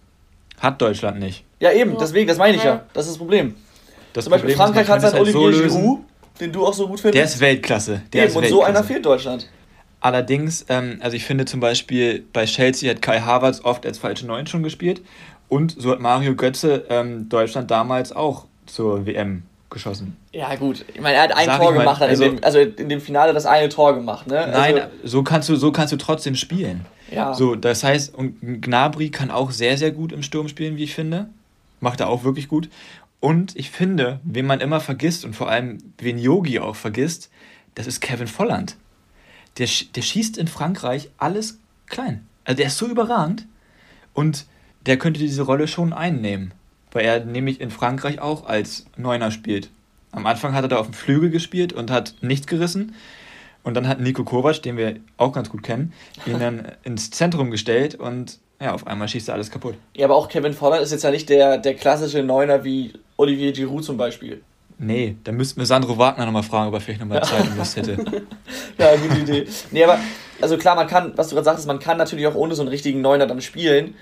Hat 0.58 0.80
Deutschland 0.80 1.20
nicht. 1.20 1.44
Ja, 1.60 1.72
eben, 1.72 1.96
deswegen, 1.98 2.26
das 2.26 2.38
meine 2.38 2.56
ich 2.56 2.64
ja. 2.64 2.84
Das 2.92 3.06
ist 3.06 3.12
das 3.12 3.18
Problem. 3.18 3.56
Das 4.12 4.24
Zum 4.24 4.32
Beispiel 4.32 4.54
Problem 4.54 4.74
Frankreich 4.74 4.88
hat 4.88 5.00
seinen 5.02 5.12
halt 5.12 5.36
Olivier 5.36 5.70
so 5.70 5.78
Giroud, 5.78 6.00
den 6.40 6.52
du 6.52 6.66
auch 6.66 6.74
so 6.74 6.88
gut 6.88 7.00
findest. 7.00 7.14
Der 7.14 7.24
ist 7.24 7.40
Weltklasse. 7.40 8.02
Der 8.12 8.22
eben, 8.22 8.28
ist 8.28 8.34
Weltklasse. 8.34 8.54
und 8.54 8.60
so 8.60 8.62
einer 8.64 8.82
fehlt 8.82 9.06
Deutschland. 9.06 9.48
Allerdings, 10.00 10.64
ähm, 10.68 10.98
also 11.00 11.16
ich 11.16 11.24
finde 11.24 11.44
zum 11.44 11.60
Beispiel 11.60 12.24
bei 12.32 12.46
Chelsea 12.46 12.90
hat 12.90 13.02
Kai 13.02 13.20
Havertz 13.20 13.60
oft 13.62 13.84
als 13.84 13.98
falsche 13.98 14.26
Neun 14.26 14.46
schon 14.46 14.62
gespielt 14.62 15.02
und 15.48 15.74
so 15.78 15.90
hat 15.90 16.00
Mario 16.00 16.34
Götze 16.34 16.86
ähm, 16.88 17.28
Deutschland 17.28 17.70
damals 17.70 18.12
auch 18.12 18.46
zur 18.66 19.04
WM 19.04 19.42
geschossen. 19.68 20.16
Ja, 20.32 20.54
gut. 20.56 20.84
Ich 20.94 21.00
meine, 21.00 21.16
er 21.16 21.22
hat 21.24 21.36
ein 21.36 21.46
Sag 21.46 21.60
Tor 21.60 21.72
gemacht, 21.72 22.02
also, 22.02 22.24
in 22.24 22.36
dem, 22.36 22.44
also 22.44 22.58
in 22.58 22.88
dem 22.88 23.00
Finale 23.00 23.32
das 23.32 23.46
eine 23.46 23.68
Tor 23.68 23.94
gemacht, 23.94 24.26
ne? 24.26 24.48
Nein, 24.52 24.74
also, 24.74 24.88
so 25.04 25.22
kannst 25.22 25.48
du, 25.48 25.56
so 25.56 25.70
kannst 25.70 25.92
du 25.92 25.96
trotzdem 25.96 26.34
spielen. 26.34 26.86
Ja. 27.10 27.34
So, 27.34 27.54
das 27.54 27.84
heißt, 27.84 28.14
und 28.14 28.62
Gnabry 28.62 29.10
kann 29.10 29.30
auch 29.30 29.50
sehr, 29.50 29.76
sehr 29.78 29.90
gut 29.90 30.12
im 30.12 30.22
Sturm 30.22 30.48
spielen, 30.48 30.76
wie 30.76 30.84
ich 30.84 30.94
finde. 30.94 31.28
Macht 31.80 32.00
er 32.00 32.08
auch 32.08 32.24
wirklich 32.24 32.48
gut. 32.48 32.68
Und 33.20 33.54
ich 33.56 33.70
finde, 33.70 34.20
wen 34.24 34.46
man 34.46 34.60
immer 34.60 34.80
vergisst 34.80 35.24
und 35.24 35.36
vor 35.36 35.50
allem 35.50 35.78
wen 35.98 36.18
Yogi 36.18 36.58
auch 36.58 36.76
vergisst, 36.76 37.30
das 37.74 37.86
ist 37.86 38.00
Kevin 38.00 38.26
Volland. 38.26 38.76
Der, 39.58 39.68
der 39.94 40.02
schießt 40.02 40.38
in 40.38 40.48
Frankreich 40.48 41.10
alles 41.18 41.58
klein. 41.86 42.26
Also 42.44 42.56
der 42.58 42.66
ist 42.68 42.78
so 42.78 42.86
überragend 42.86 43.46
und 44.14 44.46
der 44.86 44.98
könnte 44.98 45.20
diese 45.20 45.42
Rolle 45.42 45.68
schon 45.68 45.92
einnehmen 45.92 46.54
weil 46.92 47.04
er 47.04 47.24
nämlich 47.24 47.60
in 47.60 47.70
Frankreich 47.70 48.20
auch 48.20 48.46
als 48.46 48.86
Neuner 48.96 49.30
spielt. 49.30 49.70
Am 50.12 50.26
Anfang 50.26 50.54
hat 50.54 50.64
er 50.64 50.68
da 50.68 50.78
auf 50.78 50.86
dem 50.86 50.94
Flügel 50.94 51.30
gespielt 51.30 51.72
und 51.72 51.90
hat 51.90 52.14
nichts 52.20 52.46
gerissen. 52.46 52.94
Und 53.62 53.74
dann 53.74 53.86
hat 53.86 54.00
Nico 54.00 54.24
Kovac, 54.24 54.62
den 54.62 54.76
wir 54.76 54.96
auch 55.16 55.32
ganz 55.32 55.50
gut 55.50 55.62
kennen, 55.62 55.92
ihn 56.26 56.38
dann 56.38 56.72
ins 56.82 57.10
Zentrum 57.10 57.50
gestellt 57.50 57.94
und 57.94 58.38
ja, 58.60 58.74
auf 58.74 58.86
einmal 58.86 59.08
schießt 59.08 59.28
er 59.28 59.34
alles 59.34 59.50
kaputt. 59.50 59.74
Ja, 59.94 60.06
aber 60.06 60.16
auch 60.16 60.28
Kevin 60.28 60.52
Volland 60.52 60.82
ist 60.82 60.92
jetzt 60.92 61.04
ja 61.04 61.10
nicht 61.10 61.28
der, 61.30 61.56
der 61.56 61.74
klassische 61.74 62.22
Neuner 62.22 62.62
wie 62.62 62.92
Olivier 63.16 63.52
Giroud 63.52 63.84
zum 63.84 63.96
Beispiel. 63.96 64.42
Nee, 64.82 65.16
da 65.24 65.32
müssten 65.32 65.60
wir 65.60 65.66
Sandro 65.66 65.98
Wagner 65.98 66.24
nochmal 66.24 66.42
fragen, 66.42 66.68
ob 66.68 66.74
er 66.74 66.80
vielleicht 66.80 67.00
nochmal 67.00 67.22
Zeit 67.22 67.46
und 67.46 67.58
Lust 67.58 67.76
hätte. 67.76 67.92
ja, 68.78 68.96
gute 68.96 69.18
Idee. 69.18 69.46
Nee, 69.72 69.84
aber, 69.84 69.98
also 70.40 70.56
klar, 70.56 70.74
man 70.74 70.86
kann, 70.86 71.12
was 71.16 71.28
du 71.28 71.34
gerade 71.34 71.44
sagtest, 71.44 71.66
man 71.66 71.80
kann 71.80 71.98
natürlich 71.98 72.26
auch 72.26 72.34
ohne 72.34 72.54
so 72.54 72.62
einen 72.62 72.70
richtigen 72.70 73.02
Neuner 73.02 73.26
dann 73.26 73.42
spielen. 73.42 73.94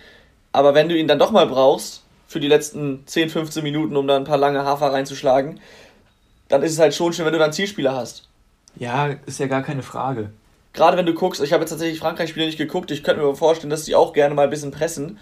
Aber 0.52 0.76
wenn 0.76 0.88
du 0.88 0.96
ihn 0.96 1.08
dann 1.08 1.18
doch 1.18 1.32
mal 1.32 1.48
brauchst, 1.48 2.04
für 2.28 2.38
die 2.38 2.46
letzten 2.46 3.04
10, 3.06 3.28
15 3.28 3.64
Minuten, 3.64 3.96
um 3.96 4.06
da 4.06 4.14
ein 4.14 4.22
paar 4.22 4.38
lange 4.38 4.64
Hafer 4.64 4.92
reinzuschlagen, 4.92 5.58
dann 6.46 6.62
ist 6.62 6.74
es 6.74 6.78
halt 6.78 6.94
schon 6.94 7.12
schön, 7.12 7.26
wenn 7.26 7.32
du 7.32 7.40
dann 7.40 7.52
Zielspieler 7.52 7.96
hast. 7.96 8.28
Ja, 8.76 9.16
ist 9.26 9.40
ja 9.40 9.48
gar 9.48 9.64
keine 9.64 9.82
Frage. 9.82 10.30
Gerade 10.74 10.96
wenn 10.96 11.06
du 11.06 11.14
guckst, 11.14 11.42
ich 11.42 11.52
habe 11.52 11.62
jetzt 11.62 11.70
tatsächlich 11.70 11.98
Frankreich-Spiele 11.98 12.46
nicht 12.46 12.56
geguckt, 12.56 12.92
ich 12.92 13.02
könnte 13.02 13.20
mir 13.20 13.34
vorstellen, 13.34 13.70
dass 13.70 13.84
die 13.84 13.96
auch 13.96 14.12
gerne 14.12 14.36
mal 14.36 14.44
ein 14.44 14.50
bisschen 14.50 14.70
pressen. 14.70 15.18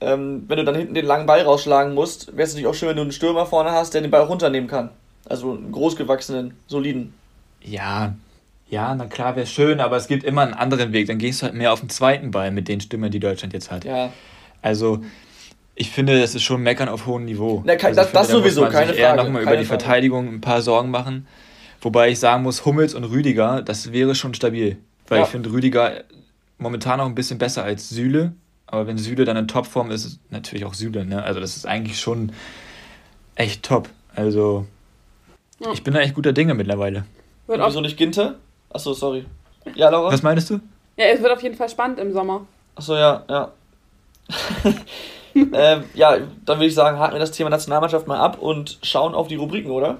Ähm, 0.00 0.44
wenn 0.48 0.56
du 0.56 0.64
dann 0.64 0.74
hinten 0.74 0.94
den 0.94 1.06
langen 1.06 1.26
Ball 1.26 1.42
rausschlagen 1.42 1.94
musst, 1.94 2.28
wäre 2.36 2.44
es 2.44 2.50
natürlich 2.50 2.68
auch 2.68 2.74
schön, 2.74 2.88
wenn 2.88 2.96
du 2.96 3.02
einen 3.02 3.12
Stürmer 3.12 3.46
vorne 3.46 3.72
hast, 3.72 3.94
der 3.94 4.00
den 4.00 4.10
Ball 4.10 4.22
runternehmen 4.22 4.68
kann. 4.68 4.90
Also 5.28 5.52
einen 5.52 5.72
großgewachsenen, 5.72 6.54
soliden. 6.66 7.12
Ja, 7.62 8.14
ja, 8.70 8.94
na 8.94 9.06
klar, 9.06 9.34
wäre 9.34 9.46
schön, 9.46 9.80
aber 9.80 9.96
es 9.96 10.06
gibt 10.06 10.22
immer 10.22 10.42
einen 10.42 10.54
anderen 10.54 10.92
Weg. 10.92 11.08
Dann 11.08 11.18
gehst 11.18 11.42
du 11.42 11.46
halt 11.46 11.54
mehr 11.54 11.72
auf 11.72 11.80
den 11.80 11.88
zweiten 11.88 12.30
Ball 12.30 12.52
mit 12.52 12.68
den 12.68 12.80
Stürmern, 12.80 13.10
die 13.10 13.18
Deutschland 13.18 13.52
jetzt 13.52 13.70
hat. 13.70 13.84
Ja. 13.84 14.12
Also, 14.62 15.00
ich 15.74 15.90
finde, 15.90 16.20
das 16.20 16.36
ist 16.36 16.44
schon 16.44 16.62
Meckern 16.62 16.88
auf 16.88 17.06
hohem 17.06 17.24
Niveau. 17.24 17.62
Na, 17.64 17.72
also 17.72 17.86
das, 17.86 17.96
finde, 17.96 18.12
das 18.12 18.12
da 18.12 18.24
sowieso, 18.24 18.60
muss 18.60 18.72
man 18.72 18.80
keine 18.80 18.92
sich 18.92 19.02
Frage. 19.02 19.24
nochmal 19.24 19.42
über 19.42 19.56
die 19.56 19.64
Frage. 19.64 19.80
Verteidigung 19.80 20.28
ein 20.28 20.40
paar 20.40 20.62
Sorgen 20.62 20.90
machen. 20.90 21.26
Wobei 21.80 22.10
ich 22.10 22.20
sagen 22.20 22.44
muss, 22.44 22.64
Hummels 22.64 22.94
und 22.94 23.04
Rüdiger, 23.04 23.62
das 23.62 23.92
wäre 23.92 24.14
schon 24.14 24.34
stabil. 24.34 24.76
Weil 25.08 25.18
ja. 25.18 25.24
ich 25.24 25.30
finde 25.30 25.50
Rüdiger 25.50 26.04
momentan 26.58 26.98
noch 26.98 27.06
ein 27.06 27.14
bisschen 27.14 27.38
besser 27.38 27.64
als 27.64 27.88
Süle. 27.88 28.34
Aber 28.70 28.86
wenn 28.86 28.98
Süle 28.98 29.24
dann 29.24 29.36
in 29.36 29.48
Topform 29.48 29.90
ist, 29.90 30.04
ist 30.04 30.20
natürlich 30.30 30.64
auch 30.64 30.74
Süle. 30.74 31.04
Ne? 31.04 31.22
Also 31.22 31.40
das 31.40 31.56
ist 31.56 31.66
eigentlich 31.66 31.98
schon 31.98 32.32
echt 33.34 33.64
top. 33.64 33.88
Also 34.14 34.64
ja. 35.58 35.72
ich 35.72 35.82
bin 35.82 35.92
da 35.92 36.00
echt 36.00 36.14
guter 36.14 36.32
Dinge 36.32 36.54
mittlerweile. 36.54 37.04
Wird 37.48 37.60
Wieso 37.66 37.80
nicht 37.80 37.96
Ginter? 37.96 38.36
Achso, 38.70 38.92
sorry. 38.92 39.24
Ja, 39.74 39.90
Laura? 39.90 40.12
Was 40.12 40.22
meinst 40.22 40.50
du? 40.50 40.60
Ja, 40.96 41.06
es 41.06 41.20
wird 41.20 41.32
auf 41.32 41.42
jeden 41.42 41.56
Fall 41.56 41.68
spannend 41.68 41.98
im 41.98 42.12
Sommer. 42.12 42.46
Achso, 42.76 42.94
ja, 42.94 43.24
ja. 43.28 43.50
ähm, 45.34 45.84
ja, 45.94 46.18
dann 46.44 46.58
würde 46.58 46.66
ich 46.66 46.74
sagen, 46.74 46.98
haken 46.98 47.14
wir 47.14 47.18
das 47.20 47.32
Thema 47.32 47.50
Nationalmannschaft 47.50 48.06
mal 48.06 48.20
ab 48.20 48.38
und 48.38 48.78
schauen 48.82 49.14
auf 49.14 49.26
die 49.26 49.34
Rubriken, 49.34 49.72
oder? 49.72 49.98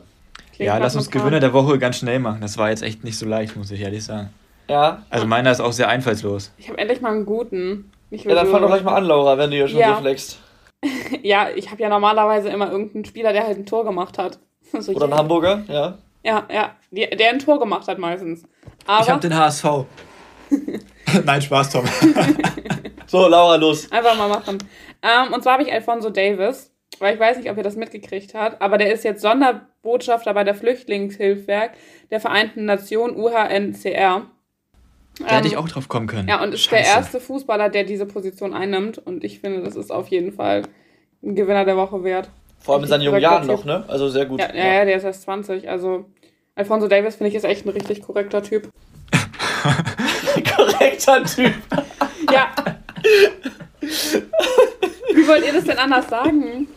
Klingt 0.55 0.69
ja, 0.69 0.79
lass 0.79 0.95
uns 0.95 1.11
Gewinner 1.11 1.41
der 1.41 1.53
Woche 1.53 1.79
ganz 1.81 1.97
schnell 1.97 2.21
machen. 2.21 2.41
Das 2.41 2.57
war 2.57 2.71
jetzt 2.71 2.85
echt 2.85 3.03
nicht 3.03 3.19
so 3.19 3.27
leicht, 3.27 3.57
muss 3.57 3.73
ich 3.73 3.81
ehrlich 3.81 4.05
sagen. 4.05 4.31
Ja. 4.69 5.03
Also 5.11 5.27
meiner 5.27 5.51
ist 5.51 5.61
auch 5.61 5.73
sehr 5.73 5.89
einfallslos. 5.89 6.53
Ich 6.57 6.69
habe 6.69 6.79
endlich 6.79 7.01
mal 7.01 7.13
einen 7.13 7.27
guten. 7.27 7.91
Ja, 8.11 8.35
dann 8.35 8.47
fang 8.49 8.61
doch 8.61 8.69
gleich 8.69 8.83
mal 8.83 8.95
an, 8.95 9.05
Laura, 9.05 9.39
wenn 9.39 9.51
du 9.51 9.57
hier 9.57 9.69
schon 9.69 9.79
ja. 9.79 9.95
so 9.95 10.01
flexst. 10.03 10.39
ja, 11.23 11.49
ich 11.55 11.71
habe 11.71 11.83
ja 11.83 11.89
normalerweise 11.89 12.49
immer 12.49 12.71
irgendeinen 12.71 13.05
Spieler, 13.05 13.33
der 13.33 13.47
halt 13.47 13.59
ein 13.59 13.67
Tor 13.67 13.85
gemacht 13.85 14.19
hat. 14.19 14.39
So 14.79 14.93
oder 14.93 15.07
ein 15.07 15.15
Hamburger, 15.15 15.65
ja. 15.67 15.99
Ja, 16.23 16.47
ja, 16.49 16.77
der 16.93 17.31
ein 17.31 17.41
Tor 17.41 17.59
gemacht 17.59 17.89
hat 17.89 17.99
meistens. 17.99 18.45
Aber 18.87 19.03
ich 19.03 19.11
habe 19.11 19.21
den 19.21 19.37
HSV. 19.37 19.65
Nein, 21.25 21.43
Spaß, 21.43 21.71
Tom. 21.71 21.85
so, 23.07 23.27
Laura, 23.27 23.57
los. 23.57 23.91
Einfach 23.91 24.17
mal 24.17 24.29
machen. 24.29 24.59
Ähm, 25.03 25.33
und 25.33 25.43
zwar 25.43 25.55
habe 25.55 25.65
ich 25.65 25.73
Alfonso 25.73 26.11
Davis, 26.11 26.73
weil 27.01 27.15
ich 27.15 27.21
weiß 27.21 27.39
nicht, 27.39 27.51
ob 27.51 27.57
ihr 27.57 27.63
das 27.63 27.75
mitgekriegt 27.75 28.35
habt, 28.35 28.61
aber 28.63 28.79
der 28.79 28.93
ist 28.93 29.03
jetzt 29.03 29.23
Sonderbotschafter 29.23 30.35
bei 30.35 30.45
der 30.45 30.55
Flüchtlingshilfswerk 30.55 31.73
der 32.11 32.21
Vereinten 32.21 32.65
Nationen 32.65 33.17
UHNCR. 33.17 34.27
Da 35.19 35.27
ähm, 35.27 35.31
hätte 35.37 35.49
ich 35.49 35.57
auch 35.57 35.69
drauf 35.69 35.89
kommen 35.89 36.07
können. 36.07 36.29
Ja, 36.29 36.43
und 36.43 36.55
ist 36.55 36.63
Scheiße. 36.63 36.83
der 36.83 36.85
erste 36.85 37.21
Fußballer, 37.21 37.69
der 37.69 37.85
diese 37.85 38.07
Position 38.07 38.55
einnimmt. 38.55 38.99
Und 38.99 39.25
ich 39.25 39.41
finde, 39.41 39.63
das 39.63 39.77
ist 39.77 39.91
auf 39.91 40.09
jeden 40.09 40.33
Fall 40.33 40.63
ein 41.23 41.35
Gewinner 41.35 41.65
der 41.65 41.77
Woche 41.77 42.03
wert. 42.05 42.31
Vor 42.59 42.75
allem 42.75 42.85
in 42.85 42.91
seinen 42.91 43.03
jungen 43.03 43.21
Jahren 43.21 43.47
noch, 43.47 43.65
ne? 43.65 43.85
Also 43.89 44.09
sehr 44.09 44.27
gut. 44.27 44.41
Ja, 44.41 44.55
ja, 44.55 44.75
ja, 44.75 44.85
der 44.85 44.97
ist 44.97 45.05
erst 45.05 45.23
20. 45.23 45.69
Also 45.69 46.07
Alfonso 46.55 46.89
Davis 46.89 47.17
finde 47.17 47.31
ich 47.31 47.35
ist 47.35 47.45
echt 47.45 47.65
ein 47.65 47.71
richtig 47.71 48.03
korrekter 48.03 48.43
Typ. 48.43 48.69
korrekter 50.57 51.25
Typ. 51.25 51.55
ja. 52.33 52.51
Wie 53.81 55.27
wollt 55.27 55.47
ihr 55.47 55.53
das 55.53 55.65
denn 55.65 55.79
anders 55.79 56.09
sagen? 56.09 56.69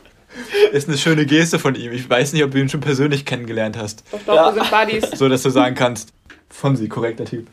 Ist 0.71 0.87
eine 0.87 0.97
schöne 0.97 1.25
Geste 1.25 1.59
von 1.59 1.75
ihm. 1.75 1.91
Ich 1.91 2.09
weiß 2.09 2.33
nicht, 2.33 2.43
ob 2.43 2.51
du 2.51 2.59
ihn 2.59 2.69
schon 2.69 2.79
persönlich 2.79 3.25
kennengelernt 3.25 3.77
hast. 3.77 4.03
Doch, 4.11 4.19
doch, 4.25 4.35
ja. 4.35 4.55
wir 4.55 4.63
sind 4.63 4.71
Buddies. 4.71 5.19
So, 5.19 5.29
dass 5.29 5.43
du 5.43 5.49
sagen 5.49 5.75
kannst, 5.75 6.13
von 6.49 6.75
sie, 6.75 6.87
korrekter 6.87 7.25
Typ. 7.25 7.47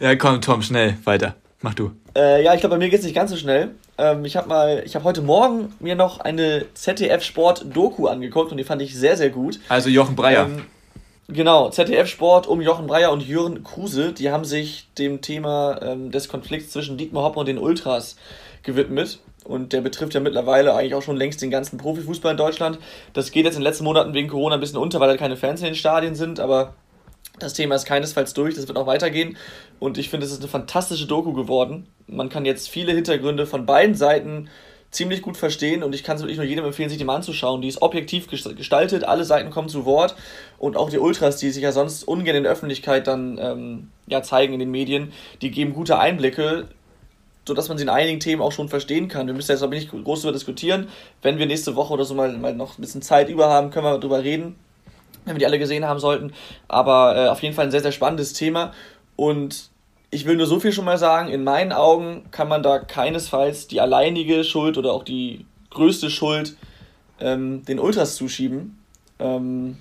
Ja, 0.00 0.16
komm, 0.16 0.40
Tom, 0.40 0.62
schnell, 0.62 0.96
weiter. 1.04 1.36
Mach 1.60 1.74
du. 1.74 1.92
Äh, 2.16 2.42
ja, 2.44 2.54
ich 2.54 2.60
glaube, 2.60 2.74
bei 2.74 2.78
mir 2.78 2.90
geht 2.90 3.00
es 3.00 3.04
nicht 3.04 3.14
ganz 3.14 3.30
so 3.30 3.36
schnell. 3.36 3.70
Ähm, 3.96 4.24
ich 4.24 4.36
habe 4.36 4.48
mal, 4.48 4.82
ich 4.84 4.94
habe 4.94 5.04
heute 5.04 5.22
Morgen 5.22 5.72
mir 5.78 5.94
noch 5.94 6.20
eine 6.20 6.66
ZDF 6.74 7.22
Sport 7.22 7.66
Doku 7.72 8.08
angeguckt 8.08 8.50
und 8.50 8.56
die 8.56 8.64
fand 8.64 8.82
ich 8.82 8.94
sehr, 8.94 9.16
sehr 9.16 9.30
gut. 9.30 9.60
Also 9.68 9.88
Jochen 9.88 10.16
Breyer. 10.16 10.46
Ähm, 10.46 10.62
Genau, 11.28 11.70
ZDF 11.70 12.08
Sport 12.08 12.46
um 12.46 12.60
Jochen 12.60 12.86
Breyer 12.86 13.10
und 13.12 13.22
Jürgen 13.22 13.62
Kruse, 13.62 14.12
die 14.12 14.30
haben 14.30 14.44
sich 14.44 14.88
dem 14.98 15.22
Thema 15.22 15.80
ähm, 15.80 16.10
des 16.10 16.28
Konflikts 16.28 16.72
zwischen 16.72 16.98
Dietmar 16.98 17.22
Hopp 17.22 17.36
und 17.36 17.46
den 17.46 17.58
Ultras 17.58 18.16
gewidmet. 18.64 19.20
Und 19.44 19.72
der 19.72 19.80
betrifft 19.80 20.14
ja 20.14 20.20
mittlerweile 20.20 20.74
eigentlich 20.74 20.94
auch 20.94 21.02
schon 21.02 21.16
längst 21.16 21.40
den 21.40 21.50
ganzen 21.50 21.78
Profifußball 21.78 22.32
in 22.32 22.36
Deutschland. 22.36 22.78
Das 23.12 23.30
geht 23.30 23.44
jetzt 23.44 23.54
in 23.54 23.60
den 23.60 23.64
letzten 23.66 23.84
Monaten 23.84 24.14
wegen 24.14 24.28
Corona 24.28 24.54
ein 24.56 24.60
bisschen 24.60 24.78
unter, 24.78 25.00
weil 25.00 25.08
da 25.08 25.16
keine 25.16 25.36
Fans 25.36 25.60
in 25.60 25.66
den 25.66 25.74
Stadien 25.74 26.14
sind, 26.14 26.38
aber 26.38 26.74
das 27.42 27.54
Thema 27.54 27.74
ist 27.74 27.84
keinesfalls 27.84 28.34
durch, 28.34 28.54
das 28.54 28.68
wird 28.68 28.78
auch 28.78 28.86
weitergehen. 28.86 29.36
Und 29.78 29.98
ich 29.98 30.08
finde, 30.08 30.26
es 30.26 30.32
ist 30.32 30.40
eine 30.40 30.48
fantastische 30.48 31.06
Doku 31.06 31.32
geworden. 31.32 31.86
Man 32.06 32.28
kann 32.28 32.44
jetzt 32.44 32.68
viele 32.68 32.92
Hintergründe 32.92 33.46
von 33.46 33.66
beiden 33.66 33.94
Seiten 33.94 34.48
ziemlich 34.92 35.22
gut 35.22 35.38
verstehen 35.38 35.82
und 35.82 35.94
ich 35.94 36.04
kann 36.04 36.16
es 36.16 36.22
wirklich 36.22 36.36
nur 36.36 36.46
jedem 36.46 36.66
empfehlen, 36.66 36.90
sich 36.90 36.98
die 36.98 37.04
mal 37.04 37.16
anzuschauen. 37.16 37.62
Die 37.62 37.68
ist 37.68 37.80
objektiv 37.80 38.28
gestaltet, 38.28 39.04
alle 39.04 39.24
Seiten 39.24 39.50
kommen 39.50 39.70
zu 39.70 39.86
Wort 39.86 40.14
und 40.58 40.76
auch 40.76 40.90
die 40.90 40.98
Ultras, 40.98 41.38
die 41.38 41.50
sich 41.50 41.62
ja 41.62 41.72
sonst 41.72 42.06
ungern 42.06 42.36
in 42.36 42.42
der 42.42 42.52
Öffentlichkeit 42.52 43.06
dann 43.06 43.38
ähm, 43.38 43.88
ja, 44.06 44.22
zeigen 44.22 44.52
in 44.52 44.60
den 44.60 44.70
Medien, 44.70 45.12
die 45.40 45.50
geben 45.50 45.72
gute 45.72 45.98
Einblicke, 45.98 46.68
sodass 47.48 47.68
man 47.68 47.78
sie 47.78 47.84
in 47.84 47.88
einigen 47.88 48.20
Themen 48.20 48.42
auch 48.42 48.52
schon 48.52 48.68
verstehen 48.68 49.08
kann. 49.08 49.26
Wir 49.26 49.34
müssen 49.34 49.50
jetzt 49.50 49.62
aber 49.62 49.74
nicht 49.74 49.90
groß 49.90 50.20
darüber 50.20 50.34
diskutieren. 50.34 50.88
Wenn 51.22 51.38
wir 51.38 51.46
nächste 51.46 51.74
Woche 51.74 51.94
oder 51.94 52.04
so 52.04 52.14
mal, 52.14 52.36
mal 52.36 52.54
noch 52.54 52.76
ein 52.78 52.82
bisschen 52.82 53.02
Zeit 53.02 53.30
über 53.30 53.48
haben, 53.48 53.70
können 53.70 53.86
wir 53.86 53.98
darüber 53.98 54.22
reden, 54.22 54.56
wenn 55.24 55.34
wir 55.34 55.40
die 55.40 55.46
alle 55.46 55.58
gesehen 55.58 55.84
haben 55.84 56.00
sollten. 56.00 56.32
Aber 56.68 57.16
äh, 57.16 57.28
auf 57.28 57.42
jeden 57.42 57.54
Fall 57.54 57.66
ein 57.66 57.70
sehr, 57.70 57.82
sehr 57.82 57.92
spannendes 57.92 58.32
Thema 58.32 58.72
und 59.16 59.70
ich 60.10 60.26
will 60.26 60.36
nur 60.36 60.46
so 60.46 60.60
viel 60.60 60.72
schon 60.72 60.84
mal 60.84 60.98
sagen, 60.98 61.30
in 61.30 61.42
meinen 61.42 61.72
Augen 61.72 62.24
kann 62.30 62.46
man 62.46 62.62
da 62.62 62.78
keinesfalls 62.78 63.66
die 63.66 63.80
alleinige 63.80 64.44
Schuld 64.44 64.76
oder 64.76 64.92
auch 64.92 65.04
die 65.04 65.46
größte 65.70 66.10
Schuld 66.10 66.56
ähm, 67.18 67.64
den 67.64 67.78
Ultras 67.78 68.16
zuschieben. 68.16 68.78
Ähm, 69.18 69.78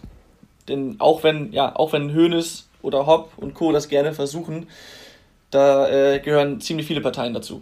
denn 0.69 0.95
auch 0.99 1.23
wenn, 1.23 1.51
ja, 1.51 1.75
auch 1.75 1.91
wenn 1.91 2.15
Hoeneß 2.15 2.69
oder 2.81 3.05
Hopp 3.05 3.33
und 3.37 3.53
Co. 3.53 3.73
das 3.73 3.89
gerne 3.89 4.13
versuchen, 4.13 4.67
da 5.49 5.89
äh, 5.89 6.19
gehören 6.19 6.61
ziemlich 6.61 6.87
viele 6.87 7.01
Parteien 7.01 7.33
dazu. 7.33 7.61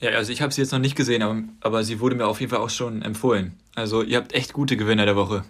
Ja, 0.00 0.10
also 0.10 0.32
ich 0.32 0.42
habe 0.42 0.52
sie 0.52 0.62
jetzt 0.62 0.72
noch 0.72 0.78
nicht 0.78 0.96
gesehen, 0.96 1.22
aber, 1.22 1.42
aber 1.60 1.84
sie 1.84 2.00
wurde 2.00 2.16
mir 2.16 2.26
auf 2.26 2.40
jeden 2.40 2.50
Fall 2.50 2.60
auch 2.60 2.70
schon 2.70 3.02
empfohlen. 3.02 3.54
Also 3.76 4.02
ihr 4.02 4.16
habt 4.16 4.34
echt 4.34 4.52
gute 4.52 4.76
Gewinner 4.76 5.04
der 5.04 5.14
Woche. 5.14 5.44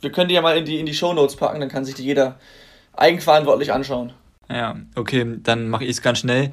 Wir 0.00 0.10
können 0.10 0.28
die 0.28 0.34
ja 0.34 0.42
mal 0.42 0.56
in 0.56 0.64
die, 0.64 0.78
in 0.78 0.86
die 0.86 0.94
Shownotes 0.94 1.36
packen, 1.36 1.60
dann 1.60 1.68
kann 1.68 1.84
sich 1.84 1.94
die 1.94 2.04
jeder 2.04 2.38
eigenverantwortlich 2.94 3.72
anschauen. 3.72 4.12
Ja, 4.48 4.76
okay, 4.96 5.24
dann 5.42 5.68
mache 5.68 5.84
ich 5.84 5.90
es 5.90 6.02
ganz 6.02 6.18
schnell. 6.18 6.50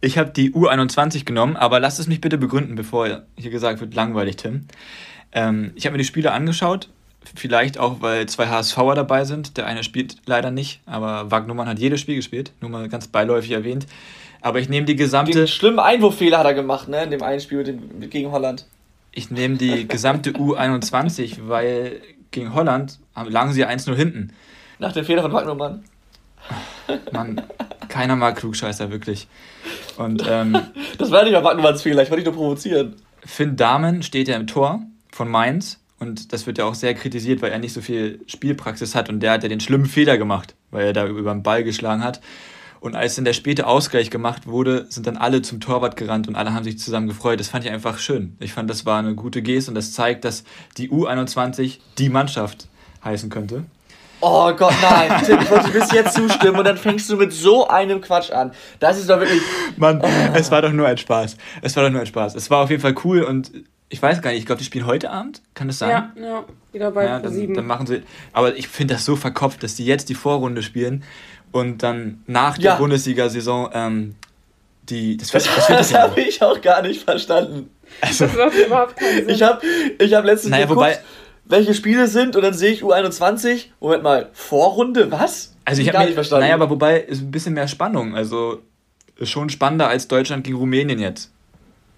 Ich 0.00 0.18
habe 0.18 0.30
die 0.30 0.52
U21 0.52 1.24
genommen, 1.24 1.56
aber 1.56 1.80
lasst 1.80 1.98
es 1.98 2.06
mich 2.06 2.20
bitte 2.20 2.38
begründen, 2.38 2.74
bevor 2.74 3.24
hier 3.36 3.50
gesagt 3.50 3.80
wird, 3.80 3.94
langweilig, 3.94 4.36
Tim. 4.36 4.66
Ähm, 5.32 5.72
ich 5.74 5.86
habe 5.86 5.92
mir 5.92 5.98
die 5.98 6.04
Spiele 6.04 6.32
angeschaut, 6.32 6.88
vielleicht 7.34 7.78
auch, 7.78 8.00
weil 8.00 8.26
zwei 8.26 8.46
HSVer 8.46 8.94
dabei 8.94 9.24
sind. 9.24 9.56
Der 9.56 9.66
eine 9.66 9.82
spielt 9.82 10.16
leider 10.26 10.50
nicht, 10.50 10.80
aber 10.86 11.30
Wagnumann 11.30 11.68
hat 11.68 11.78
jedes 11.78 12.00
Spiel 12.00 12.16
gespielt, 12.16 12.52
nur 12.60 12.70
mal 12.70 12.88
ganz 12.88 13.08
beiläufig 13.08 13.50
erwähnt. 13.50 13.86
Aber 14.40 14.60
ich 14.60 14.68
nehme 14.68 14.86
die 14.86 14.94
gesamte. 14.94 15.32
Den 15.32 15.48
schlimmen 15.48 15.80
Einwurffehler 15.80 16.38
hat 16.38 16.46
er 16.46 16.54
gemacht, 16.54 16.88
ne, 16.88 17.02
in 17.02 17.10
dem 17.10 17.22
einen 17.22 17.40
Spiel 17.40 17.64
gegen 18.08 18.30
Holland. 18.30 18.66
Ich 19.10 19.32
nehme 19.32 19.56
die 19.56 19.88
gesamte 19.88 20.30
U21, 20.30 21.48
weil 21.48 22.00
gegen 22.30 22.54
Holland 22.54 22.98
lagen 23.14 23.52
sie 23.52 23.66
1-0 23.66 23.94
hinten. 23.94 24.32
Nach 24.78 24.92
dem 24.92 25.04
Fehler 25.04 25.22
von 25.22 25.32
Wagnumann. 25.32 25.84
Mann, 27.12 27.42
keiner 27.88 28.16
mag 28.16 28.36
Klugscheißer, 28.36 28.90
wirklich. 28.90 29.28
Und, 29.96 30.24
ähm, 30.28 30.56
das 30.98 31.10
war 31.10 31.24
nicht 31.24 31.32
mal 31.32 31.44
Wagnumanns 31.44 31.82
Fehler, 31.82 32.02
ich 32.02 32.10
wollte 32.10 32.24
dich 32.24 32.32
nur 32.32 32.40
provozieren. 32.40 32.96
Finn 33.24 33.56
Dahmen 33.56 34.02
steht 34.02 34.28
ja 34.28 34.36
im 34.36 34.46
Tor 34.46 34.80
von 35.10 35.28
Mainz 35.28 35.80
und 35.98 36.32
das 36.32 36.46
wird 36.46 36.58
ja 36.58 36.64
auch 36.64 36.74
sehr 36.74 36.94
kritisiert, 36.94 37.42
weil 37.42 37.50
er 37.50 37.58
nicht 37.58 37.72
so 37.72 37.80
viel 37.80 38.20
Spielpraxis 38.26 38.94
hat 38.94 39.08
und 39.08 39.20
der 39.20 39.32
hat 39.32 39.42
ja 39.42 39.48
den 39.48 39.60
schlimmen 39.60 39.86
Fehler 39.86 40.16
gemacht, 40.16 40.54
weil 40.70 40.86
er 40.86 40.92
da 40.92 41.06
über 41.06 41.32
den 41.32 41.42
Ball 41.42 41.64
geschlagen 41.64 42.04
hat. 42.04 42.20
Und 42.80 42.94
als 42.94 43.16
dann 43.16 43.24
der 43.24 43.32
späte 43.32 43.66
Ausgleich 43.66 44.10
gemacht 44.10 44.46
wurde, 44.46 44.86
sind 44.88 45.06
dann 45.06 45.16
alle 45.16 45.42
zum 45.42 45.60
Torwart 45.60 45.96
gerannt 45.96 46.28
und 46.28 46.36
alle 46.36 46.54
haben 46.54 46.64
sich 46.64 46.78
zusammen 46.78 47.08
gefreut. 47.08 47.40
Das 47.40 47.48
fand 47.48 47.64
ich 47.64 47.70
einfach 47.70 47.98
schön. 47.98 48.36
Ich 48.40 48.52
fand, 48.52 48.70
das 48.70 48.86
war 48.86 48.98
eine 48.98 49.14
gute 49.14 49.42
Geste 49.42 49.70
und 49.70 49.74
das 49.74 49.92
zeigt, 49.92 50.24
dass 50.24 50.44
die 50.76 50.90
U21 50.90 51.78
die 51.98 52.08
Mannschaft 52.08 52.68
heißen 53.04 53.30
könnte. 53.30 53.64
Oh 54.20 54.52
Gott, 54.52 54.74
nein, 54.82 55.22
Tim, 55.26 55.38
ich 55.40 55.50
wollte 55.50 55.70
bis 55.70 55.92
jetzt 55.92 56.14
zustimmen 56.14 56.58
und 56.58 56.64
dann 56.64 56.76
fängst 56.76 57.08
du 57.08 57.16
mit 57.16 57.32
so 57.32 57.68
einem 57.68 58.00
Quatsch 58.00 58.32
an. 58.32 58.52
Das 58.80 58.98
ist 58.98 59.08
doch 59.08 59.20
wirklich. 59.20 59.42
Mann, 59.76 60.00
oh. 60.02 60.08
es 60.34 60.50
war 60.50 60.62
doch 60.62 60.72
nur 60.72 60.86
ein 60.86 60.98
Spaß. 60.98 61.36
Es 61.62 61.76
war 61.76 61.84
doch 61.84 61.90
nur 61.90 62.00
ein 62.00 62.06
Spaß. 62.06 62.34
Es 62.34 62.50
war 62.50 62.64
auf 62.64 62.70
jeden 62.70 62.82
Fall 62.82 62.94
cool 63.04 63.22
und 63.22 63.52
ich 63.90 64.02
weiß 64.02 64.20
gar 64.20 64.30
nicht, 64.30 64.40
ich 64.40 64.46
glaube, 64.46 64.58
die 64.58 64.64
spielen 64.64 64.86
heute 64.86 65.10
Abend, 65.10 65.40
kann 65.54 65.68
das 65.68 65.78
sein? 65.78 65.90
Ja, 65.90 66.12
ja, 66.20 66.44
wieder 66.72 66.90
bei 66.90 67.06
ja, 67.06 67.20
dann, 67.20 67.32
sieben. 67.32 67.54
Dann 67.54 67.66
machen 67.66 67.86
sie. 67.86 68.02
Aber 68.32 68.56
ich 68.56 68.68
finde 68.68 68.94
das 68.94 69.04
so 69.04 69.16
verkopft, 69.16 69.62
dass 69.62 69.76
die 69.76 69.86
jetzt 69.86 70.08
die 70.08 70.14
Vorrunde 70.14 70.62
spielen 70.62 71.04
und 71.52 71.82
dann 71.82 72.22
nach 72.26 72.58
der 72.58 72.76
Bundesliga-Saison 72.76 73.70
ähm, 73.72 74.14
die. 74.90 75.16
Das, 75.16 75.30
das, 75.30 75.44
das, 75.56 75.66
das 75.66 75.94
habe 75.94 76.20
ich 76.20 76.42
auch 76.42 76.60
gar 76.60 76.82
nicht 76.82 77.02
verstanden. 77.02 77.70
Also, 78.00 78.26
das 78.26 78.36
macht 78.36 78.54
überhaupt 78.54 78.96
keinen 78.96 79.26
Sinn. 79.26 79.28
Ich 79.28 79.42
habe 79.42 79.60
ich 79.98 80.14
hab 80.14 80.24
letztens 80.24 80.50
naja, 80.50 80.66
geguckt, 80.66 80.86
wobei, 80.86 80.98
welche 81.46 81.74
Spiele 81.74 82.06
sind 82.06 82.36
und 82.36 82.42
dann 82.42 82.54
sehe 82.54 82.72
ich 82.72 82.82
U21. 82.82 83.66
Moment 83.80 84.02
mal, 84.02 84.28
Vorrunde, 84.32 85.10
was? 85.10 85.54
Also 85.64 85.82
ich 85.82 85.92
habe 85.92 86.04
nicht 86.04 86.14
verstanden. 86.14 86.44
Naja, 86.44 86.54
aber 86.54 86.70
wobei 86.70 87.00
ist 87.00 87.22
ein 87.22 87.30
bisschen 87.30 87.54
mehr 87.54 87.68
Spannung. 87.68 88.14
Also 88.14 88.62
ist 89.16 89.30
schon 89.30 89.50
spannender 89.50 89.88
als 89.88 90.08
Deutschland 90.08 90.44
gegen 90.44 90.56
Rumänien 90.56 90.98
jetzt. 90.98 91.32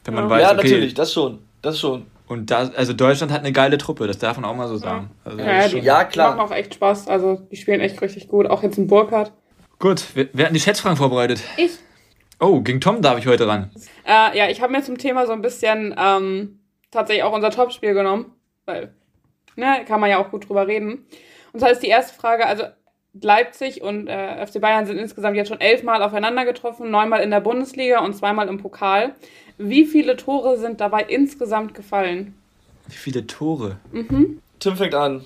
Wenn 0.04 0.14
man 0.14 0.24
ja. 0.24 0.30
weiß, 0.30 0.42
ja, 0.42 0.52
okay, 0.52 0.56
natürlich, 0.56 0.94
das 0.94 1.12
schon. 1.12 1.38
Das 1.62 1.78
schon. 1.78 2.06
Und 2.26 2.50
da, 2.50 2.70
also 2.76 2.92
Deutschland 2.92 3.32
hat 3.32 3.40
eine 3.40 3.52
geile 3.52 3.76
Truppe, 3.76 4.06
das 4.06 4.18
darf 4.18 4.36
man 4.36 4.48
auch 4.48 4.54
mal 4.54 4.68
so 4.68 4.76
sagen. 4.76 5.10
Ja, 5.24 5.30
also 5.30 5.38
ja, 5.42 5.68
die, 5.68 5.78
ja 5.78 6.04
klar. 6.04 6.32
Die 6.32 6.38
machen 6.38 6.48
auch 6.48 6.54
echt 6.54 6.74
Spaß. 6.74 7.08
Also 7.08 7.42
die 7.50 7.56
spielen 7.56 7.80
echt 7.80 8.00
richtig 8.00 8.28
gut. 8.28 8.46
Auch 8.48 8.62
jetzt 8.62 8.78
in 8.78 8.86
Burkhardt. 8.86 9.32
Gut, 9.80 10.04
wer, 10.14 10.28
wer 10.34 10.46
hat 10.46 10.54
die 10.54 10.60
Schätzfragen 10.60 10.98
vorbereitet? 10.98 11.42
Ich. 11.56 11.72
Oh, 12.38 12.60
gegen 12.60 12.82
Tom 12.82 13.00
darf 13.00 13.18
ich 13.18 13.26
heute 13.26 13.48
ran. 13.48 13.70
Äh, 14.06 14.36
ja, 14.36 14.48
ich 14.50 14.60
habe 14.60 14.72
mir 14.72 14.82
zum 14.82 14.98
Thema 14.98 15.26
so 15.26 15.32
ein 15.32 15.40
bisschen 15.40 15.94
ähm, 15.98 16.60
tatsächlich 16.90 17.24
auch 17.24 17.32
unser 17.32 17.50
Topspiel 17.50 17.94
genommen. 17.94 18.32
Weil, 18.66 18.92
ne, 19.56 19.84
kann 19.88 20.00
man 20.00 20.10
ja 20.10 20.18
auch 20.18 20.30
gut 20.30 20.48
drüber 20.48 20.66
reden. 20.66 21.06
Und 21.52 21.60
zwar 21.60 21.70
ist 21.70 21.82
die 21.82 21.88
erste 21.88 22.14
Frage, 22.14 22.44
also 22.44 22.64
Leipzig 23.20 23.80
und 23.80 24.06
äh, 24.06 24.46
FC 24.46 24.60
Bayern 24.60 24.84
sind 24.84 24.98
insgesamt 24.98 25.36
jetzt 25.36 25.48
schon 25.48 25.60
elfmal 25.60 26.02
aufeinander 26.02 26.44
getroffen, 26.44 26.90
neunmal 26.90 27.22
in 27.22 27.30
der 27.30 27.40
Bundesliga 27.40 28.00
und 28.00 28.14
zweimal 28.14 28.48
im 28.48 28.58
Pokal. 28.58 29.14
Wie 29.56 29.86
viele 29.86 30.16
Tore 30.16 30.58
sind 30.58 30.82
dabei 30.82 31.04
insgesamt 31.04 31.72
gefallen? 31.72 32.34
Wie 32.86 32.96
viele 32.96 33.26
Tore? 33.26 33.78
Mhm. 33.92 34.42
Tim 34.58 34.76
fängt 34.76 34.94
an. 34.94 35.24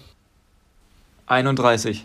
31. 1.26 2.04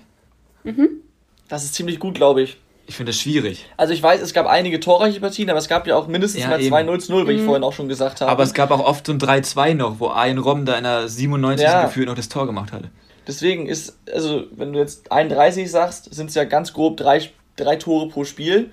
Mhm. 0.64 1.04
Das 1.50 1.64
ist 1.64 1.74
ziemlich 1.74 2.00
gut, 2.00 2.16
glaube 2.16 2.42
ich. 2.42 2.58
Ich 2.88 2.96
finde 2.96 3.12
das 3.12 3.20
schwierig. 3.20 3.68
Also 3.78 3.94
ich 3.94 4.02
weiß, 4.02 4.20
es 4.22 4.34
gab 4.34 4.48
einige 4.48 4.80
torreiche 4.80 5.20
Partien, 5.20 5.50
aber 5.52 5.60
es 5.60 5.68
gab 5.68 5.86
ja 5.86 5.96
auch 5.96 6.08
mindestens 6.08 6.42
ja, 6.42 6.50
mal 6.50 6.60
2-0-0, 6.60 7.28
wie 7.28 7.34
ich 7.34 7.42
mhm. 7.42 7.46
vorhin 7.46 7.64
auch 7.64 7.74
schon 7.74 7.88
gesagt 7.88 8.22
habe. 8.22 8.32
Aber 8.32 8.42
es 8.42 8.54
gab 8.56 8.72
auch 8.72 8.80
oft 8.80 9.06
so 9.06 9.12
ein 9.12 9.20
3-2 9.20 9.76
noch, 9.76 10.00
wo 10.00 10.08
ein 10.08 10.40
Rom 10.40 10.66
da 10.66 10.76
in 10.76 10.86
der 10.86 11.08
97. 11.08 11.64
Ja. 11.64 11.86
gefühlt 11.86 12.08
noch 12.08 12.16
das 12.16 12.30
Tor 12.30 12.48
gemacht 12.48 12.72
hatte. 12.72 12.90
Deswegen 13.28 13.68
ist, 13.68 13.96
also 14.12 14.46
wenn 14.56 14.74
du 14.74 14.80
jetzt 14.80 15.12
31 15.12 15.70
sagst, 15.70 16.12
sind 16.12 16.30
es 16.30 16.36
ja 16.36 16.46
ganz 16.46 16.74
grob 16.74 16.98
drei, 16.98 17.30
drei 17.58 17.76
Tore 17.76 18.10
pro 18.10 18.24
Spiel. 18.24 18.72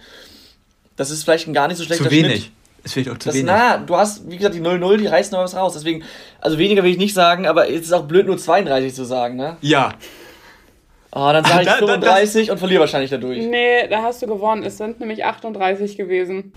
Das 0.97 1.11
ist 1.11 1.25
vielleicht 1.25 1.47
ein 1.47 1.53
gar 1.53 1.69
nicht 1.69 1.77
so 1.77 1.85
schlechter 1.85 2.05
Zu 2.05 2.11
wenig. 2.11 2.45
Schnitt. 2.45 2.53
Es 2.85 2.93
fehlt 2.95 3.11
auch 3.11 3.19
zu 3.19 3.29
das, 3.29 3.35
wenig. 3.35 3.47
Na, 3.49 3.77
du 3.77 3.97
hast, 3.97 4.31
wie 4.31 4.39
gesagt, 4.39 4.55
die 4.55 4.63
0-0, 4.63 4.97
die 4.97 5.09
reißt 5.09 5.33
noch 5.33 5.41
was 5.41 5.55
raus. 5.55 5.75
Deswegen, 5.75 6.05
also 6.41 6.57
weniger 6.57 6.83
will 6.83 6.91
ich 6.91 6.97
nicht 6.97 7.13
sagen, 7.13 7.47
aber 7.47 7.69
es 7.69 7.83
ist 7.83 7.93
auch 7.93 8.05
blöd, 8.05 8.27
nur 8.27 8.39
32 8.39 8.95
zu 8.95 9.05
sagen, 9.05 9.37
ne? 9.37 9.59
Ja. 9.61 9.93
Oh, 11.19 11.33
dann 11.33 11.45
sage 11.47 11.63
ich 11.63 11.69
da, 11.69 11.77
35 11.77 12.47
da, 12.47 12.53
und 12.53 12.59
verliere 12.59 12.81
wahrscheinlich 12.81 13.11
dadurch. 13.11 13.39
Nee, 13.39 13.89
da 13.89 14.03
hast 14.03 14.21
du 14.21 14.27
gewonnen. 14.27 14.63
Es 14.65 14.77
sind 14.77 15.01
nämlich 15.01 15.25
38 15.25 15.97
gewesen. 15.97 16.53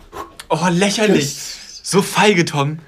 Oh, 0.49 0.67
lächerlich. 0.69 1.33
So 1.81 2.01
feige, 2.01 2.43
Tom. 2.43 2.79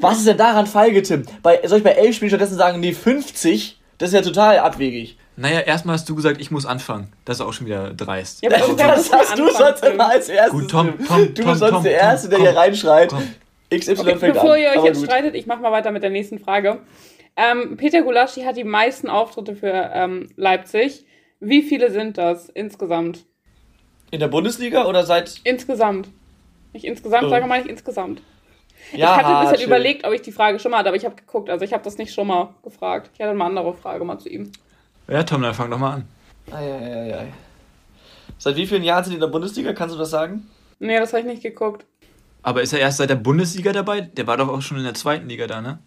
Was 0.00 0.18
ist 0.18 0.26
denn 0.26 0.38
daran 0.38 0.66
feige, 0.66 1.02
Tim? 1.02 1.24
Bei, 1.42 1.60
soll 1.64 1.78
ich 1.78 1.84
bei 1.84 1.92
11 1.92 2.16
Spielen 2.16 2.30
stattdessen 2.30 2.56
sagen, 2.56 2.80
nee, 2.80 2.92
50? 2.92 3.78
Das 3.98 4.08
ist 4.08 4.14
ja 4.14 4.22
total 4.22 4.58
abwegig. 4.58 5.18
Naja, 5.36 5.60
erstmal 5.60 5.94
hast 5.94 6.08
du 6.08 6.14
gesagt, 6.14 6.40
ich 6.40 6.50
muss 6.50 6.64
anfangen. 6.64 7.12
Das 7.24 7.36
ist 7.36 7.40
auch 7.42 7.52
schon 7.52 7.66
wieder 7.66 7.92
dreist. 7.92 8.42
Ja, 8.42 8.50
aber 8.50 8.74
das, 8.74 8.76
das 9.10 9.12
hast 9.12 9.38
du 9.38 9.50
sonst 9.50 9.84
immer 9.84 10.10
als 10.10 10.28
erstes. 10.30 10.52
Gut, 10.52 10.70
Tom, 10.70 10.94
Tom, 11.06 11.34
du 11.34 11.44
bist 11.44 11.58
sonst 11.58 11.72
Tom, 11.72 11.82
der 11.82 11.92
Erste, 11.92 12.28
der 12.30 12.38
komm, 12.38 12.48
hier 12.48 12.56
reinschreit. 12.56 13.10
Komm. 13.10 13.22
XY 13.70 13.92
okay, 13.92 14.16
fängt 14.16 14.34
bevor 14.34 14.54
an. 14.54 14.60
ihr 14.60 14.70
euch 14.70 14.84
jetzt 14.84 14.98
gut. 14.98 15.06
streitet, 15.06 15.34
ich 15.34 15.46
mach 15.46 15.60
mal 15.60 15.72
weiter 15.72 15.90
mit 15.90 16.02
der 16.02 16.10
nächsten 16.10 16.38
Frage. 16.38 16.80
Ähm, 17.36 17.76
Peter 17.76 18.02
Gulaschi 18.02 18.42
hat 18.42 18.56
die 18.56 18.64
meisten 18.64 19.08
Auftritte 19.08 19.56
für 19.56 19.90
ähm, 19.94 20.28
Leipzig. 20.36 21.06
Wie 21.40 21.62
viele 21.62 21.90
sind 21.90 22.18
das 22.18 22.48
insgesamt? 22.48 23.24
In 24.10 24.20
der 24.20 24.28
Bundesliga 24.28 24.84
oder 24.86 25.04
seit. 25.04 25.40
Insgesamt. 25.44 26.08
Nicht 26.72 26.84
insgesamt, 26.84 27.24
oh. 27.24 27.30
sage 27.30 27.46
mal 27.46 27.58
nicht 27.58 27.70
insgesamt. 27.70 28.22
Ja, 28.92 29.16
ich 29.16 29.24
hatte 29.24 29.50
bisher 29.50 29.66
überlegt, 29.66 30.04
ob 30.06 30.12
ich 30.12 30.22
die 30.22 30.32
Frage 30.32 30.58
schon 30.58 30.70
mal 30.70 30.78
hatte, 30.78 30.88
aber 30.88 30.96
ich 30.96 31.04
habe 31.04 31.14
geguckt. 31.14 31.48
Also 31.48 31.64
ich 31.64 31.72
habe 31.72 31.84
das 31.84 31.98
nicht 31.98 32.12
schon 32.12 32.26
mal 32.26 32.54
gefragt. 32.62 33.10
Ich 33.14 33.20
hatte 33.20 33.34
mal 33.34 33.46
eine 33.46 33.58
andere 33.58 33.74
Frage 33.74 34.04
mal 34.04 34.18
zu 34.18 34.28
ihm. 34.28 34.50
Ja, 35.08 35.22
Tom, 35.22 35.42
dann 35.42 35.54
fang 35.54 35.70
doch 35.70 35.78
mal 35.78 35.94
an. 35.94 36.08
Ei, 36.50 36.56
ei, 36.56 37.18
ei, 37.18 37.32
Seit 38.38 38.56
wie 38.56 38.66
vielen 38.66 38.82
Jahren 38.82 39.04
sind 39.04 39.12
die 39.12 39.16
in 39.16 39.20
der 39.20 39.28
Bundesliga? 39.28 39.72
Kannst 39.72 39.94
du 39.94 39.98
das 39.98 40.10
sagen? 40.10 40.48
Nee, 40.78 40.98
das 40.98 41.12
habe 41.12 41.20
ich 41.20 41.26
nicht 41.26 41.42
geguckt. 41.42 41.86
Aber 42.42 42.60
ist 42.60 42.72
er 42.72 42.80
erst 42.80 42.98
seit 42.98 43.10
der 43.10 43.16
Bundesliga 43.16 43.72
dabei? 43.72 44.00
Der 44.00 44.26
war 44.26 44.36
doch 44.36 44.48
auch 44.48 44.62
schon 44.62 44.78
in 44.78 44.84
der 44.84 44.94
zweiten 44.94 45.28
Liga 45.28 45.46
da, 45.46 45.60
ne? 45.60 45.78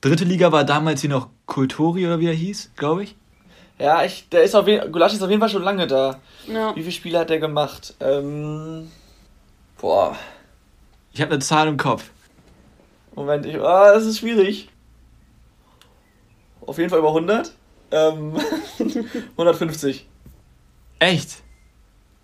Dritte 0.00 0.24
Liga 0.24 0.52
war 0.52 0.64
damals 0.64 1.00
hier 1.00 1.10
noch 1.10 1.28
Kultori 1.46 2.06
oder 2.06 2.20
wie 2.20 2.26
er 2.26 2.34
hieß, 2.34 2.72
glaube 2.76 3.04
ich. 3.04 3.16
Ja, 3.78 4.04
ich, 4.04 4.28
der 4.28 4.42
ist 4.42 4.54
auf 4.54 4.66
jeden, 4.66 4.90
Gulasch 4.92 5.12
ist 5.12 5.22
auf 5.22 5.30
jeden 5.30 5.40
Fall 5.40 5.48
schon 5.48 5.62
lange 5.62 5.86
da. 5.86 6.20
Ja. 6.46 6.74
Wie 6.74 6.80
viele 6.80 6.92
Spiele 6.92 7.18
hat 7.20 7.30
der 7.30 7.38
gemacht? 7.38 7.94
Ähm, 8.00 8.90
boah. 9.80 10.16
Ich 11.12 11.20
habe 11.20 11.32
eine 11.32 11.40
Zahl 11.40 11.68
im 11.68 11.76
Kopf. 11.76 12.10
Moment, 13.14 13.46
ich, 13.46 13.56
ah, 13.60 13.92
das 13.92 14.04
ist 14.04 14.18
schwierig. 14.18 14.68
Auf 16.60 16.78
jeden 16.78 16.90
Fall 16.90 16.98
über 16.98 17.08
100. 17.08 17.52
Ähm, 17.90 18.36
150. 19.32 20.06
Echt? 20.98 21.42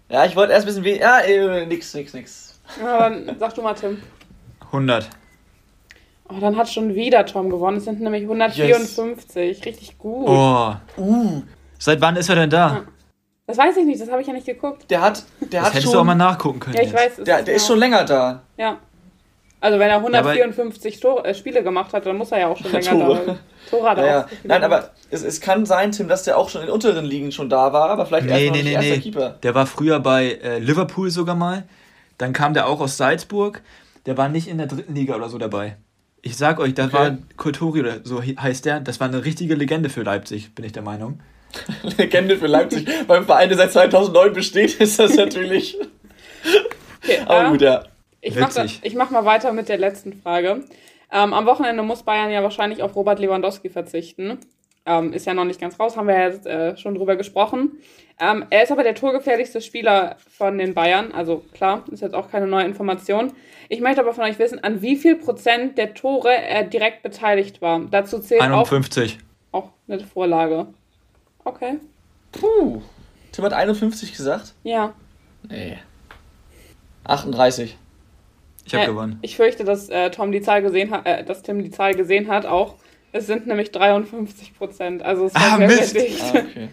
Ja, 0.09 0.27
ich 0.27 0.37
wollte 0.37 0.53
erst 0.53 0.65
ein 0.65 0.69
bisschen 0.69 0.85
weniger. 0.85 1.05
Ja, 1.05 1.21
äh, 1.21 1.67
nix, 1.67 1.95
nix, 1.95 2.13
nix. 2.13 2.61
Ja, 2.81 3.09
dann 3.09 3.37
sag 3.39 3.55
du 3.55 3.63
mal, 3.63 3.75
Tim. 3.75 4.03
100. 4.67 5.09
Oh, 6.29 6.37
dann 6.41 6.57
hat 6.57 6.71
schon 6.71 6.95
wieder 6.95 7.27
Tom 7.27 7.51
gewonnen. 7.51 7.77
Es 7.77 7.85
sind 7.85 8.01
nämlich 8.01 8.23
154. 8.23 9.59
Yes. 9.59 9.67
Richtig 9.67 9.99
gut. 9.99 10.29
Oh. 10.29 10.75
Uh. 10.97 11.43
Seit 11.79 12.01
wann 12.01 12.17
ist 12.17 12.29
er 12.29 12.37
denn 12.37 12.51
da? 12.51 12.69
Ja. 12.69 12.85
Das 13.47 13.59
weiß 13.59 13.77
ich 13.77 13.85
nicht, 13.85 14.01
das 14.01 14.11
habe 14.11 14.23
ich 14.23 14.27
ja 14.27 14.33
nicht 14.33 14.47
geguckt. 14.47 14.91
Der 14.91 15.03
hat, 15.03 15.23
der 15.41 15.49
das 15.49 15.61
hat 15.61 15.69
hättest 15.75 15.85
schon, 15.85 15.93
du 15.93 15.99
auch 16.01 16.05
mal 16.05 16.15
nachgucken 16.15 16.61
können. 16.61 16.77
Ja, 16.77 16.83
ich 16.83 16.93
jetzt. 16.93 17.19
weiß. 17.19 17.25
Der, 17.25 17.43
der 17.43 17.55
ist 17.55 17.67
schon 17.67 17.79
länger 17.79 18.05
da. 18.05 18.43
Ja. 18.57 18.79
Also 19.61 19.79
wenn 19.79 19.89
er 19.89 19.97
154 19.97 20.95
ja, 20.95 21.01
Tore, 21.01 21.25
äh, 21.25 21.35
Spiele 21.35 21.63
gemacht 21.63 21.93
hat, 21.93 22.07
dann 22.07 22.17
muss 22.17 22.33
er 22.33 22.41
ja 22.41 22.49
auch 22.49 22.57
schon 22.57 22.73
länger 22.73 22.91
Tore. 22.91 23.23
da. 23.27 23.39
Tore 23.71 23.91
hat 23.91 23.99
er 23.99 24.07
ja, 24.07 24.27
Nein, 24.45 24.63
aber 24.63 24.91
es, 25.11 25.23
es 25.23 25.41
kann 25.41 25.67
sein, 25.67 25.93
Tim, 25.93 26.09
dass 26.09 26.23
der 26.25 26.39
auch 26.39 26.49
schon 26.49 26.63
in 26.63 26.71
unteren 26.71 27.05
Ligen 27.05 27.33
schon 27.33 27.49
da 27.49 27.73
war, 27.73 27.91
aber 27.91 28.07
vielleicht 28.07 28.27
nee, 28.27 28.47
erst 28.47 28.57
nee, 28.57 28.63
nee, 28.63 28.73
erster 28.73 28.95
nee. 28.95 29.01
Keeper. 29.01 29.31
Der 29.43 29.55
war 29.55 29.67
früher 29.67 30.01
bei 30.01 30.33
äh, 30.43 30.59
Liverpool 30.59 31.11
sogar 31.11 31.35
mal. 31.35 31.65
Dann 32.19 32.33
kam 32.33 32.55
der 32.55 32.67
auch 32.67 32.81
aus 32.81 32.97
Salzburg. 32.97 33.63
Der 34.07 34.17
war 34.19 34.29
nicht 34.29 34.49
in 34.49 34.59
der 34.59 34.67
dritten 34.67 34.95
Liga 34.95 35.15
oder 35.15 35.29
so 35.29 35.39
dabei. 35.39 35.77
Ich 36.27 36.37
sag 36.39 36.59
euch, 36.59 36.73
das 36.75 36.87
Okay. 36.87 36.97
war 36.97 37.19
Kulturi 37.37 37.81
oder 37.81 38.01
so 38.03 38.23
he- 38.23 38.37
heißt 38.41 38.65
der. 38.65 38.81
Das 38.81 38.99
war 38.99 39.09
eine 39.09 39.25
richtige 39.25 39.55
Legende 39.55 39.91
für 39.91 40.03
Leipzig, 40.03 40.55
bin 40.55 40.65
ich 40.65 40.73
der 40.73 40.83
Meinung. 40.83 41.21
Legende 41.99 42.39
für 42.39 42.47
Leipzig. 42.47 42.89
Beim 43.07 43.25
Verein, 43.27 43.49
der 43.51 43.59
seit 43.59 43.73
2009 43.73 44.33
besteht, 44.33 44.75
ist 44.81 44.99
das 44.99 45.15
natürlich. 45.17 45.77
Okay, 47.03 47.19
Aber 47.27 47.51
gut, 47.51 47.61
ja. 47.61 47.85
Ich 48.23 48.35
mach, 48.37 48.53
da, 48.55 48.65
Witzig. 48.65 48.81
ich 48.83 48.95
mach 48.95 49.11
mal 49.11 49.27
weiter 49.27 49.53
mit 49.53 49.69
der 49.69 49.77
letzten 49.77 50.15
Frage. 50.15 50.65
Ähm, 51.13 51.35
am 51.35 51.45
Wochenende 51.45 51.83
muss 51.83 52.03
Bayern 52.05 52.31
ja 52.31 52.43
wahrscheinlich 52.43 52.83
auf 52.83 52.97
Robert 52.97 53.19
Lewandowski 53.19 53.69
verzichten. 53.69 54.39
Ähm, 54.87 55.13
ist 55.15 55.27
ja 55.27 55.33
noch 55.35 55.45
nicht 55.45 55.61
ganz 55.61 55.81
raus, 55.81 55.97
haben 55.97 56.09
wir 56.09 56.15
ja 56.15 56.29
jetzt, 56.29 56.47
äh, 56.47 56.77
schon 56.77 56.95
drüber 56.95 57.17
gesprochen. 57.17 57.73
Ähm, 58.21 58.45
er 58.51 58.63
ist 58.65 58.71
aber 58.71 58.83
der 58.83 58.95
torgefährlichste 58.95 59.61
Spieler 59.61 60.17
von 60.37 60.59
den 60.59 60.75
Bayern. 60.75 61.11
Also 61.13 61.43
klar, 61.55 61.85
ist 61.91 62.03
jetzt 62.03 62.15
auch 62.15 62.31
keine 62.31 62.47
neue 62.47 62.65
Information. 62.65 63.33
Ich 63.71 63.81
möchte 63.81 64.01
aber 64.03 64.13
von 64.13 64.25
euch 64.25 64.39
wissen, 64.39 64.63
an 64.63 64.83
wie 64.83 64.97
viel 64.97 65.17
Prozent 65.17 65.79
der 65.79 65.95
Tore 65.95 66.33
er 66.37 66.65
direkt 66.65 67.03
beteiligt 67.03 67.63
war. 67.63 67.81
Dazu 67.91 68.19
zählt 68.19 68.43
auch, 68.43 68.47
51. 68.47 69.19
auch 69.53 69.71
eine 69.89 70.01
Vorlage. 70.01 70.67
Okay. 71.45 71.79
Puh. 72.33 72.83
Tim 73.33 73.45
hat 73.45 73.53
51 73.55 74.13
gesagt? 74.15 74.53
Ja. 74.65 74.93
Nee. 75.49 75.79
38. 77.05 77.77
Ich 78.67 78.75
habe 78.75 78.85
Äh, 78.85 78.87
gewonnen. 78.87 79.19
Ich 79.23 79.37
fürchte, 79.37 79.65
dass 79.65 79.89
äh, 79.89 80.11
Tom 80.11 80.31
die 80.33 80.41
Zahl 80.41 80.63
gesehen 80.63 80.91
hat, 80.91 81.07
äh, 81.07 81.25
dass 81.25 81.43
Tim 81.43 81.63
die 81.63 81.71
Zahl 81.71 81.95
gesehen 81.95 82.29
hat 82.29 82.47
auch. 82.47 82.77
Es 83.17 83.29
sind 83.29 83.47
nämlich 83.47 83.71
53 83.71 84.57
Prozent. 84.59 85.03
Also 85.05 85.27
es 85.27 85.35
war 85.35 85.53
Ah, 85.53 85.57
sehr, 85.59 85.67
Mist. 85.69 85.91
sehr 85.91 86.03
dicht. 86.03 86.21
Ah, 86.23 86.39
okay. 86.39 86.69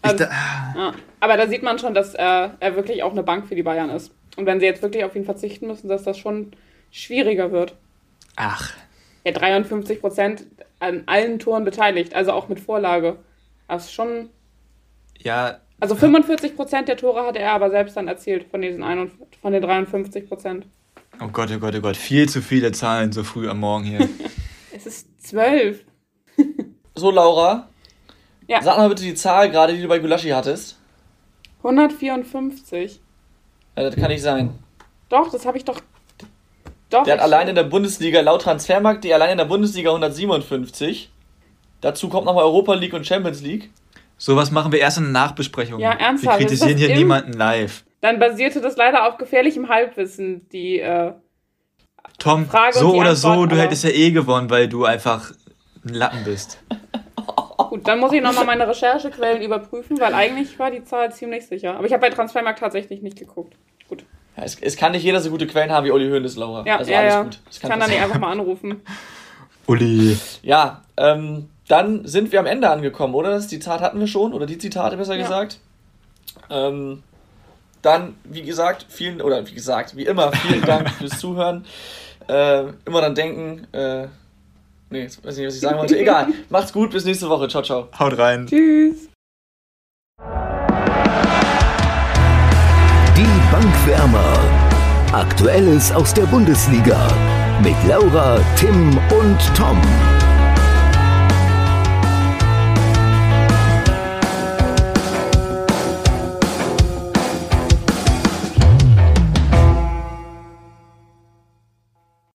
Also, 0.00 0.18
da, 0.24 0.30
ja. 0.76 0.94
Aber 1.20 1.36
da 1.36 1.46
sieht 1.46 1.62
man 1.62 1.78
schon, 1.78 1.92
dass 1.92 2.14
äh, 2.14 2.22
er 2.22 2.74
wirklich 2.76 3.02
auch 3.02 3.12
eine 3.12 3.22
Bank 3.22 3.46
für 3.48 3.54
die 3.54 3.62
Bayern 3.62 3.90
ist. 3.90 4.10
Und 4.36 4.46
wenn 4.46 4.60
sie 4.60 4.66
jetzt 4.66 4.80
wirklich 4.80 5.04
auf 5.04 5.14
ihn 5.14 5.24
verzichten 5.26 5.66
müssen, 5.66 5.88
dass 5.88 6.04
das 6.04 6.16
schon 6.16 6.52
schwieriger 6.90 7.52
wird. 7.52 7.74
ach, 8.36 8.72
Ja, 9.24 9.32
53 9.32 10.00
Prozent 10.00 10.46
an 10.80 11.02
allen 11.06 11.38
Toren 11.38 11.64
beteiligt, 11.64 12.14
also 12.14 12.32
auch 12.32 12.48
mit 12.48 12.60
Vorlage. 12.60 13.16
Das 13.66 13.84
ist 13.86 13.92
schon. 13.92 14.30
ja, 15.18 15.58
Also 15.80 15.96
45 15.96 16.56
Prozent 16.56 16.88
der 16.88 16.96
Tore 16.96 17.26
hatte 17.26 17.40
er 17.40 17.52
aber 17.52 17.68
selbst 17.68 17.94
dann 17.96 18.08
erzielt 18.08 18.46
von 18.50 18.62
diesen 18.62 18.82
51, 18.82 19.38
von 19.42 19.52
den 19.52 19.60
53 19.62 20.28
Prozent. 20.28 20.66
oh 21.20 21.28
Gott, 21.30 21.50
oh 21.54 21.58
Gott, 21.58 21.74
oh 21.76 21.80
Gott. 21.80 21.96
Viel 21.98 22.26
zu 22.26 22.40
viele 22.40 22.72
Zahlen 22.72 23.12
so 23.12 23.22
früh 23.22 23.48
am 23.50 23.60
Morgen 23.60 23.84
hier. 23.84 24.08
12. 25.28 25.84
So, 26.94 27.10
Laura. 27.10 27.68
Ja. 28.46 28.62
Sag 28.62 28.76
mal 28.78 28.88
bitte 28.88 29.02
die 29.02 29.14
Zahl 29.14 29.50
gerade, 29.50 29.74
die 29.74 29.82
du 29.82 29.88
bei 29.88 29.98
Gulaschi 29.98 30.30
hattest. 30.30 30.78
154. 31.62 33.00
Ja, 33.76 33.82
das 33.84 33.94
kann 33.96 34.08
nicht 34.08 34.22
sein. 34.22 34.58
Doch, 35.08 35.30
das 35.30 35.44
habe 35.46 35.56
ich 35.58 35.64
doch. 35.64 35.80
Doch. 36.90 37.04
Der 37.04 37.14
hat 37.14 37.20
allein 37.20 37.48
in 37.48 37.54
der 37.54 37.64
Bundesliga, 37.64 38.20
laut 38.22 38.42
Transfermarkt, 38.42 39.04
die 39.04 39.12
allein 39.12 39.30
in 39.32 39.38
der 39.38 39.44
Bundesliga 39.44 39.90
157. 39.90 41.10
Dazu 41.80 42.08
kommt 42.08 42.24
nochmal 42.24 42.44
Europa 42.44 42.74
League 42.74 42.94
und 42.94 43.06
Champions 43.06 43.42
League. 43.42 43.70
Sowas 44.16 44.50
machen 44.50 44.72
wir 44.72 44.80
erst 44.80 44.98
in 44.98 45.04
der 45.04 45.12
Nachbesprechung. 45.12 45.78
Ja, 45.80 45.92
ernsthaft, 45.92 46.40
Wir 46.40 46.46
kritisieren 46.46 46.76
hier 46.78 46.90
im- 46.90 46.96
niemanden 46.98 47.32
live. 47.34 47.84
Dann 48.00 48.18
basierte 48.18 48.60
das 48.60 48.76
leider 48.76 49.06
auf 49.06 49.16
gefährlichem 49.18 49.68
Halbwissen, 49.68 50.48
die. 50.50 50.80
Äh, 50.80 51.12
Tom, 52.18 52.46
Frage 52.46 52.78
so 52.78 52.94
oder 52.94 53.14
so, 53.14 53.28
Antwort, 53.28 53.50
du 53.52 53.54
aber- 53.56 53.62
hättest 53.64 53.84
ja 53.84 53.90
eh 53.90 54.10
gewonnen, 54.10 54.50
weil 54.50 54.68
du 54.68 54.84
einfach 54.84 55.32
ein 55.86 55.94
Lappen 55.94 56.24
bist. 56.24 56.58
gut, 57.70 57.86
dann 57.86 58.00
muss 58.00 58.12
ich 58.12 58.22
nochmal 58.22 58.44
meine 58.46 58.66
Recherchequellen 58.68 59.42
überprüfen, 59.42 60.00
weil 60.00 60.14
eigentlich 60.14 60.58
war 60.58 60.70
die 60.70 60.82
Zahl 60.84 61.12
ziemlich 61.12 61.46
sicher. 61.46 61.76
Aber 61.76 61.86
ich 61.86 61.92
habe 61.92 62.00
bei 62.00 62.10
Transfermarkt 62.10 62.58
tatsächlich 62.60 63.02
nicht 63.02 63.18
geguckt. 63.18 63.54
Gut. 63.88 64.04
Ja, 64.36 64.44
es, 64.44 64.56
es 64.60 64.76
kann 64.76 64.92
nicht 64.92 65.02
jeder 65.04 65.20
so 65.20 65.30
gute 65.30 65.46
Quellen 65.46 65.70
haben 65.70 65.84
wie 65.86 65.90
Uli 65.90 66.08
Hoeneß, 66.10 66.36
Laura. 66.36 66.64
Ja, 66.66 66.76
also 66.78 66.90
ja, 66.90 66.98
alles 67.00 67.14
ja. 67.14 67.22
gut. 67.22 67.38
Das 67.46 67.56
Ich 67.56 67.60
kann 67.62 67.70
kann 67.70 67.80
dann 67.80 67.90
nicht 67.90 68.00
einfach 68.00 68.18
mal 68.18 68.32
anrufen. 68.32 68.80
Uli. 69.66 70.16
Ja, 70.42 70.82
ähm, 70.96 71.48
dann 71.68 72.06
sind 72.06 72.32
wir 72.32 72.40
am 72.40 72.46
Ende 72.46 72.70
angekommen, 72.70 73.14
oder? 73.14 73.30
Das 73.30 73.48
Zitat 73.48 73.80
hatten 73.80 74.00
wir 74.00 74.06
schon, 74.06 74.32
oder 74.32 74.46
die 74.46 74.56
Zitate 74.58 74.96
besser 74.96 75.14
Ja. 75.16 75.22
gesagt. 75.22 75.58
Ähm, 76.50 77.02
dann, 77.82 78.16
wie 78.24 78.42
gesagt, 78.42 78.86
vielen, 78.88 79.20
oder 79.20 79.46
wie 79.46 79.54
gesagt, 79.54 79.96
wie 79.96 80.04
immer, 80.04 80.32
vielen 80.32 80.62
Dank 80.62 80.90
fürs 80.98 81.18
Zuhören. 81.18 81.64
Äh, 82.28 82.64
immer 82.84 83.00
dann 83.00 83.14
denken, 83.14 83.66
äh, 83.72 84.06
nee, 84.90 85.02
jetzt 85.02 85.24
weiß 85.24 85.36
nicht, 85.36 85.46
was 85.46 85.54
ich 85.54 85.60
sagen 85.60 85.78
wollte. 85.78 85.98
Egal. 85.98 86.28
Macht's 86.50 86.72
gut, 86.72 86.90
bis 86.90 87.04
nächste 87.04 87.28
Woche. 87.28 87.48
Ciao, 87.48 87.62
ciao. 87.62 87.88
Haut 87.98 88.18
rein. 88.18 88.46
Tschüss. 88.46 89.08
Die 93.16 93.52
Bankwärmer. 93.52 94.38
Aktuelles 95.12 95.90
aus 95.92 96.12
der 96.12 96.24
Bundesliga. 96.24 97.08
Mit 97.62 97.76
Laura, 97.88 98.38
Tim 98.56 98.98
und 99.10 99.56
Tom. 99.56 99.80